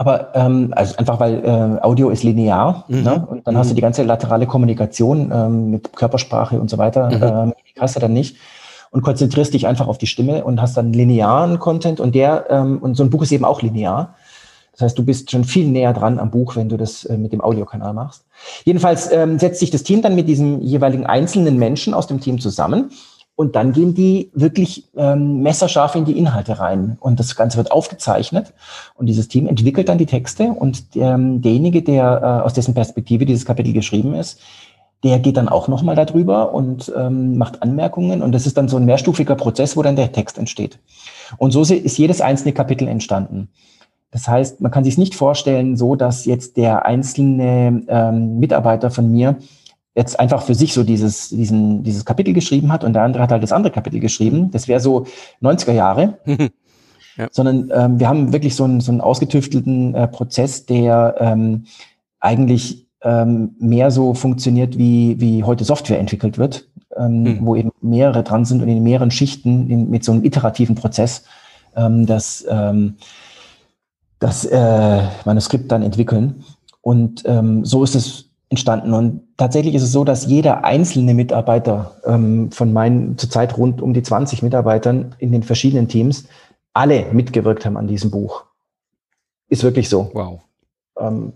Aber 0.02 0.34
ähm, 0.34 0.74
also 0.78 0.96
einfach 0.96 1.20
weil 1.20 1.44
äh, 1.44 1.84
Audio 1.84 2.10
ist 2.10 2.24
linear 2.24 2.86
mhm. 2.88 3.04
ne? 3.04 3.28
und 3.30 3.46
dann 3.46 3.56
mhm. 3.56 3.60
hast 3.60 3.70
du 3.70 3.76
die 3.76 3.82
ganze 3.82 4.04
laterale 4.04 4.48
Kommunikation 4.48 5.30
ähm, 5.30 5.72
mit 5.72 5.94
Körpersprache 5.94 6.58
und 6.58 6.70
so 6.70 6.78
weiter, 6.78 7.10
mhm. 7.10 7.50
ähm, 7.52 7.54
die 7.76 7.82
hast 7.82 7.98
du 7.98 8.00
dann 8.00 8.14
nicht 8.14 8.38
und 8.92 9.02
konzentrierst 9.02 9.54
dich 9.54 9.68
einfach 9.68 9.90
auf 9.90 9.98
die 9.98 10.08
Stimme 10.08 10.46
und 10.46 10.62
hast 10.62 10.78
dann 10.78 10.94
linearen 10.94 11.60
Content 11.60 12.00
und 12.00 12.16
der 12.16 12.46
ähm, 12.50 12.78
und 12.78 12.96
so 12.96 13.04
ein 13.04 13.10
Buch 13.10 13.24
ist 13.24 13.34
eben 13.34 13.44
auch 13.44 13.62
linear. 13.62 14.16
Das 14.72 14.86
heißt, 14.86 14.98
du 14.98 15.04
bist 15.04 15.30
schon 15.30 15.44
viel 15.44 15.68
näher 15.68 15.92
dran 15.92 16.18
am 16.18 16.32
Buch, 16.32 16.56
wenn 16.56 16.70
du 16.70 16.78
das 16.78 17.04
äh, 17.04 17.18
mit 17.18 17.34
dem 17.34 17.42
Audiokanal 17.42 17.94
machst. 17.94 18.24
Jedenfalls 18.64 19.12
ähm, 19.12 19.38
setzt 19.38 19.60
sich 19.60 19.70
das 19.70 19.84
Team 19.84 20.02
dann 20.02 20.16
mit 20.16 20.30
diesem 20.30 20.62
jeweiligen 20.62 21.06
einzelnen 21.06 21.58
Menschen 21.58 21.94
aus 21.94 22.08
dem 22.08 22.22
Team 22.22 22.40
zusammen 22.40 22.92
und 23.40 23.56
dann 23.56 23.72
gehen 23.72 23.94
die 23.94 24.32
wirklich 24.34 24.90
ähm, 24.98 25.42
messerscharf 25.44 25.96
in 25.96 26.04
die 26.04 26.18
Inhalte 26.18 26.60
rein. 26.60 26.98
Und 27.00 27.22
das 27.22 27.38
Ganze 27.38 27.56
wird 27.56 27.72
aufgezeichnet. 27.72 28.54
Und 28.96 29.06
dieses 29.06 29.30
Team 29.30 29.48
entwickelt 29.48 29.88
dann 29.88 29.98
die 29.98 30.06
Texte. 30.06 30.48
Und 30.50 30.84
ähm, 30.96 31.42
derjenige, 31.42 31.82
der 31.82 32.20
äh, 32.22 32.46
aus 32.46 32.54
dessen 32.54 32.74
Perspektive 32.74 33.26
dieses 33.26 33.46
Kapitel 33.46 33.72
geschrieben 33.72 34.14
ist, 34.14 34.42
der 35.06 35.20
geht 35.20 35.38
dann 35.38 35.48
auch 35.48 35.70
nochmal 35.70 35.96
darüber 35.96 36.54
und 36.54 36.92
ähm, 36.98 37.38
macht 37.38 37.64
Anmerkungen. 37.64 38.22
Und 38.24 38.34
das 38.34 38.46
ist 38.46 38.58
dann 38.58 38.68
so 38.68 38.76
ein 38.76 38.84
mehrstufiger 38.84 39.36
Prozess, 39.36 39.78
wo 39.78 39.84
dann 39.84 39.96
der 39.96 40.12
Text 40.12 40.38
entsteht. 40.38 40.78
Und 41.38 41.52
so 41.52 41.62
ist 41.62 41.98
jedes 41.98 42.20
einzelne 42.20 42.52
Kapitel 42.52 42.90
entstanden. 42.90 43.48
Das 44.12 44.28
heißt, 44.28 44.60
man 44.60 44.72
kann 44.72 44.84
sich 44.84 44.98
nicht 44.98 45.16
vorstellen, 45.16 45.78
so 45.78 45.96
dass 45.96 46.26
jetzt 46.26 46.58
der 46.58 46.86
einzelne 46.86 47.84
ähm, 47.88 48.40
Mitarbeiter 48.40 48.92
von 48.92 49.10
mir 49.10 49.38
jetzt 50.00 50.18
einfach 50.18 50.44
für 50.44 50.56
sich 50.56 50.74
so 50.74 50.84
dieses, 50.84 51.28
diesen, 51.28 51.84
dieses 51.84 52.06
Kapitel 52.06 52.34
geschrieben 52.34 52.72
hat 52.72 52.86
und 52.86 52.94
der 52.94 53.04
andere 53.04 53.22
hat 53.22 53.32
halt 53.32 53.44
das 53.44 53.52
andere 53.52 53.74
Kapitel 53.74 54.00
geschrieben. 54.00 54.50
Das 54.50 54.70
wäre 54.70 54.80
so 54.80 55.06
90er 55.42 55.74
Jahre. 55.74 56.20
ja. 57.18 57.28
Sondern 57.32 57.70
ähm, 57.74 58.00
wir 58.00 58.08
haben 58.08 58.32
wirklich 58.32 58.56
so 58.56 58.64
einen, 58.64 58.80
so 58.80 58.94
einen 58.94 59.02
ausgetüftelten 59.02 59.94
äh, 59.96 60.08
Prozess, 60.08 60.66
der 60.66 61.16
ähm, 61.20 61.66
eigentlich 62.22 62.88
ähm, 63.02 63.58
mehr 63.60 63.92
so 63.92 64.14
funktioniert, 64.14 64.78
wie, 64.78 65.20
wie 65.20 65.44
heute 65.44 65.66
Software 65.66 66.00
entwickelt 66.00 66.38
wird, 66.38 66.70
mhm. 66.98 67.40
wo 67.42 67.58
eben 67.58 67.72
mehrere 67.82 68.24
dran 68.24 68.46
sind 68.46 68.62
und 68.62 68.70
in 68.70 68.82
mehreren 68.82 69.12
Schichten 69.12 69.70
in, 69.70 69.90
mit 69.90 70.06
so 70.06 70.14
einem 70.14 70.24
iterativen 70.24 70.76
Prozess 70.76 71.24
ähm, 71.76 72.06
das, 72.06 72.46
ähm, 72.50 72.96
das 74.20 74.46
äh, 74.46 75.02
Manuskript 75.26 75.70
dann 75.70 75.84
entwickeln. 75.84 76.46
Und 76.82 77.24
ähm, 77.26 77.66
so 77.66 77.84
ist 77.84 77.96
es 77.96 78.29
entstanden. 78.50 78.94
Und 78.94 79.22
tatsächlich 79.38 79.76
ist 79.76 79.84
es 79.84 79.92
so, 79.92 80.04
dass 80.04 80.26
jeder 80.26 80.64
einzelne 80.64 81.14
Mitarbeiter 81.14 81.96
ähm, 82.06 82.52
von 82.52 82.74
meinen 82.74 83.18
zurzeit 83.18 83.58
rund 83.58 83.82
um 83.82 83.94
die 83.94 84.04
20 84.04 84.42
Mitarbeitern 84.42 85.16
in 85.20 85.32
den 85.32 85.44
verschiedenen 85.44 85.88
Teams 85.88 86.26
alle 86.74 87.06
mitgewirkt 87.12 87.66
haben 87.66 87.78
an 87.78 87.88
diesem 87.88 88.12
Buch. 88.12 88.46
Ist 89.50 89.64
wirklich 89.64 89.90
so. 89.90 90.10
Wow. 90.14 90.42
Ähm, 91.00 91.34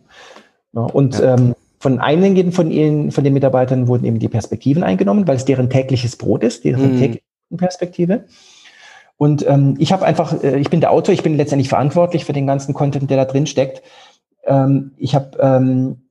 und 0.71 1.19
ja. 1.19 1.35
ähm, 1.35 1.55
von 1.79 1.99
einigen 1.99 2.51
von 2.51 2.71
ihnen, 2.71 3.11
von 3.11 3.23
den 3.23 3.33
Mitarbeitern 3.33 3.87
wurden 3.87 4.05
eben 4.05 4.19
die 4.19 4.29
Perspektiven 4.29 4.83
eingenommen, 4.83 5.27
weil 5.27 5.35
es 5.35 5.45
deren 5.45 5.69
tägliches 5.69 6.15
Brot 6.15 6.43
ist, 6.43 6.63
deren 6.63 6.93
mhm. 6.93 6.99
tägliche 6.99 7.23
Perspektive. 7.57 8.23
Und 9.17 9.45
ähm, 9.47 9.75
ich 9.77 9.91
habe 9.91 10.05
einfach, 10.05 10.41
äh, 10.43 10.59
ich 10.59 10.69
bin 10.69 10.79
der 10.79 10.91
Autor, 10.91 11.13
ich 11.13 11.23
bin 11.23 11.37
letztendlich 11.37 11.69
verantwortlich 11.69 12.25
für 12.25 12.33
den 12.33 12.47
ganzen 12.47 12.73
Content, 12.73 13.09
der 13.09 13.17
da 13.17 13.25
drin 13.25 13.45
steckt. 13.45 13.83
Ähm, 14.45 14.91
ich 14.97 15.13
habe 15.13 15.37
ähm, 15.39 15.97
äh, 15.97 16.02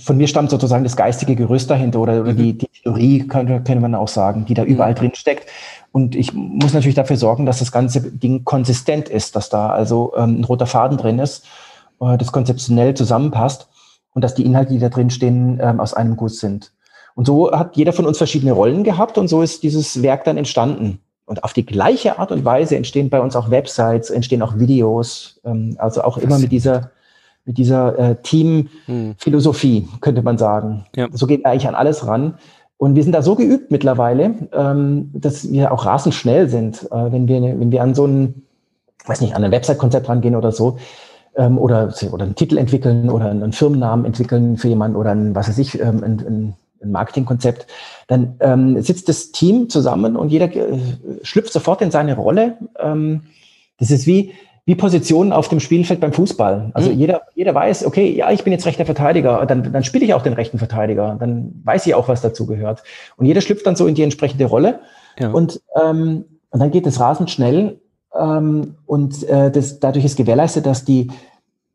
von 0.00 0.16
mir 0.16 0.28
stammt 0.28 0.50
sozusagen 0.50 0.84
das 0.84 0.96
geistige 0.96 1.34
Gerüst 1.36 1.70
dahinter 1.70 2.00
oder, 2.00 2.20
oder 2.20 2.32
mhm. 2.32 2.36
die, 2.36 2.58
die, 2.58 2.68
Theorie, 2.82 3.26
könnte, 3.26 3.62
könnte 3.62 3.80
man 3.80 3.94
auch 3.94 4.08
sagen, 4.08 4.44
die 4.44 4.54
da 4.54 4.64
überall 4.64 4.92
mhm. 4.92 4.96
drin 4.96 5.14
steckt. 5.14 5.48
Und 5.90 6.14
ich 6.14 6.32
muss 6.34 6.74
natürlich 6.74 6.96
dafür 6.96 7.16
sorgen, 7.16 7.46
dass 7.46 7.60
das 7.60 7.72
ganze 7.72 8.02
Ding 8.02 8.44
konsistent 8.44 9.08
ist, 9.08 9.36
dass 9.36 9.48
da 9.48 9.70
also 9.70 10.12
ähm, 10.16 10.40
ein 10.40 10.44
roter 10.44 10.66
Faden 10.66 10.98
drin 10.98 11.18
ist, 11.18 11.44
äh, 12.00 12.18
das 12.18 12.32
konzeptionell 12.32 12.94
zusammenpasst 12.94 13.68
und 14.12 14.22
dass 14.22 14.34
die 14.34 14.44
Inhalte, 14.44 14.72
die 14.72 14.78
da 14.78 14.88
drin 14.88 15.10
stehen, 15.10 15.60
ähm, 15.62 15.80
aus 15.80 15.94
einem 15.94 16.16
Guss 16.16 16.40
sind. 16.40 16.72
Und 17.14 17.26
so 17.26 17.52
hat 17.52 17.76
jeder 17.76 17.92
von 17.92 18.06
uns 18.06 18.18
verschiedene 18.18 18.52
Rollen 18.52 18.84
gehabt 18.84 19.18
und 19.18 19.28
so 19.28 19.42
ist 19.42 19.62
dieses 19.62 20.02
Werk 20.02 20.24
dann 20.24 20.36
entstanden. 20.36 21.00
Und 21.26 21.42
auf 21.42 21.52
die 21.52 21.64
gleiche 21.64 22.18
Art 22.18 22.32
und 22.32 22.44
Weise 22.44 22.76
entstehen 22.76 23.08
bei 23.08 23.20
uns 23.20 23.34
auch 23.34 23.50
Websites, 23.50 24.10
entstehen 24.10 24.42
auch 24.42 24.58
Videos, 24.58 25.40
ähm, 25.44 25.76
also 25.78 26.02
auch 26.02 26.18
immer 26.18 26.38
mit 26.38 26.52
dieser, 26.52 26.90
mit 27.44 27.58
dieser 27.58 27.98
äh, 27.98 28.16
Team-Philosophie, 28.22 29.80
hm. 29.80 30.00
könnte 30.00 30.22
man 30.22 30.38
sagen. 30.38 30.86
Ja. 30.96 31.08
So 31.12 31.26
geht 31.26 31.44
eigentlich 31.44 31.68
an 31.68 31.74
alles 31.74 32.06
ran. 32.06 32.34
Und 32.76 32.96
wir 32.96 33.02
sind 33.02 33.12
da 33.12 33.22
so 33.22 33.34
geübt 33.34 33.70
mittlerweile, 33.70 34.34
ähm, 34.52 35.10
dass 35.12 35.50
wir 35.50 35.72
auch 35.72 35.86
rasend 35.86 36.14
schnell 36.14 36.48
sind, 36.48 36.90
äh, 36.90 37.12
wenn 37.12 37.28
wir, 37.28 37.40
wenn 37.40 37.70
wir 37.70 37.82
an 37.82 37.94
so 37.94 38.06
ein, 38.06 38.42
weiß 39.06 39.20
nicht, 39.20 39.36
an 39.36 39.44
ein 39.44 39.52
Website-Konzept 39.52 40.08
rangehen 40.08 40.36
oder 40.36 40.52
so, 40.52 40.78
ähm, 41.36 41.58
oder, 41.58 41.92
oder 42.12 42.24
einen 42.24 42.34
Titel 42.34 42.58
entwickeln 42.58 43.10
oder 43.10 43.30
einen 43.30 43.52
Firmennamen 43.52 44.06
entwickeln 44.06 44.56
für 44.56 44.68
jemanden 44.68 44.96
oder 44.96 45.10
ein, 45.10 45.34
was 45.34 45.48
weiß 45.48 45.58
ich, 45.58 45.80
ähm, 45.80 46.02
ein, 46.02 46.20
ein, 46.20 46.54
ein 46.82 46.90
Marketingkonzept, 46.90 47.66
dann 48.08 48.36
ähm, 48.40 48.80
sitzt 48.82 49.08
das 49.08 49.32
Team 49.32 49.68
zusammen 49.68 50.16
und 50.16 50.30
jeder 50.30 50.54
äh, 50.54 50.78
schlüpft 51.22 51.52
sofort 51.52 51.80
in 51.80 51.90
seine 51.90 52.16
Rolle. 52.16 52.58
Ähm, 52.78 53.22
das 53.78 53.90
ist 53.90 54.06
wie, 54.06 54.32
wie 54.66 54.74
Positionen 54.74 55.32
auf 55.32 55.48
dem 55.48 55.60
Spielfeld 55.60 56.00
beim 56.00 56.12
Fußball. 56.12 56.70
Also 56.72 56.90
mhm. 56.90 56.98
jeder, 56.98 57.22
jeder 57.34 57.54
weiß, 57.54 57.84
okay, 57.84 58.10
ja, 58.14 58.30
ich 58.30 58.44
bin 58.44 58.52
jetzt 58.52 58.66
rechter 58.66 58.86
Verteidiger, 58.86 59.44
dann, 59.46 59.72
dann 59.72 59.84
spiele 59.84 60.04
ich 60.04 60.14
auch 60.14 60.22
den 60.22 60.32
rechten 60.32 60.58
Verteidiger, 60.58 61.16
dann 61.20 61.60
weiß 61.64 61.86
ich 61.86 61.94
auch, 61.94 62.08
was 62.08 62.22
dazu 62.22 62.46
gehört. 62.46 62.82
Und 63.16 63.26
jeder 63.26 63.42
schlüpft 63.42 63.66
dann 63.66 63.76
so 63.76 63.86
in 63.86 63.94
die 63.94 64.02
entsprechende 64.02 64.46
Rolle. 64.46 64.80
Ja. 65.18 65.30
Und, 65.30 65.60
ähm, 65.82 66.24
und 66.50 66.60
dann 66.60 66.70
geht 66.70 66.86
es 66.86 66.98
rasend 66.98 67.30
schnell 67.30 67.80
ähm, 68.18 68.76
und 68.86 69.22
äh, 69.24 69.50
das, 69.50 69.80
dadurch 69.80 70.04
ist 70.04 70.16
gewährleistet, 70.16 70.66
dass 70.66 70.84
die 70.84 71.10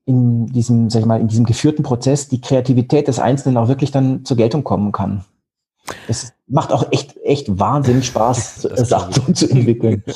in 0.05 0.47
diesem, 0.47 0.89
sag 0.89 1.01
ich 1.01 1.05
mal, 1.05 1.21
in 1.21 1.27
diesem 1.27 1.45
geführten 1.45 1.83
Prozess 1.83 2.29
die 2.29 2.41
Kreativität 2.41 3.07
des 3.07 3.19
Einzelnen 3.19 3.57
auch 3.57 3.67
wirklich 3.67 3.91
dann 3.91 4.25
zur 4.25 4.37
Geltung 4.37 4.63
kommen 4.63 4.91
kann. 4.91 5.25
Es 6.07 6.33
macht 6.47 6.71
auch 6.71 6.91
echt, 6.91 7.17
echt 7.23 7.59
wahnsinnig 7.59 8.05
Spaß, 8.07 8.61
Sachen 8.75 9.13
so 9.13 9.33
zu 9.33 9.49
entwickeln. 9.49 10.03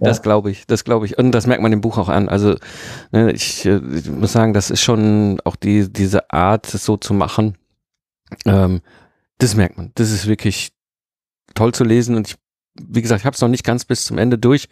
Das 0.00 0.18
ja. 0.18 0.22
glaube 0.22 0.50
ich, 0.50 0.66
das 0.66 0.84
glaube 0.84 1.06
ich. 1.06 1.18
Und 1.18 1.32
das 1.32 1.46
merkt 1.46 1.62
man 1.62 1.72
im 1.72 1.80
Buch 1.80 1.98
auch 1.98 2.08
an. 2.08 2.28
Also 2.28 2.56
ne, 3.12 3.32
ich, 3.32 3.66
äh, 3.66 3.80
ich, 3.94 4.08
muss 4.08 4.32
sagen, 4.32 4.54
das 4.54 4.70
ist 4.70 4.80
schon 4.80 5.40
auch 5.44 5.56
die, 5.56 5.92
diese 5.92 6.30
Art, 6.32 6.72
es 6.72 6.84
so 6.84 6.96
zu 6.96 7.12
machen. 7.12 7.58
Ähm, 8.46 8.80
das 9.38 9.56
merkt 9.56 9.76
man. 9.76 9.92
Das 9.94 10.10
ist 10.10 10.26
wirklich 10.26 10.72
toll 11.54 11.72
zu 11.72 11.84
lesen 11.84 12.14
und 12.14 12.28
ich 12.28 12.36
wie 12.88 13.02
gesagt, 13.02 13.20
ich 13.20 13.26
habe 13.26 13.34
es 13.34 13.40
noch 13.40 13.48
nicht 13.48 13.64
ganz 13.64 13.84
bis 13.84 14.04
zum 14.04 14.18
Ende 14.18 14.38
durch, 14.38 14.68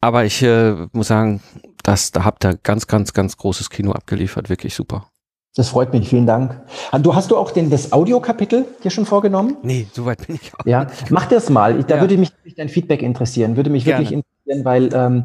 aber 0.00 0.24
ich 0.24 0.42
äh, 0.42 0.86
muss 0.92 1.08
sagen, 1.08 1.42
dass 1.82 2.12
da 2.12 2.24
habt 2.24 2.44
ihr 2.44 2.56
ganz, 2.62 2.86
ganz, 2.86 3.12
ganz 3.12 3.36
großes 3.36 3.70
Kino 3.70 3.92
abgeliefert, 3.92 4.48
wirklich 4.48 4.74
super. 4.74 5.11
Das 5.54 5.68
freut 5.68 5.92
mich, 5.92 6.08
vielen 6.08 6.26
Dank. 6.26 6.58
Ah, 6.92 6.98
du 6.98 7.14
hast 7.14 7.30
du 7.30 7.36
auch 7.36 7.50
den, 7.50 7.68
das 7.68 7.92
Audiokapitel 7.92 8.64
dir 8.82 8.90
schon 8.90 9.04
vorgenommen? 9.04 9.58
Nee, 9.62 9.86
soweit 9.92 10.26
bin 10.26 10.36
ich 10.36 10.52
auch. 10.54 10.64
Ja, 10.64 10.86
mach 11.10 11.26
das 11.26 11.50
mal. 11.50 11.78
Ich, 11.78 11.84
da 11.84 11.96
ja. 11.96 12.00
würde 12.00 12.16
mich 12.16 12.30
dein 12.56 12.70
Feedback 12.70 13.02
interessieren, 13.02 13.56
würde 13.56 13.68
mich 13.68 13.84
Gerne. 13.84 14.02
wirklich 14.02 14.22
interessieren, 14.46 14.64
weil 14.64 14.94
ähm, 14.94 15.24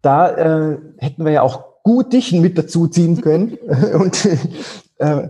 da 0.00 0.30
äh, 0.30 0.78
hätten 0.96 1.24
wir 1.24 1.32
ja 1.32 1.42
auch 1.42 1.82
gut 1.82 2.14
dich 2.14 2.32
mit 2.32 2.56
dazu 2.56 2.86
ziehen 2.88 3.20
können. 3.20 3.58
Und 4.00 4.26
äh, 4.98 5.28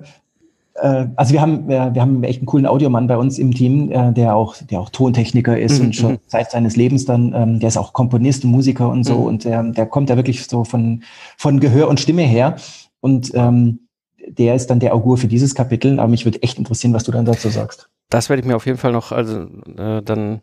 äh, 0.75 1.07
also 1.17 1.33
wir 1.33 1.41
haben, 1.41 1.69
wir, 1.69 2.01
haben 2.01 2.23
echt 2.23 2.39
einen 2.39 2.47
coolen 2.47 2.67
Audiomann 2.67 3.09
bei 3.09 3.17
uns 3.17 3.39
im 3.39 3.53
Team, 3.53 3.91
äh, 3.91 4.13
der 4.13 4.37
auch, 4.37 4.57
der 4.63 4.81
auch 4.81 4.91
Tontechniker 4.91 5.59
ist 5.59 5.81
mhm. 5.81 5.87
und 5.87 5.97
schon 5.97 6.13
mhm. 6.13 6.19
seit 6.29 6.51
seines 6.51 6.77
Lebens 6.77 7.05
dann, 7.05 7.35
ähm, 7.35 7.61
der 7.61 7.69
ist 7.69 7.77
auch 7.77 7.93
Komponist 7.93 8.45
und 8.45 8.51
Musiker 8.51 8.89
und 8.91 9.05
so 9.05 9.19
mhm. 9.19 9.27
und 9.27 9.45
der, 9.45 9.63
der 9.65 9.87
kommt 9.87 10.11
ja 10.11 10.17
wirklich 10.17 10.47
so 10.47 10.65
von, 10.65 11.03
von 11.37 11.61
Gehör 11.61 11.89
und 11.89 12.01
Stimme 12.01 12.23
her 12.23 12.57
und 13.01 13.33
ähm, 13.35 13.81
der 14.27 14.55
ist 14.55 14.69
dann 14.69 14.81
der 14.81 14.95
Augur 14.95 15.17
für 15.17 15.29
dieses 15.29 15.55
Kapitel, 15.55 15.99
aber 15.99 16.09
mich 16.09 16.25
würde 16.25 16.43
echt 16.43 16.59
interessieren, 16.59 16.93
was 16.93 17.05
du 17.05 17.13
dann 17.13 17.25
dazu 17.25 17.49
sagst. 17.49 17.89
Das 18.11 18.29
werde 18.29 18.41
ich 18.41 18.47
mir 18.47 18.57
auf 18.57 18.67
jeden 18.67 18.79
Fall 18.79 18.93
noch, 18.93 19.13
also 19.13 19.47
äh, 19.77 20.03
dann 20.03 20.41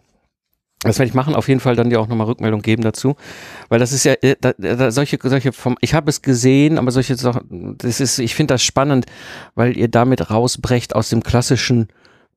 das 0.84 1.00
werde 1.00 1.08
ich 1.08 1.14
machen, 1.14 1.34
auf 1.34 1.48
jeden 1.48 1.62
Fall 1.62 1.78
dann 1.78 1.90
dir 1.90 2.02
auch 2.02 2.08
nochmal 2.08 2.28
Rückmeldung 2.28 2.62
geben 2.62 2.84
dazu, 2.84 3.16
weil 3.70 3.80
das 3.80 3.94
ist 3.94 4.04
ja 4.04 4.14
äh, 4.22 4.36
da, 4.40 4.54
da, 4.58 4.92
solche 4.92 5.18
solche 5.22 5.54
vom 5.54 5.78
ich 5.80 5.94
habe 5.94 6.10
es 6.10 6.22
gesehen, 6.22 6.78
aber 6.78 6.92
solche 6.92 7.16
Sachen, 7.16 7.78
das 7.78 8.02
ist 8.02 8.20
ich 8.20 8.36
finde 8.36 8.56
das 8.56 8.64
spannend, 8.64 9.06
weil 9.56 9.78
ihr 9.78 9.88
damit 9.88 10.30
rausbrecht 10.30 10.94
aus 10.94 11.10
dem 11.10 11.24
klassischen 11.24 11.88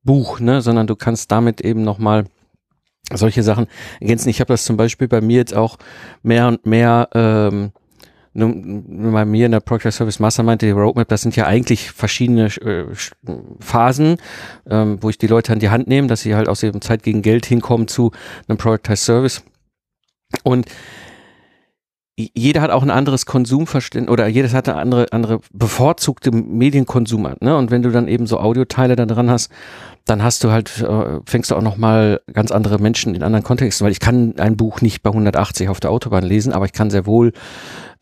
Buch, 0.04 0.38
ne, 0.38 0.62
sondern 0.62 0.86
du 0.86 0.94
kannst 0.94 1.32
damit 1.32 1.60
eben 1.60 1.82
nochmal 1.82 2.26
solche 3.12 3.42
Sachen 3.42 3.66
ergänzen. 4.00 4.28
Ich 4.28 4.40
habe 4.40 4.52
das 4.52 4.64
zum 4.64 4.76
Beispiel 4.76 5.08
bei 5.08 5.20
mir 5.20 5.38
jetzt 5.38 5.54
auch 5.54 5.76
mehr 6.22 6.48
und 6.48 6.66
mehr 6.66 7.08
ähm, 7.14 7.72
bei 8.36 9.24
mir 9.24 9.46
in 9.46 9.52
der 9.52 9.60
Project 9.60 9.94
Service 9.94 10.18
Mastermind, 10.18 10.62
die 10.62 10.70
Roadmap, 10.70 11.08
das 11.08 11.22
sind 11.22 11.36
ja 11.36 11.46
eigentlich 11.46 11.90
verschiedene 11.90 12.46
äh, 12.46 12.84
Phasen, 13.60 14.16
ähm, 14.68 14.98
wo 15.00 15.08
ich 15.08 15.18
die 15.18 15.26
Leute 15.26 15.52
an 15.52 15.58
die 15.58 15.70
Hand 15.70 15.88
nehme, 15.88 16.06
dass 16.06 16.20
sie 16.20 16.34
halt 16.34 16.48
aus 16.48 16.62
ihrem 16.62 16.80
Zeit 16.80 17.02
gegen 17.02 17.22
Geld 17.22 17.46
hinkommen 17.46 17.88
zu 17.88 18.12
einem 18.46 18.58
Productized 18.58 19.04
Service. 19.04 19.42
Und 20.42 20.66
jeder 22.18 22.62
hat 22.62 22.70
auch 22.70 22.82
ein 22.82 22.90
anderes 22.90 23.26
Konsumverständnis 23.26 24.10
oder 24.10 24.26
jedes 24.26 24.54
hat 24.54 24.68
eine 24.68 24.78
andere, 24.78 25.06
andere 25.12 25.40
bevorzugte 25.52 26.30
Medienkonsum. 26.30 27.34
Ne? 27.40 27.56
Und 27.56 27.70
wenn 27.70 27.82
du 27.82 27.90
dann 27.90 28.08
eben 28.08 28.26
so 28.26 28.40
Audioteile 28.40 28.96
da 28.96 29.04
dran 29.04 29.30
hast, 29.30 29.52
dann 30.06 30.22
hast 30.22 30.44
du 30.44 30.50
halt, 30.50 30.80
äh, 30.80 31.20
fängst 31.26 31.50
du 31.50 31.56
auch 31.56 31.62
nochmal 31.62 32.20
ganz 32.32 32.52
andere 32.52 32.78
Menschen 32.78 33.14
in 33.14 33.22
anderen 33.22 33.44
Kontexten, 33.44 33.84
weil 33.84 33.92
ich 33.92 34.00
kann 34.00 34.34
ein 34.38 34.56
Buch 34.56 34.80
nicht 34.80 35.02
bei 35.02 35.10
180 35.10 35.68
auf 35.68 35.80
der 35.80 35.90
Autobahn 35.90 36.24
lesen, 36.24 36.52
aber 36.52 36.64
ich 36.64 36.72
kann 36.72 36.90
sehr 36.90 37.06
wohl 37.06 37.32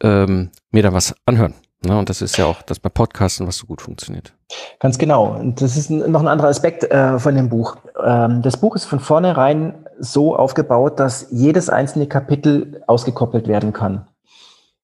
ähm, 0.03 0.51
mir 0.71 0.83
da 0.83 0.93
was 0.93 1.15
anhören. 1.25 1.55
Ne? 1.85 1.99
Und 1.99 2.11
das 2.11 2.23
ist 2.23 2.37
ja 2.37 2.45
auch 2.45 2.63
das 2.63 2.79
bei 2.79 2.91
Podcasten, 2.91 3.47
was 3.47 3.57
so 3.57 3.67
gut 3.67 3.81
funktioniert. 3.81 4.35
Ganz 4.81 4.99
genau. 4.99 5.35
Und 5.35 5.61
das 5.61 5.77
ist 5.77 5.91
noch 5.91 6.21
ein 6.21 6.29
anderer 6.29 6.49
Aspekt 6.49 6.85
äh, 6.85 7.19
von 7.19 7.35
dem 7.35 7.49
Buch. 7.49 7.77
Ähm, 8.03 8.43
das 8.43 8.59
Buch 8.59 8.77
ist 8.77 8.85
von 8.85 9.01
vornherein 9.01 9.75
so 9.99 10.37
aufgebaut, 10.37 11.01
dass 11.01 11.29
jedes 11.31 11.71
einzelne 11.71 12.07
Kapitel 12.07 12.83
ausgekoppelt 12.87 13.49
werden 13.49 13.73
kann. 13.73 14.07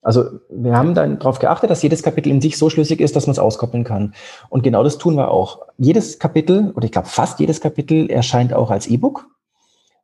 Also 0.02 0.24
wir 0.48 0.76
haben 0.76 0.94
dann 0.94 1.18
darauf 1.18 1.38
geachtet, 1.38 1.70
dass 1.70 1.82
jedes 1.82 2.02
Kapitel 2.02 2.30
in 2.30 2.40
sich 2.40 2.56
so 2.56 2.70
schlüssig 2.70 3.00
ist, 3.00 3.16
dass 3.16 3.26
man 3.26 3.32
es 3.32 3.38
auskoppeln 3.38 3.84
kann. 3.84 4.14
Und 4.48 4.62
genau 4.62 4.82
das 4.82 4.98
tun 4.98 5.16
wir 5.16 5.30
auch. 5.30 5.60
Jedes 5.76 6.18
Kapitel, 6.18 6.72
oder 6.74 6.86
ich 6.86 6.92
glaube 6.92 7.08
fast 7.08 7.38
jedes 7.38 7.60
Kapitel, 7.60 8.10
erscheint 8.10 8.54
auch 8.54 8.70
als 8.70 8.86
E-Book. 8.86 9.26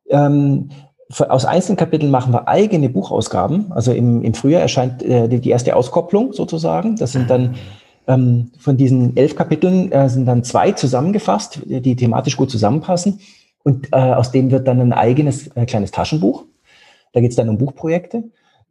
Ähm, 0.09 0.69
aus 1.09 1.45
einzelnen 1.45 1.77
Kapiteln 1.77 2.11
machen 2.11 2.33
wir 2.33 2.47
eigene 2.47 2.89
Buchausgaben. 2.89 3.71
Also 3.71 3.91
im, 3.91 4.23
im 4.23 4.33
Frühjahr 4.33 4.61
erscheint 4.61 5.01
äh, 5.03 5.27
die, 5.27 5.39
die, 5.39 5.49
erste 5.49 5.75
Auskopplung 5.75 6.33
sozusagen. 6.33 6.95
Das 6.97 7.13
sind 7.13 7.29
dann 7.29 7.55
Ähm, 8.07 8.51
von 8.57 8.77
diesen 8.77 9.17
elf 9.17 9.35
Kapiteln 9.35 9.91
äh, 9.91 10.09
sind 10.09 10.25
dann 10.25 10.43
zwei 10.43 10.71
zusammengefasst, 10.71 11.61
die 11.65 11.95
thematisch 11.95 12.37
gut 12.37 12.49
zusammenpassen. 12.49 13.19
Und 13.63 13.89
äh, 13.91 13.97
aus 13.97 14.31
dem 14.31 14.49
wird 14.49 14.67
dann 14.67 14.79
ein 14.79 14.93
eigenes 14.93 15.47
äh, 15.55 15.65
kleines 15.65 15.91
Taschenbuch. 15.91 16.45
Da 17.11 17.19
geht 17.19 17.31
es 17.31 17.35
dann 17.35 17.49
um 17.49 17.57
Buchprojekte. 17.57 18.23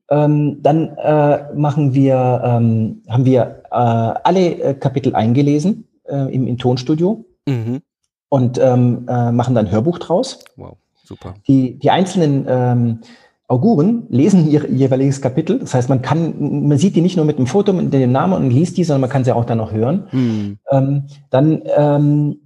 Ähm, 0.09 0.63
dann 0.63 0.97
äh, 0.99 1.53
machen 1.55 1.95
wir, 1.95 2.41
ähm, 2.45 3.03
haben 3.09 3.25
wir 3.25 3.63
äh, 3.71 3.75
alle 3.75 4.63
äh, 4.63 4.75
Kapitel 4.75 5.15
eingelesen 5.15 5.89
äh, 6.05 6.33
im, 6.33 6.47
im 6.47 6.59
Tonstudio 6.59 7.25
mhm. 7.47 7.83
und 8.29 8.59
ähm, 8.59 9.07
äh, 9.09 9.33
machen 9.33 9.55
dann 9.55 9.67
ein 9.67 9.73
Hörbuch 9.73 9.99
draus. 9.99 10.45
Wow, 10.57 10.77
super. 11.03 11.35
Die, 11.49 11.79
die 11.79 11.91
einzelnen 11.91 12.47
ähm, 12.49 13.01
Auguren 13.49 14.07
lesen 14.09 14.49
ihr 14.49 14.69
jeweiliges 14.69 15.21
Kapitel. 15.21 15.61
Das 15.61 15.75
heißt, 15.75 15.89
man 15.89 16.03
kann, 16.03 16.67
man 16.69 16.79
sieht 16.79 16.97
die 16.97 17.01
nicht 17.01 17.17
nur 17.17 17.25
mit 17.25 17.39
dem 17.39 17.47
Foto, 17.47 17.73
mit 17.73 17.93
dem 17.93 18.13
Namen 18.13 18.35
und 18.35 18.51
liest 18.51 18.77
die, 18.77 18.85
sondern 18.85 19.03
man 19.03 19.11
kann 19.11 19.25
sie 19.25 19.35
auch 19.35 19.45
dann 19.45 19.59
noch 19.59 19.73
hören. 19.73 20.09
Mhm. 20.11 20.59
Ähm, 20.71 21.05
dann 21.31 21.63
ähm, 21.77 22.41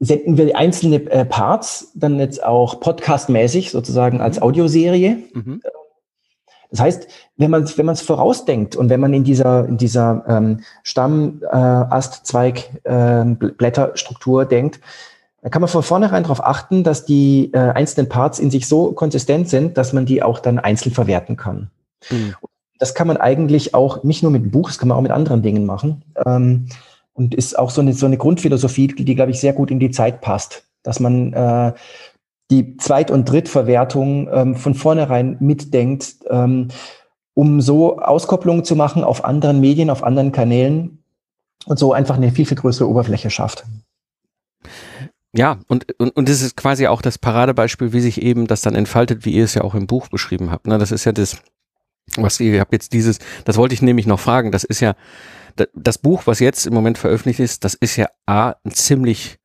senden 0.00 0.36
wir 0.36 0.56
einzelne 0.56 0.96
äh, 1.10 1.24
Parts 1.24 1.92
dann 1.94 2.18
jetzt 2.18 2.44
auch 2.44 2.80
podcastmäßig 2.80 3.70
sozusagen 3.70 4.20
als 4.20 4.36
mhm. 4.36 4.42
Audioserie. 4.42 5.18
Mhm. 5.32 5.60
Das 6.74 6.80
heißt, 6.80 7.06
wenn 7.36 7.52
man 7.52 7.68
wenn 7.76 7.88
es 7.88 8.00
vorausdenkt 8.00 8.74
und 8.74 8.88
wenn 8.88 8.98
man 8.98 9.14
in 9.14 9.22
dieser 9.22 9.68
in 9.68 9.76
dieser 9.76 10.24
ähm, 10.26 10.60
Stamm, 10.82 11.40
äh, 11.42 11.54
Ast, 11.54 12.26
Zweig, 12.26 12.68
äh, 12.82 13.24
Blätterstruktur 13.24 14.44
denkt, 14.44 14.80
dann 15.40 15.52
kann 15.52 15.62
man 15.62 15.68
von 15.68 15.84
vornherein 15.84 16.24
darauf 16.24 16.44
achten, 16.44 16.82
dass 16.82 17.04
die 17.04 17.52
äh, 17.52 17.58
einzelnen 17.58 18.08
Parts 18.08 18.40
in 18.40 18.50
sich 18.50 18.66
so 18.66 18.90
konsistent 18.90 19.48
sind, 19.48 19.78
dass 19.78 19.92
man 19.92 20.04
die 20.04 20.24
auch 20.24 20.40
dann 20.40 20.58
einzeln 20.58 20.92
verwerten 20.92 21.36
kann. 21.36 21.70
Mhm. 22.10 22.34
Das 22.80 22.96
kann 22.96 23.06
man 23.06 23.18
eigentlich 23.18 23.72
auch 23.72 24.02
nicht 24.02 24.24
nur 24.24 24.32
mit 24.32 24.42
dem 24.42 24.50
Buch, 24.50 24.68
das 24.68 24.78
kann 24.78 24.88
man 24.88 24.98
auch 24.98 25.02
mit 25.02 25.12
anderen 25.12 25.42
Dingen 25.42 25.66
machen. 25.66 26.02
Ähm, 26.26 26.66
und 27.12 27.36
ist 27.36 27.56
auch 27.56 27.70
so 27.70 27.82
eine, 27.82 27.92
so 27.92 28.06
eine 28.06 28.16
Grundphilosophie, 28.16 28.88
die, 28.88 29.04
die 29.04 29.14
glaube 29.14 29.30
ich, 29.30 29.38
sehr 29.38 29.52
gut 29.52 29.70
in 29.70 29.78
die 29.78 29.92
Zeit 29.92 30.20
passt. 30.22 30.64
Dass 30.82 30.98
man 30.98 31.32
äh, 31.32 31.72
die 32.50 32.76
Zweit- 32.76 33.10
und 33.10 33.28
Drittverwertung 33.28 34.28
ähm, 34.32 34.54
von 34.54 34.74
vornherein 34.74 35.36
mitdenkt, 35.40 36.16
ähm, 36.28 36.68
um 37.34 37.60
so 37.60 37.98
Auskopplungen 37.98 38.64
zu 38.64 38.76
machen 38.76 39.02
auf 39.02 39.24
anderen 39.24 39.60
Medien, 39.60 39.90
auf 39.90 40.04
anderen 40.04 40.32
Kanälen 40.32 41.02
und 41.66 41.78
so 41.78 41.92
einfach 41.92 42.16
eine 42.16 42.30
viel, 42.30 42.46
viel 42.46 42.56
größere 42.56 42.88
Oberfläche 42.88 43.30
schafft. 43.30 43.64
Ja, 45.36 45.58
und, 45.66 45.86
und, 45.98 46.10
und 46.10 46.28
das 46.28 46.42
ist 46.42 46.56
quasi 46.56 46.86
auch 46.86 47.02
das 47.02 47.18
Paradebeispiel, 47.18 47.92
wie 47.92 48.00
sich 48.00 48.22
eben 48.22 48.46
das 48.46 48.60
dann 48.60 48.76
entfaltet, 48.76 49.24
wie 49.24 49.32
ihr 49.32 49.44
es 49.44 49.54
ja 49.54 49.62
auch 49.62 49.74
im 49.74 49.88
Buch 49.88 50.08
beschrieben 50.08 50.52
habt. 50.52 50.68
Ne? 50.68 50.78
Das 50.78 50.92
ist 50.92 51.04
ja 51.04 51.12
das, 51.12 51.38
was 52.16 52.38
ihr 52.38 52.60
habt 52.60 52.72
jetzt 52.72 52.92
dieses, 52.92 53.18
das 53.44 53.56
wollte 53.56 53.74
ich 53.74 53.82
nämlich 53.82 54.06
noch 54.06 54.20
fragen, 54.20 54.52
das 54.52 54.62
ist 54.62 54.80
ja, 54.80 54.94
das 55.74 55.98
Buch, 55.98 56.22
was 56.26 56.40
jetzt 56.40 56.66
im 56.66 56.74
Moment 56.74 56.98
veröffentlicht 56.98 57.40
ist, 57.40 57.64
das 57.64 57.74
ist 57.74 57.96
ja 57.96 58.08
A, 58.26 58.54
ein 58.64 58.72
ziemlich 58.72 59.38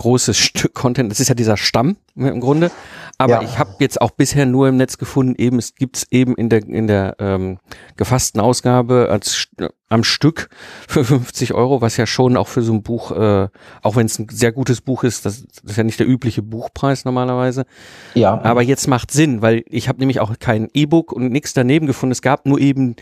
großes 0.00 0.36
Stück 0.38 0.74
Content. 0.74 1.10
Das 1.10 1.20
ist 1.20 1.28
ja 1.28 1.34
dieser 1.34 1.56
Stamm 1.56 1.96
im 2.16 2.40
Grunde. 2.40 2.70
Aber 3.18 3.34
ja. 3.34 3.42
ich 3.42 3.58
habe 3.58 3.76
jetzt 3.80 4.00
auch 4.00 4.10
bisher 4.10 4.46
nur 4.46 4.68
im 4.68 4.76
Netz 4.76 4.98
gefunden, 4.98 5.34
eben 5.36 5.58
es 5.58 5.74
gibt's 5.74 6.06
eben 6.10 6.34
in 6.34 6.48
der 6.48 6.66
in 6.66 6.86
der 6.86 7.16
ähm, 7.18 7.58
gefassten 7.96 8.40
Ausgabe 8.40 9.08
als 9.10 9.48
am 9.90 10.04
Stück 10.04 10.48
für 10.88 11.04
50 11.04 11.52
Euro, 11.52 11.82
was 11.82 11.96
ja 11.96 12.06
schon 12.06 12.36
auch 12.36 12.48
für 12.48 12.62
so 12.62 12.72
ein 12.72 12.82
Buch, 12.82 13.10
äh, 13.10 13.48
auch 13.82 13.96
wenn 13.96 14.06
es 14.06 14.18
ein 14.18 14.28
sehr 14.30 14.52
gutes 14.52 14.80
Buch 14.80 15.02
ist, 15.02 15.26
das, 15.26 15.42
das 15.42 15.72
ist 15.72 15.76
ja 15.76 15.82
nicht 15.82 15.98
der 15.98 16.08
übliche 16.08 16.42
Buchpreis 16.42 17.04
normalerweise. 17.04 17.66
Ja. 18.14 18.40
Aber 18.42 18.62
jetzt 18.62 18.86
macht 18.86 19.10
Sinn, 19.10 19.42
weil 19.42 19.64
ich 19.66 19.88
habe 19.88 19.98
nämlich 19.98 20.20
auch 20.20 20.32
kein 20.38 20.68
E-Book 20.72 21.12
und 21.12 21.32
nichts 21.32 21.52
daneben 21.54 21.86
gefunden. 21.86 22.12
Es 22.12 22.22
gab 22.22 22.46
nur 22.46 22.60
eben 22.60 22.94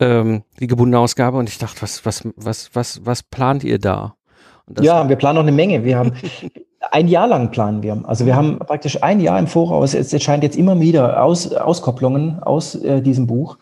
ähm, 0.00 0.42
die 0.58 0.66
gebundene 0.66 0.98
Ausgabe 0.98 1.36
und 1.36 1.48
ich 1.48 1.58
dachte, 1.58 1.82
was 1.82 2.04
was 2.06 2.26
was 2.36 2.70
was 2.72 3.00
was 3.04 3.22
plant 3.22 3.62
ihr 3.62 3.78
da? 3.78 4.16
Ja, 4.80 5.08
wir 5.08 5.16
planen 5.16 5.36
noch 5.36 5.42
eine 5.42 5.52
Menge. 5.52 5.84
Wir 5.84 5.98
haben 5.98 6.12
ein 6.90 7.08
Jahr 7.08 7.28
lang 7.28 7.50
planen 7.50 7.82
wir. 7.82 8.02
Also 8.04 8.26
wir 8.26 8.36
haben 8.36 8.58
praktisch 8.58 9.02
ein 9.02 9.20
Jahr 9.20 9.38
im 9.38 9.46
Voraus. 9.46 9.94
Es 9.94 10.12
erscheint 10.12 10.42
jetzt 10.42 10.56
immer 10.56 10.80
wieder 10.80 11.22
aus, 11.22 11.52
Auskopplungen 11.52 12.42
aus 12.42 12.74
äh, 12.74 13.02
diesem 13.02 13.26
Buch. 13.26 13.58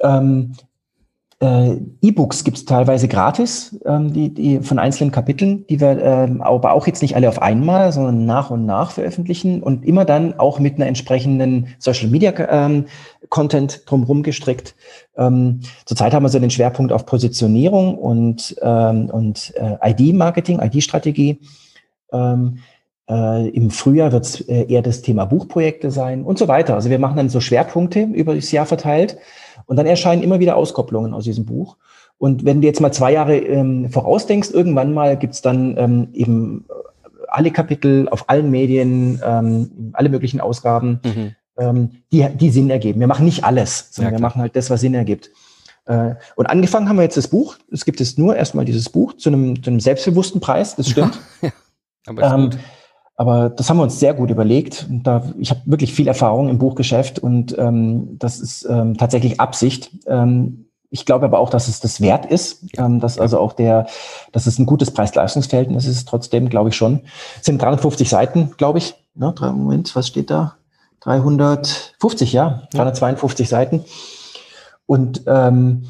Ähm, 0.00 0.52
äh, 1.40 1.76
E-Books 2.02 2.44
gibt 2.44 2.58
es 2.58 2.64
teilweise 2.66 3.08
gratis, 3.08 3.80
ähm, 3.86 4.12
die, 4.12 4.32
die 4.32 4.60
von 4.60 4.78
einzelnen 4.78 5.10
Kapiteln, 5.10 5.66
die 5.68 5.80
wir 5.80 5.98
ähm, 6.02 6.42
aber 6.42 6.74
auch 6.74 6.86
jetzt 6.86 7.00
nicht 7.00 7.16
alle 7.16 7.28
auf 7.28 7.40
einmal, 7.40 7.92
sondern 7.92 8.26
nach 8.26 8.50
und 8.50 8.66
nach 8.66 8.90
veröffentlichen 8.90 9.62
und 9.62 9.86
immer 9.86 10.04
dann 10.04 10.38
auch 10.38 10.58
mit 10.58 10.76
einer 10.76 10.86
entsprechenden 10.86 11.68
Social 11.78 12.08
Media 12.08 12.32
ähm, 12.36 12.84
Content 13.30 13.82
drumherum 13.86 14.22
gestrickt. 14.22 14.74
Ähm, 15.16 15.60
zurzeit 15.86 16.12
haben 16.12 16.24
wir 16.24 16.28
so 16.28 16.38
den 16.38 16.50
Schwerpunkt 16.50 16.92
auf 16.92 17.06
Positionierung 17.06 17.96
und, 17.96 18.56
ähm, 18.60 19.08
und 19.10 19.54
äh, 19.56 19.92
ID-Marketing, 19.92 20.60
ID-Strategie. 20.60 21.40
Ähm, 22.12 22.58
äh, 23.10 23.48
Im 23.48 23.70
Frühjahr 23.70 24.12
wird 24.12 24.24
es 24.24 24.40
äh, 24.42 24.66
eher 24.68 24.82
das 24.82 25.02
Thema 25.02 25.24
Buchprojekte 25.24 25.90
sein 25.90 26.22
und 26.22 26.38
so 26.38 26.46
weiter. 26.46 26.74
Also 26.74 26.90
wir 26.90 26.98
machen 26.98 27.16
dann 27.16 27.28
so 27.28 27.40
Schwerpunkte 27.40 28.02
über 28.02 28.34
das 28.34 28.52
Jahr 28.52 28.66
verteilt 28.66 29.18
und 29.66 29.76
dann 29.76 29.86
erscheinen 29.86 30.22
immer 30.22 30.38
wieder 30.38 30.56
Auskopplungen 30.56 31.12
aus 31.12 31.24
diesem 31.24 31.44
Buch. 31.44 31.76
Und 32.18 32.44
wenn 32.44 32.60
du 32.60 32.68
jetzt 32.68 32.80
mal 32.80 32.92
zwei 32.92 33.12
Jahre 33.12 33.36
ähm, 33.36 33.90
vorausdenkst, 33.90 34.50
irgendwann 34.50 34.94
mal 34.94 35.16
gibt's 35.16 35.42
dann 35.42 35.76
ähm, 35.76 36.08
eben 36.12 36.66
alle 37.28 37.50
Kapitel 37.50 38.08
auf 38.08 38.28
allen 38.28 38.50
Medien, 38.50 39.20
ähm, 39.24 39.92
alle 39.94 40.08
möglichen 40.08 40.40
Ausgaben, 40.40 41.00
mhm. 41.04 41.34
ähm, 41.58 41.90
die, 42.12 42.28
die 42.36 42.50
Sinn 42.50 42.70
ergeben. 42.70 43.00
Wir 43.00 43.06
machen 43.06 43.24
nicht 43.24 43.44
alles, 43.44 43.88
sondern 43.90 44.14
ja, 44.14 44.18
wir 44.18 44.22
machen 44.22 44.40
halt 44.40 44.54
das, 44.54 44.70
was 44.70 44.82
Sinn 44.82 44.94
ergibt. 44.94 45.30
Äh, 45.86 46.14
und 46.36 46.46
angefangen 46.46 46.88
haben 46.88 46.96
wir 46.96 47.02
jetzt 47.02 47.16
das 47.16 47.28
Buch. 47.28 47.56
Es 47.72 47.84
gibt 47.84 48.00
es 48.00 48.18
nur 48.18 48.36
erstmal 48.36 48.64
dieses 48.64 48.88
Buch 48.88 49.14
zu 49.14 49.30
einem, 49.30 49.62
zu 49.62 49.70
einem 49.70 49.80
selbstbewussten 49.80 50.40
Preis, 50.40 50.76
das 50.76 50.88
stimmt. 50.88 51.18
Ja, 51.42 51.50
aber 52.06 52.34
ähm, 52.34 52.50
aber 53.20 53.50
das 53.50 53.68
haben 53.68 53.76
wir 53.76 53.82
uns 53.82 54.00
sehr 54.00 54.14
gut 54.14 54.30
überlegt. 54.30 54.86
Und 54.88 55.02
da, 55.02 55.22
ich 55.38 55.50
habe 55.50 55.60
wirklich 55.66 55.92
viel 55.92 56.08
Erfahrung 56.08 56.48
im 56.48 56.56
Buchgeschäft 56.56 57.18
und 57.18 57.54
ähm, 57.58 58.18
das 58.18 58.40
ist 58.40 58.64
ähm, 58.64 58.96
tatsächlich 58.96 59.38
Absicht. 59.38 59.90
Ähm, 60.06 60.70
ich 60.88 61.04
glaube 61.04 61.26
aber 61.26 61.38
auch, 61.38 61.50
dass 61.50 61.68
es 61.68 61.80
das 61.80 62.00
wert 62.00 62.24
ist, 62.24 62.64
ähm, 62.78 62.98
dass 62.98 63.18
also 63.18 63.38
auch 63.38 63.52
der, 63.52 63.88
dass 64.32 64.46
es 64.46 64.58
ein 64.58 64.64
gutes 64.64 64.90
Preis-Leistungs-Verhältnis 64.92 65.84
ist. 65.84 66.08
Trotzdem 66.08 66.48
glaube 66.48 66.70
ich 66.70 66.76
schon. 66.76 67.02
Es 67.38 67.44
sind 67.44 67.60
350 67.60 68.08
Seiten, 68.08 68.52
glaube 68.56 68.78
ich. 68.78 68.94
Ja, 69.14 69.32
drei, 69.32 69.52
Moment, 69.52 69.94
was 69.94 70.08
steht 70.08 70.30
da? 70.30 70.56
350, 71.00 72.32
ja, 72.32 72.62
352 72.72 73.50
ja. 73.50 73.50
Seiten. 73.50 73.84
Und 74.86 75.24
ähm, 75.26 75.84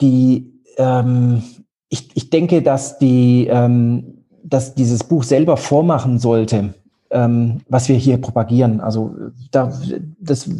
die, 0.00 0.62
ähm, 0.76 1.42
ich, 1.88 2.08
ich 2.14 2.30
denke, 2.30 2.62
dass 2.62 3.00
die 3.00 3.48
ähm, 3.48 4.19
dass 4.50 4.74
dieses 4.74 5.04
Buch 5.04 5.22
selber 5.22 5.56
vormachen 5.56 6.18
sollte, 6.18 6.74
ähm, 7.10 7.60
was 7.68 7.88
wir 7.88 7.96
hier 7.96 8.18
propagieren. 8.18 8.80
Also 8.80 9.14
da, 9.50 9.72
das, 10.18 10.50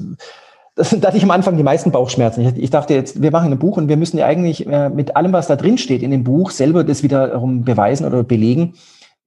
das, 0.75 0.91
da 0.99 1.09
hatte 1.09 1.17
ich 1.17 1.23
am 1.23 1.31
Anfang 1.31 1.57
die 1.57 1.63
meisten 1.63 1.91
Bauchschmerzen. 1.91 2.47
Ich, 2.47 2.57
ich 2.57 2.71
dachte 2.71 2.95
jetzt, 2.95 3.21
wir 3.21 3.31
machen 3.31 3.53
ein 3.53 3.59
Buch 3.59 3.77
und 3.77 3.89
wir 3.89 3.97
müssen 3.97 4.19
ja 4.19 4.27
eigentlich 4.27 4.67
äh, 4.67 4.89
mit 4.89 5.17
allem, 5.17 5.33
was 5.33 5.49
da 5.49 5.57
drin 5.57 5.79
steht 5.79 6.03
in 6.03 6.11
dem 6.11 6.25
Buch, 6.25 6.51
selber 6.51 6.85
das 6.85 7.03
wiederum 7.03 7.65
beweisen 7.65 8.07
oder 8.07 8.23
belegen 8.23 8.75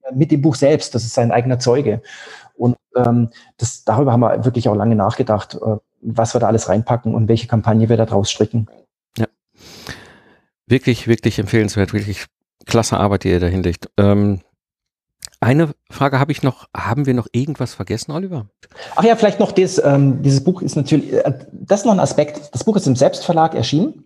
äh, 0.02 0.14
mit 0.14 0.30
dem 0.30 0.42
Buch 0.42 0.54
selbst. 0.56 0.94
Das 0.94 1.04
ist 1.04 1.14
sein 1.14 1.30
eigener 1.30 1.58
Zeuge. 1.58 2.02
Und 2.56 2.76
ähm, 2.96 3.30
das, 3.58 3.84
darüber 3.84 4.12
haben 4.12 4.20
wir 4.20 4.44
wirklich 4.44 4.68
auch 4.68 4.76
lange 4.76 4.96
nachgedacht, 4.96 5.54
äh, 5.54 5.76
was 6.00 6.34
wir 6.34 6.40
da 6.40 6.46
alles 6.46 6.68
reinpacken 6.68 7.14
und 7.14 7.28
welche 7.28 7.48
Kampagne 7.48 7.88
wir 7.88 7.96
da 7.96 8.06
draus 8.06 8.30
stricken. 8.30 8.66
Ja. 9.18 9.26
Wirklich, 10.66 11.08
wirklich 11.08 11.38
empfehlenswert, 11.38 11.92
wirklich 11.92 12.26
klasse 12.66 12.96
Arbeit, 12.96 13.24
die 13.24 13.30
ihr 13.30 13.40
da 13.40 13.46
hinlegt. 13.46 13.90
Ähm, 13.96 14.40
eine 15.44 15.70
Frage 15.90 16.18
habe 16.18 16.32
ich 16.32 16.42
noch. 16.42 16.68
Haben 16.74 17.06
wir 17.06 17.14
noch 17.14 17.28
irgendwas 17.32 17.74
vergessen, 17.74 18.12
Oliver? 18.12 18.46
Ach 18.96 19.04
ja, 19.04 19.14
vielleicht 19.14 19.40
noch 19.40 19.52
das, 19.52 19.82
ähm, 19.84 20.22
dieses 20.22 20.42
Buch 20.42 20.62
ist 20.62 20.74
natürlich, 20.74 21.12
äh, 21.12 21.32
das 21.52 21.80
ist 21.80 21.86
noch 21.86 21.92
ein 21.92 22.00
Aspekt. 22.00 22.50
Das 22.52 22.64
Buch 22.64 22.76
ist 22.76 22.86
im 22.86 22.96
Selbstverlag 22.96 23.54
erschienen, 23.54 24.04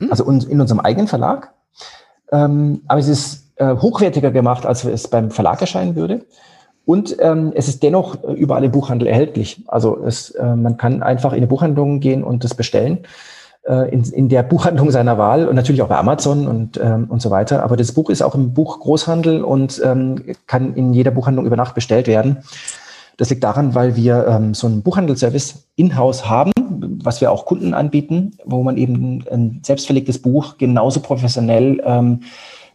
hm. 0.00 0.10
also 0.10 0.24
in 0.24 0.60
unserem 0.60 0.80
eigenen 0.80 1.08
Verlag. 1.08 1.52
Ähm, 2.32 2.82
aber 2.88 3.00
es 3.00 3.08
ist 3.08 3.52
äh, 3.56 3.76
hochwertiger 3.76 4.30
gemacht, 4.30 4.64
als 4.64 4.84
es 4.84 5.08
beim 5.08 5.30
Verlag 5.30 5.60
erscheinen 5.60 5.94
würde. 5.94 6.24
Und 6.84 7.16
ähm, 7.20 7.52
es 7.54 7.68
ist 7.68 7.82
dennoch 7.82 8.24
äh, 8.24 8.32
überall 8.32 8.64
im 8.64 8.72
Buchhandel 8.72 9.06
erhältlich. 9.06 9.62
Also 9.68 10.02
es, 10.04 10.30
äh, 10.30 10.56
man 10.56 10.78
kann 10.78 11.02
einfach 11.02 11.32
in 11.32 11.38
eine 11.38 11.46
Buchhandlung 11.46 12.00
gehen 12.00 12.24
und 12.24 12.44
das 12.44 12.54
bestellen 12.54 13.06
in, 13.64 14.02
in 14.02 14.28
der 14.28 14.42
Buchhandlung 14.42 14.90
seiner 14.90 15.18
Wahl 15.18 15.46
und 15.46 15.54
natürlich 15.54 15.82
auch 15.82 15.88
bei 15.88 15.96
Amazon 15.96 16.48
und, 16.48 16.80
ähm, 16.82 17.06
und 17.08 17.22
so 17.22 17.30
weiter. 17.30 17.62
Aber 17.62 17.76
das 17.76 17.92
Buch 17.92 18.10
ist 18.10 18.20
auch 18.20 18.34
im 18.34 18.52
Buch 18.54 18.80
Großhandel 18.80 19.44
und 19.44 19.80
ähm, 19.84 20.34
kann 20.48 20.74
in 20.74 20.92
jeder 20.92 21.12
Buchhandlung 21.12 21.46
über 21.46 21.56
Nacht 21.56 21.74
bestellt 21.74 22.08
werden. 22.08 22.38
Das 23.16 23.30
liegt 23.30 23.44
daran, 23.44 23.74
weil 23.74 23.94
wir 23.94 24.26
ähm, 24.26 24.54
so 24.54 24.66
einen 24.66 24.82
Buchhandelsservice 24.82 25.68
in-house 25.76 26.28
haben, 26.28 26.50
was 27.04 27.20
wir 27.20 27.30
auch 27.30 27.46
Kunden 27.46 27.74
anbieten, 27.74 28.36
wo 28.44 28.62
man 28.62 28.76
eben 28.76 29.24
ein 29.30 29.60
selbstverlegtes 29.62 30.20
Buch 30.20 30.58
genauso 30.58 31.00
professionell 31.00 31.80
ähm, 31.84 32.22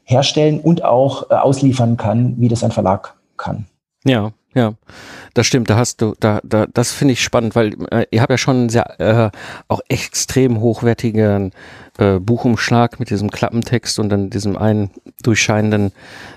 herstellen 0.03 0.59
und 0.59 0.85
auch 0.85 1.29
äh, 1.29 1.33
ausliefern 1.33 1.97
kann, 1.97 2.35
wie 2.38 2.47
das 2.47 2.63
ein 2.63 2.71
Verlag 2.71 3.15
kann. 3.35 3.65
Ja, 4.05 4.31
Ja, 4.58 4.74
das 5.36 5.45
stimmt. 5.45 5.70
Da 5.70 5.78
hast 5.78 6.01
du, 6.01 6.16
da, 6.20 6.41
da, 6.43 6.66
das 6.66 6.91
finde 6.91 7.12
ich 7.12 7.24
spannend, 7.24 7.55
weil 7.55 7.76
äh, 7.91 8.08
ihr 8.10 8.24
habt 8.24 8.32
ja 8.32 8.39
schon 8.39 8.70
sehr 8.70 8.99
äh, 8.99 9.30
auch 9.68 9.82
extrem 9.88 10.62
hochwertigen 10.62 11.51
äh, 11.99 12.20
Buchumschlag 12.20 12.99
mit 12.99 13.12
diesem 13.12 13.30
Klappentext 13.30 13.99
und 13.99 14.10
dann 14.10 14.32
diesem 14.32 14.58
einen 14.58 14.89
durchscheinenden 15.22 15.91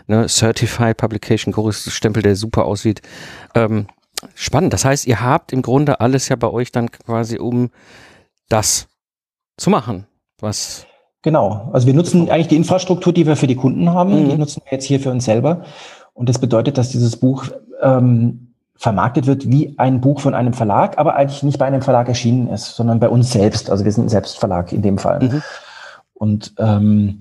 ne, 0.06 0.28
Certified 0.28 0.98
Publication 0.98 1.54
Chorus 1.54 1.90
Stempel, 1.90 2.22
der 2.22 2.36
super 2.36 2.66
aussieht. 2.66 3.00
Ähm, 3.54 3.86
spannend. 4.34 4.74
Das 4.74 4.84
heißt, 4.84 5.06
ihr 5.06 5.22
habt 5.22 5.54
im 5.54 5.62
Grunde 5.62 6.00
alles 6.00 6.28
ja 6.28 6.36
bei 6.36 6.48
euch 6.48 6.70
dann 6.70 6.90
quasi 6.90 7.38
um 7.38 7.70
das 8.50 8.86
zu 9.56 9.70
machen, 9.70 10.06
was 10.40 10.84
Genau. 11.22 11.70
Also 11.72 11.86
wir 11.86 11.94
nutzen 11.94 12.28
eigentlich 12.30 12.48
die 12.48 12.56
Infrastruktur, 12.56 13.14
die 13.14 13.26
wir 13.26 13.36
für 13.36 13.46
die 13.46 13.56
Kunden 13.56 13.90
haben, 13.90 14.24
mhm. 14.24 14.30
die 14.30 14.36
nutzen 14.36 14.62
wir 14.64 14.72
jetzt 14.72 14.84
hier 14.84 15.00
für 15.00 15.10
uns 15.10 15.24
selber. 15.24 15.64
Und 16.20 16.28
das 16.28 16.38
bedeutet, 16.38 16.76
dass 16.76 16.90
dieses 16.90 17.16
Buch 17.16 17.46
ähm, 17.82 18.48
vermarktet 18.76 19.26
wird 19.26 19.50
wie 19.50 19.74
ein 19.78 20.00
Buch 20.00 20.20
von 20.20 20.34
einem 20.34 20.54
Verlag, 20.54 20.96
aber 20.98 21.14
eigentlich 21.14 21.42
nicht 21.42 21.58
bei 21.58 21.66
einem 21.66 21.82
Verlag 21.82 22.08
erschienen 22.08 22.48
ist, 22.48 22.76
sondern 22.76 22.98
bei 22.98 23.08
uns 23.08 23.30
selbst. 23.30 23.70
Also 23.70 23.84
wir 23.84 23.92
sind 23.92 24.06
ein 24.06 24.08
Selbstverlag 24.08 24.72
in 24.72 24.82
dem 24.82 24.96
Fall. 24.96 25.20
Mhm. 25.20 25.42
Und 26.14 26.54
ähm, 26.58 27.20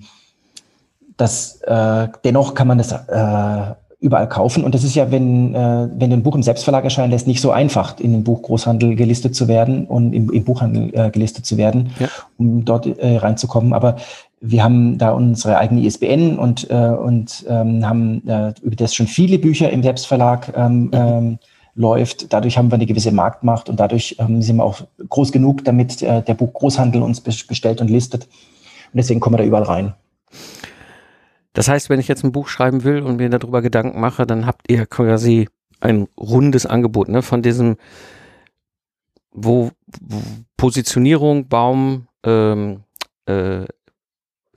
das 1.16 1.60
äh, 1.62 2.08
dennoch 2.24 2.54
kann 2.54 2.66
man 2.66 2.78
das 2.78 2.92
äh, 2.92 3.74
überall 4.00 4.28
kaufen. 4.28 4.64
Und 4.64 4.74
das 4.74 4.82
ist 4.82 4.94
ja, 4.94 5.10
wenn, 5.10 5.54
äh, 5.54 5.88
wenn 5.94 6.12
ein 6.12 6.22
Buch 6.22 6.34
im 6.34 6.42
Selbstverlag 6.42 6.84
erscheinen 6.84 7.10
lässt, 7.10 7.26
nicht 7.26 7.42
so 7.42 7.50
einfach, 7.50 8.00
in 8.00 8.12
den 8.12 8.24
Buchgroßhandel 8.24 8.96
gelistet 8.96 9.34
zu 9.34 9.46
werden 9.46 9.84
und 9.84 10.14
im, 10.14 10.30
im 10.30 10.44
Buchhandel 10.44 10.90
äh, 10.94 11.10
gelistet 11.10 11.44
zu 11.44 11.58
werden, 11.58 11.90
ja. 11.98 12.08
um 12.38 12.64
dort 12.64 12.86
äh, 12.86 13.18
reinzukommen. 13.18 13.74
Aber 13.74 13.96
wir 14.40 14.64
haben 14.64 14.96
da 14.96 15.10
unsere 15.10 15.58
eigene 15.58 15.82
ISBN 15.82 16.38
und, 16.38 16.68
äh, 16.70 16.74
und 16.74 17.44
ähm, 17.48 17.86
haben 17.86 18.26
äh, 18.26 18.54
über 18.62 18.74
das 18.74 18.94
schon 18.94 19.06
viele 19.06 19.38
Bücher 19.38 19.70
im 19.70 19.82
Selbstverlag 19.82 20.52
ähm, 20.56 20.84
mhm. 20.84 20.90
ähm, 20.92 21.38
läuft. 21.74 22.32
Dadurch 22.32 22.56
haben 22.56 22.70
wir 22.70 22.76
eine 22.76 22.86
gewisse 22.86 23.12
Marktmacht 23.12 23.68
und 23.68 23.78
dadurch 23.78 24.16
ähm, 24.18 24.40
sind 24.40 24.56
wir 24.56 24.64
auch 24.64 24.80
groß 25.08 25.32
genug, 25.32 25.64
damit 25.64 26.02
äh, 26.02 26.22
der 26.22 26.34
Buchgroßhandel 26.34 27.02
uns 27.02 27.20
bestellt 27.20 27.80
und 27.82 27.88
listet. 27.88 28.24
Und 28.24 28.96
deswegen 28.96 29.20
kommen 29.20 29.34
wir 29.34 29.38
da 29.38 29.44
überall 29.44 29.64
rein. 29.64 29.94
Das 31.52 31.68
heißt, 31.68 31.90
wenn 31.90 32.00
ich 32.00 32.08
jetzt 32.08 32.24
ein 32.24 32.32
Buch 32.32 32.48
schreiben 32.48 32.84
will 32.84 33.02
und 33.02 33.16
mir 33.16 33.28
darüber 33.28 33.60
Gedanken 33.60 34.00
mache, 34.00 34.26
dann 34.26 34.46
habt 34.46 34.70
ihr 34.70 34.86
quasi 34.86 35.48
ein 35.80 36.08
rundes 36.18 36.64
Angebot, 36.64 37.08
ne, 37.08 37.22
von 37.22 37.42
diesem, 37.42 37.76
wo, 39.32 39.70
wo 40.00 40.22
Positionierung, 40.56 41.48
Baum, 41.48 42.06
ähm, 42.24 42.84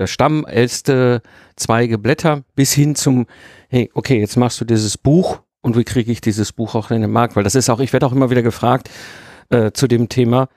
Stamm, 0.05 0.45
Äste, 0.45 1.21
Zweige, 1.55 1.97
Blätter, 1.97 2.43
bis 2.55 2.73
hin 2.73 2.95
zum, 2.95 3.27
hey, 3.69 3.89
okay, 3.93 4.19
jetzt 4.19 4.37
machst 4.37 4.59
du 4.59 4.65
dieses 4.65 4.97
Buch 4.97 5.41
und 5.61 5.77
wie 5.77 5.83
kriege 5.83 6.11
ich 6.11 6.21
dieses 6.21 6.51
Buch 6.51 6.75
auch 6.75 6.91
in 6.91 7.01
den 7.01 7.11
Markt? 7.11 7.35
Weil 7.35 7.43
das 7.43 7.55
ist 7.55 7.69
auch, 7.69 7.79
ich 7.79 7.93
werde 7.93 8.05
auch 8.05 8.11
immer 8.11 8.29
wieder 8.29 8.41
gefragt 8.41 8.89
äh, 9.49 9.71
zu 9.71 9.87
dem 9.87 10.09
Thema 10.09 10.49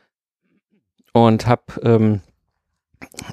und 1.13 1.47
hab, 1.47 1.79
ähm, 1.85 2.21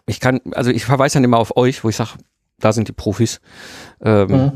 ich 0.06 0.20
kann, 0.20 0.42
also 0.54 0.72
ich 0.72 0.86
verweise 0.86 1.16
dann 1.16 1.24
immer 1.24 1.40
auf 1.40 1.56
euch, 1.58 1.84
wo 1.84 1.90
ich 1.90 1.96
sage, 1.96 2.12
da 2.60 2.74
sind 2.74 2.88
die 2.88 2.94
Profis. 2.94 3.42
Ähm, 4.02 4.28
mhm. 4.30 4.52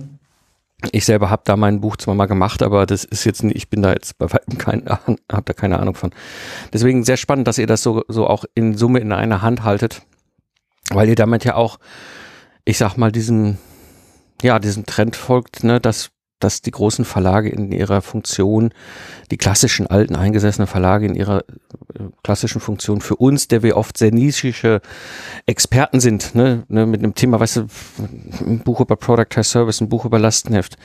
Ich 0.91 1.06
selber 1.06 1.32
habe 1.32 1.41
da 1.43 1.58
mein 1.58 1.82
Buch 1.82 1.98
zwar 1.98 2.14
mal 2.14 2.28
gemacht, 2.28 2.62
aber 2.62 2.86
das 2.86 3.04
ist 3.04 3.26
jetzt 3.26 3.43
nicht, 3.43 3.56
ich 3.56 3.70
bin 3.70 3.82
da 3.82 3.93
jetzt 3.93 4.18
bei 4.20 4.32
weitem 4.32 4.58
kein, 4.60 4.88
habe 4.88 5.43
da 5.43 5.54
keine 5.54 5.80
Ahnung 5.80 5.95
von. 5.95 6.12
Deswegen 6.72 7.04
sehr 7.04 7.18
spannend, 7.18 7.48
dass 7.48 7.58
ihr 7.58 7.66
das 7.66 7.82
so, 7.82 8.04
so 8.08 8.28
auch 8.28 8.45
in 8.54 8.78
Summe 8.78 9.00
in 9.00 9.12
einer 9.12 9.41
Hand 9.41 9.64
haltet, 9.64 10.04
weil 10.92 11.10
ihr 11.10 11.16
damit 11.16 11.46
ja 11.46 11.56
auch, 11.56 11.80
ich 12.66 12.78
sag 12.78 12.98
mal, 12.98 13.12
diesen, 13.12 13.58
ja, 14.42 14.60
diesen 14.60 14.86
Trend 14.86 15.16
folgt, 15.16 15.64
ne, 15.64 15.80
dass 15.80 16.12
dass 16.40 16.62
die 16.62 16.72
großen 16.72 17.04
Verlage 17.04 17.50
in 17.50 17.72
ihrer 17.72 18.02
Funktion, 18.02 18.72
die 19.32 19.38
klassischen 19.38 19.88
alten 19.88 20.16
eingesessenen 20.16 20.68
Verlage 20.68 21.08
in 21.08 21.16
ihrer 21.16 21.40
äh, 21.40 22.04
klassischen 22.24 22.62
Funktion 22.62 23.02
für 23.02 23.16
uns, 23.16 23.48
der 23.48 23.64
wir 23.64 23.76
oft 23.76 23.98
sehr 23.98 24.12
nischische 24.12 24.82
Experten 25.48 26.00
sind, 26.00 26.36
ne, 26.36 26.64
ne, 26.68 26.86
mit 26.86 27.00
einem 27.00 27.16
Thema, 27.16 27.40
weißt 27.40 27.58
du, 27.58 27.68
ein 28.46 28.60
Buch 28.64 28.82
über 28.82 28.96
Product 28.96 29.36
as 29.36 29.50
Service, 29.50 29.82
ein 29.82 29.90
Buch 29.90 30.06
über 30.06 30.20
Lastenheft. 30.20 30.78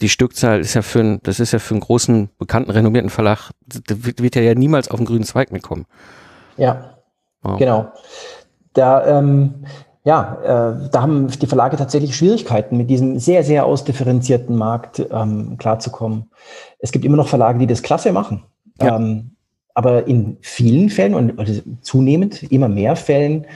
Die 0.00 0.10
Stückzahl 0.10 0.60
ist 0.60 0.74
ja 0.74 0.82
für 0.82 1.00
ein, 1.00 1.20
das 1.22 1.40
ist 1.40 1.52
ja 1.52 1.58
für 1.58 1.74
einen 1.74 1.80
großen, 1.80 2.28
bekannten, 2.38 2.70
renommierten 2.70 3.10
Verlag, 3.10 3.50
wird, 3.66 4.22
wird 4.22 4.36
ja 4.36 4.54
niemals 4.54 4.88
auf 4.88 4.98
den 4.98 5.06
grünen 5.06 5.24
Zweig 5.24 5.52
mitkommen. 5.52 5.86
Ja, 6.58 6.98
oh. 7.44 7.56
genau. 7.56 7.92
Da, 8.78 9.18
ähm, 9.18 9.54
ja, 10.04 10.38
äh, 10.42 10.88
da 10.90 11.02
haben 11.02 11.26
die 11.28 11.46
Verlage 11.46 11.76
tatsächlich 11.76 12.16
Schwierigkeiten, 12.16 12.76
mit 12.76 12.88
diesem 12.88 13.18
sehr, 13.18 13.42
sehr 13.42 13.66
ausdifferenzierten 13.66 14.56
Markt 14.56 15.04
ähm, 15.10 15.56
klarzukommen. 15.58 16.30
Es 16.78 16.92
gibt 16.92 17.04
immer 17.04 17.16
noch 17.16 17.28
Verlage, 17.28 17.58
die 17.58 17.66
das 17.66 17.82
klasse 17.82 18.12
machen. 18.12 18.44
Ja. 18.80 18.96
Ähm, 18.96 19.32
aber 19.74 20.06
in 20.06 20.38
vielen 20.40 20.90
Fällen 20.90 21.14
und 21.14 21.38
also 21.38 21.60
zunehmend 21.82 22.44
immer 22.44 22.68
mehr 22.68 22.96
Fällen 22.96 23.46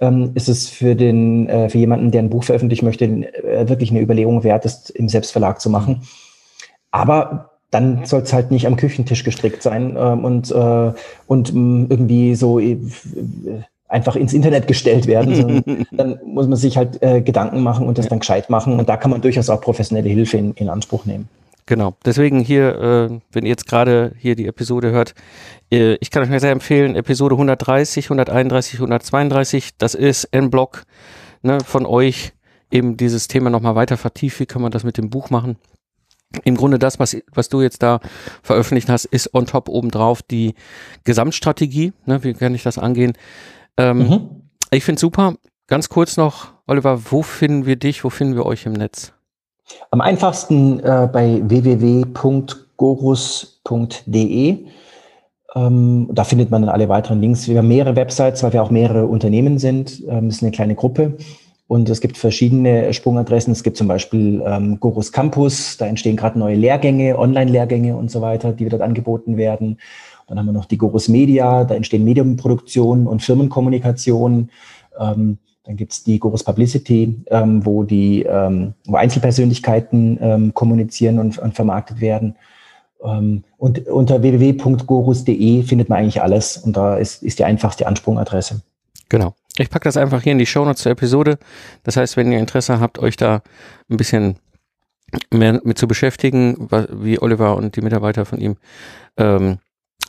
ähm, 0.00 0.32
ist 0.34 0.48
es 0.48 0.68
für 0.68 0.96
den 0.96 1.48
äh, 1.48 1.68
für 1.68 1.78
jemanden, 1.78 2.10
der 2.10 2.22
ein 2.22 2.30
Buch 2.30 2.44
veröffentlichen 2.44 2.84
möchte, 2.84 3.04
äh, 3.04 3.68
wirklich 3.68 3.90
eine 3.90 4.00
Überlegung 4.00 4.44
wert, 4.44 4.64
das 4.64 4.90
im 4.90 5.08
Selbstverlag 5.08 5.60
zu 5.60 5.70
machen. 5.70 6.02
Aber 6.90 7.52
dann 7.70 8.04
soll 8.04 8.22
es 8.22 8.32
halt 8.32 8.50
nicht 8.50 8.66
am 8.66 8.76
Küchentisch 8.76 9.24
gestrickt 9.24 9.62
sein 9.62 9.96
ähm, 9.96 10.24
und 10.24 10.50
äh, 10.50 10.92
und 11.26 11.54
mh, 11.54 11.86
irgendwie 11.90 12.34
so 12.34 12.58
äh, 12.58 12.78
einfach 13.92 14.16
ins 14.16 14.32
Internet 14.32 14.66
gestellt 14.66 15.06
werden, 15.06 15.34
sondern 15.36 15.86
dann 15.92 16.18
muss 16.24 16.48
man 16.48 16.56
sich 16.56 16.76
halt 16.76 17.02
äh, 17.02 17.20
Gedanken 17.20 17.62
machen 17.62 17.86
und 17.86 17.98
das 17.98 18.06
ja. 18.06 18.10
dann 18.10 18.20
gescheit 18.20 18.50
machen. 18.50 18.78
Und 18.78 18.88
da 18.88 18.96
kann 18.96 19.10
man 19.10 19.20
durchaus 19.20 19.50
auch 19.50 19.60
professionelle 19.60 20.08
Hilfe 20.08 20.38
in, 20.38 20.52
in 20.54 20.68
Anspruch 20.68 21.04
nehmen. 21.04 21.28
Genau. 21.66 21.94
Deswegen 22.04 22.40
hier, 22.40 22.74
äh, 22.74 23.20
wenn 23.30 23.44
ihr 23.44 23.50
jetzt 23.50 23.68
gerade 23.68 24.12
hier 24.18 24.34
die 24.34 24.46
Episode 24.46 24.90
hört, 24.90 25.14
äh, 25.70 25.94
ich 26.00 26.10
kann 26.10 26.22
euch 26.22 26.40
sehr 26.40 26.50
empfehlen, 26.50 26.96
Episode 26.96 27.34
130, 27.34 28.06
131, 28.06 28.74
132, 28.74 29.76
das 29.78 29.94
ist 29.94 30.32
ein 30.34 30.50
Blog 30.50 30.84
ne, 31.42 31.58
von 31.64 31.86
euch, 31.86 32.32
eben 32.70 32.96
dieses 32.96 33.28
Thema 33.28 33.50
nochmal 33.50 33.76
weiter 33.76 33.96
vertieft. 33.96 34.40
Wie 34.40 34.46
kann 34.46 34.62
man 34.62 34.72
das 34.72 34.82
mit 34.82 34.98
dem 34.98 35.10
Buch 35.10 35.30
machen? 35.30 35.56
Im 36.44 36.56
Grunde 36.56 36.78
das, 36.78 36.98
was, 36.98 37.16
was 37.32 37.50
du 37.50 37.60
jetzt 37.60 37.82
da 37.82 38.00
veröffentlicht 38.42 38.88
hast, 38.88 39.04
ist 39.04 39.34
on 39.34 39.44
top 39.44 39.68
obendrauf 39.68 40.22
die 40.22 40.54
Gesamtstrategie. 41.04 41.92
Ne, 42.06 42.24
wie 42.24 42.32
kann 42.32 42.54
ich 42.54 42.62
das 42.62 42.78
angehen? 42.78 43.12
Ähm, 43.76 43.98
mhm. 43.98 44.42
Ich 44.70 44.84
finde 44.84 45.00
super. 45.00 45.34
Ganz 45.66 45.88
kurz 45.88 46.16
noch, 46.16 46.52
Oliver, 46.66 47.10
wo 47.10 47.22
finden 47.22 47.66
wir 47.66 47.76
dich, 47.76 48.04
wo 48.04 48.10
finden 48.10 48.34
wir 48.34 48.44
euch 48.46 48.66
im 48.66 48.72
Netz? 48.72 49.12
Am 49.90 50.00
einfachsten 50.00 50.80
äh, 50.80 51.08
bei 51.10 51.40
www.gorus.de. 51.44 52.18
Ähm, 55.54 56.08
da 56.10 56.24
findet 56.24 56.50
man 56.50 56.62
dann 56.62 56.70
alle 56.70 56.88
weiteren 56.88 57.20
Links. 57.20 57.46
Wir 57.46 57.58
haben 57.58 57.68
mehrere 57.68 57.94
Websites, 57.96 58.42
weil 58.42 58.52
wir 58.54 58.62
auch 58.62 58.70
mehrere 58.70 59.06
Unternehmen 59.06 59.58
sind. 59.58 60.02
Ähm, 60.08 60.28
ist 60.28 60.42
eine 60.42 60.50
kleine 60.50 60.74
Gruppe. 60.74 61.16
Und 61.68 61.88
es 61.88 62.00
gibt 62.02 62.18
verschiedene 62.18 62.92
Sprungadressen. 62.92 63.52
Es 63.52 63.62
gibt 63.62 63.76
zum 63.78 63.88
Beispiel 63.88 64.42
ähm, 64.44 64.78
Gorus 64.78 65.10
Campus, 65.12 65.78
da 65.78 65.86
entstehen 65.86 66.16
gerade 66.16 66.38
neue 66.38 66.54
Lehrgänge, 66.54 67.18
Online-Lehrgänge 67.18 67.96
und 67.96 68.10
so 68.10 68.20
weiter, 68.20 68.52
die 68.52 68.68
dort 68.68 68.82
angeboten 68.82 69.38
werden. 69.38 69.78
Dann 70.32 70.38
haben 70.38 70.46
wir 70.46 70.52
noch 70.54 70.64
die 70.64 70.78
Gorus 70.78 71.08
Media, 71.08 71.62
da 71.64 71.74
entstehen 71.74 72.04
Medienproduktionen 72.04 73.06
und 73.06 73.22
Firmenkommunikation. 73.22 74.48
Ähm, 74.98 75.36
dann 75.64 75.76
gibt 75.76 75.92
es 75.92 76.04
die 76.04 76.18
Gorus 76.18 76.42
Publicity, 76.42 77.22
ähm, 77.26 77.66
wo 77.66 77.84
die 77.84 78.22
ähm, 78.22 78.72
wo 78.86 78.96
Einzelpersönlichkeiten 78.96 80.18
ähm, 80.22 80.54
kommunizieren 80.54 81.18
und, 81.18 81.36
und, 81.36 81.54
vermarktet 81.54 82.00
werden. 82.00 82.36
Ähm, 83.04 83.44
und 83.58 83.86
unter 83.88 84.22
www.gorus.de 84.22 85.64
findet 85.64 85.90
man 85.90 85.98
eigentlich 85.98 86.22
alles 86.22 86.56
und 86.56 86.78
da 86.78 86.96
ist, 86.96 87.22
ist 87.22 87.38
die 87.38 87.44
einfachste 87.44 87.86
Ansprungadresse. 87.86 88.62
Genau. 89.10 89.34
Ich 89.58 89.68
packe 89.68 89.84
das 89.84 89.98
einfach 89.98 90.22
hier 90.22 90.32
in 90.32 90.38
die 90.38 90.46
Shownotes 90.46 90.80
zur 90.82 90.92
Episode. 90.92 91.38
Das 91.82 91.98
heißt, 91.98 92.16
wenn 92.16 92.32
ihr 92.32 92.38
Interesse 92.38 92.80
habt, 92.80 92.98
euch 92.98 93.18
da 93.18 93.42
ein 93.90 93.98
bisschen 93.98 94.36
mehr 95.30 95.60
mit 95.62 95.76
zu 95.76 95.86
beschäftigen, 95.86 96.68
wie 96.90 97.20
Oliver 97.20 97.54
und 97.54 97.76
die 97.76 97.82
Mitarbeiter 97.82 98.24
von 98.24 98.40
ihm 98.40 98.56
ähm, 99.18 99.58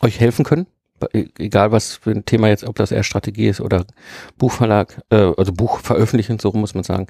euch 0.01 0.19
helfen 0.19 0.45
können. 0.45 0.67
E-, 1.13 1.27
egal 1.37 1.71
was 1.71 1.95
für 1.95 2.11
ein 2.11 2.25
Thema 2.25 2.47
jetzt, 2.47 2.63
ob 2.63 2.75
das 2.75 2.91
eher 2.91 3.03
Strategie 3.03 3.47
ist 3.47 3.61
oder 3.61 3.85
Buchverlag, 4.37 5.01
äh, 5.09 5.31
also 5.37 5.51
Buch 5.53 5.79
veröffentlichen, 5.79 6.39
so 6.39 6.51
muss 6.53 6.75
man 6.75 6.83
sagen. 6.83 7.07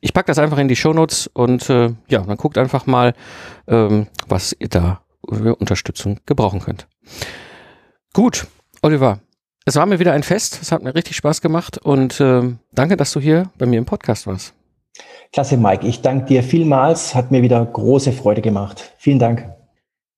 Ich 0.00 0.12
packe 0.12 0.26
das 0.26 0.38
einfach 0.38 0.58
in 0.58 0.68
die 0.68 0.76
Shownotes 0.76 1.28
und 1.28 1.68
äh, 1.70 1.90
ja, 2.08 2.20
dann 2.20 2.36
guckt 2.36 2.58
einfach 2.58 2.86
mal, 2.86 3.14
ähm, 3.66 4.06
was 4.28 4.54
ihr 4.58 4.68
da 4.68 5.02
für 5.28 5.56
Unterstützung 5.56 6.20
gebrauchen 6.26 6.60
könnt. 6.60 6.86
Gut, 8.12 8.46
Oliver, 8.82 9.20
es 9.64 9.76
war 9.76 9.86
mir 9.86 9.98
wieder 9.98 10.12
ein 10.12 10.22
Fest. 10.22 10.58
Es 10.60 10.72
hat 10.72 10.82
mir 10.82 10.94
richtig 10.94 11.16
Spaß 11.16 11.40
gemacht 11.40 11.78
und 11.78 12.20
äh, 12.20 12.42
danke, 12.72 12.96
dass 12.96 13.12
du 13.12 13.20
hier 13.20 13.50
bei 13.58 13.66
mir 13.66 13.78
im 13.78 13.86
Podcast 13.86 14.26
warst. 14.26 14.54
Klasse, 15.32 15.56
Mike. 15.56 15.86
Ich 15.86 16.02
danke 16.02 16.26
dir 16.26 16.42
vielmals. 16.42 17.14
Hat 17.14 17.30
mir 17.30 17.42
wieder 17.42 17.64
große 17.64 18.12
Freude 18.12 18.42
gemacht. 18.42 18.92
Vielen 18.98 19.18
Dank. 19.18 19.61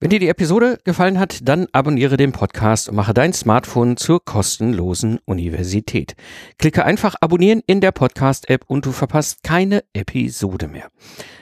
Wenn 0.04 0.10
dir 0.10 0.20
die 0.20 0.28
Episode 0.28 0.78
gefallen 0.84 1.18
hat, 1.18 1.48
dann 1.48 1.66
abonniere 1.72 2.18
den 2.18 2.32
Podcast 2.32 2.90
und 2.90 2.94
mache 2.94 3.14
dein 3.14 3.32
Smartphone 3.32 3.96
zur 3.96 4.22
kostenlosen 4.22 5.18
Universität. 5.24 6.14
Klicke 6.58 6.84
einfach 6.84 7.14
abonnieren 7.22 7.62
in 7.66 7.80
der 7.80 7.90
Podcast-App 7.90 8.66
und 8.66 8.84
du 8.84 8.92
verpasst 8.92 9.42
keine 9.42 9.82
Episode 9.94 10.68
mehr. 10.68 10.90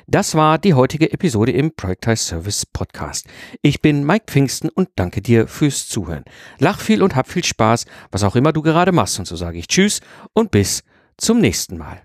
Das 0.06 0.36
war 0.36 0.58
die 0.58 0.74
heutige 0.74 1.12
Episode 1.12 1.50
im 1.50 1.74
Projectize 1.74 2.22
Service 2.22 2.64
Podcast. 2.64 3.26
Ich 3.62 3.82
bin 3.82 4.06
Mike 4.06 4.26
Pfingsten 4.28 4.68
und 4.68 4.90
danke 4.94 5.22
dir 5.22 5.48
fürs 5.48 5.88
Zuhören. 5.88 6.22
Lach 6.60 6.78
viel 6.78 7.02
und 7.02 7.16
hab 7.16 7.28
viel 7.28 7.42
Spaß, 7.42 7.86
was 8.12 8.22
auch 8.22 8.36
immer 8.36 8.52
du 8.52 8.62
gerade 8.62 8.92
machst. 8.92 9.18
Und 9.18 9.24
so 9.24 9.34
sage 9.34 9.58
ich 9.58 9.66
Tschüss 9.66 10.02
und 10.34 10.52
bis 10.52 10.84
zum 11.16 11.40
nächsten 11.40 11.78
Mal. 11.78 12.02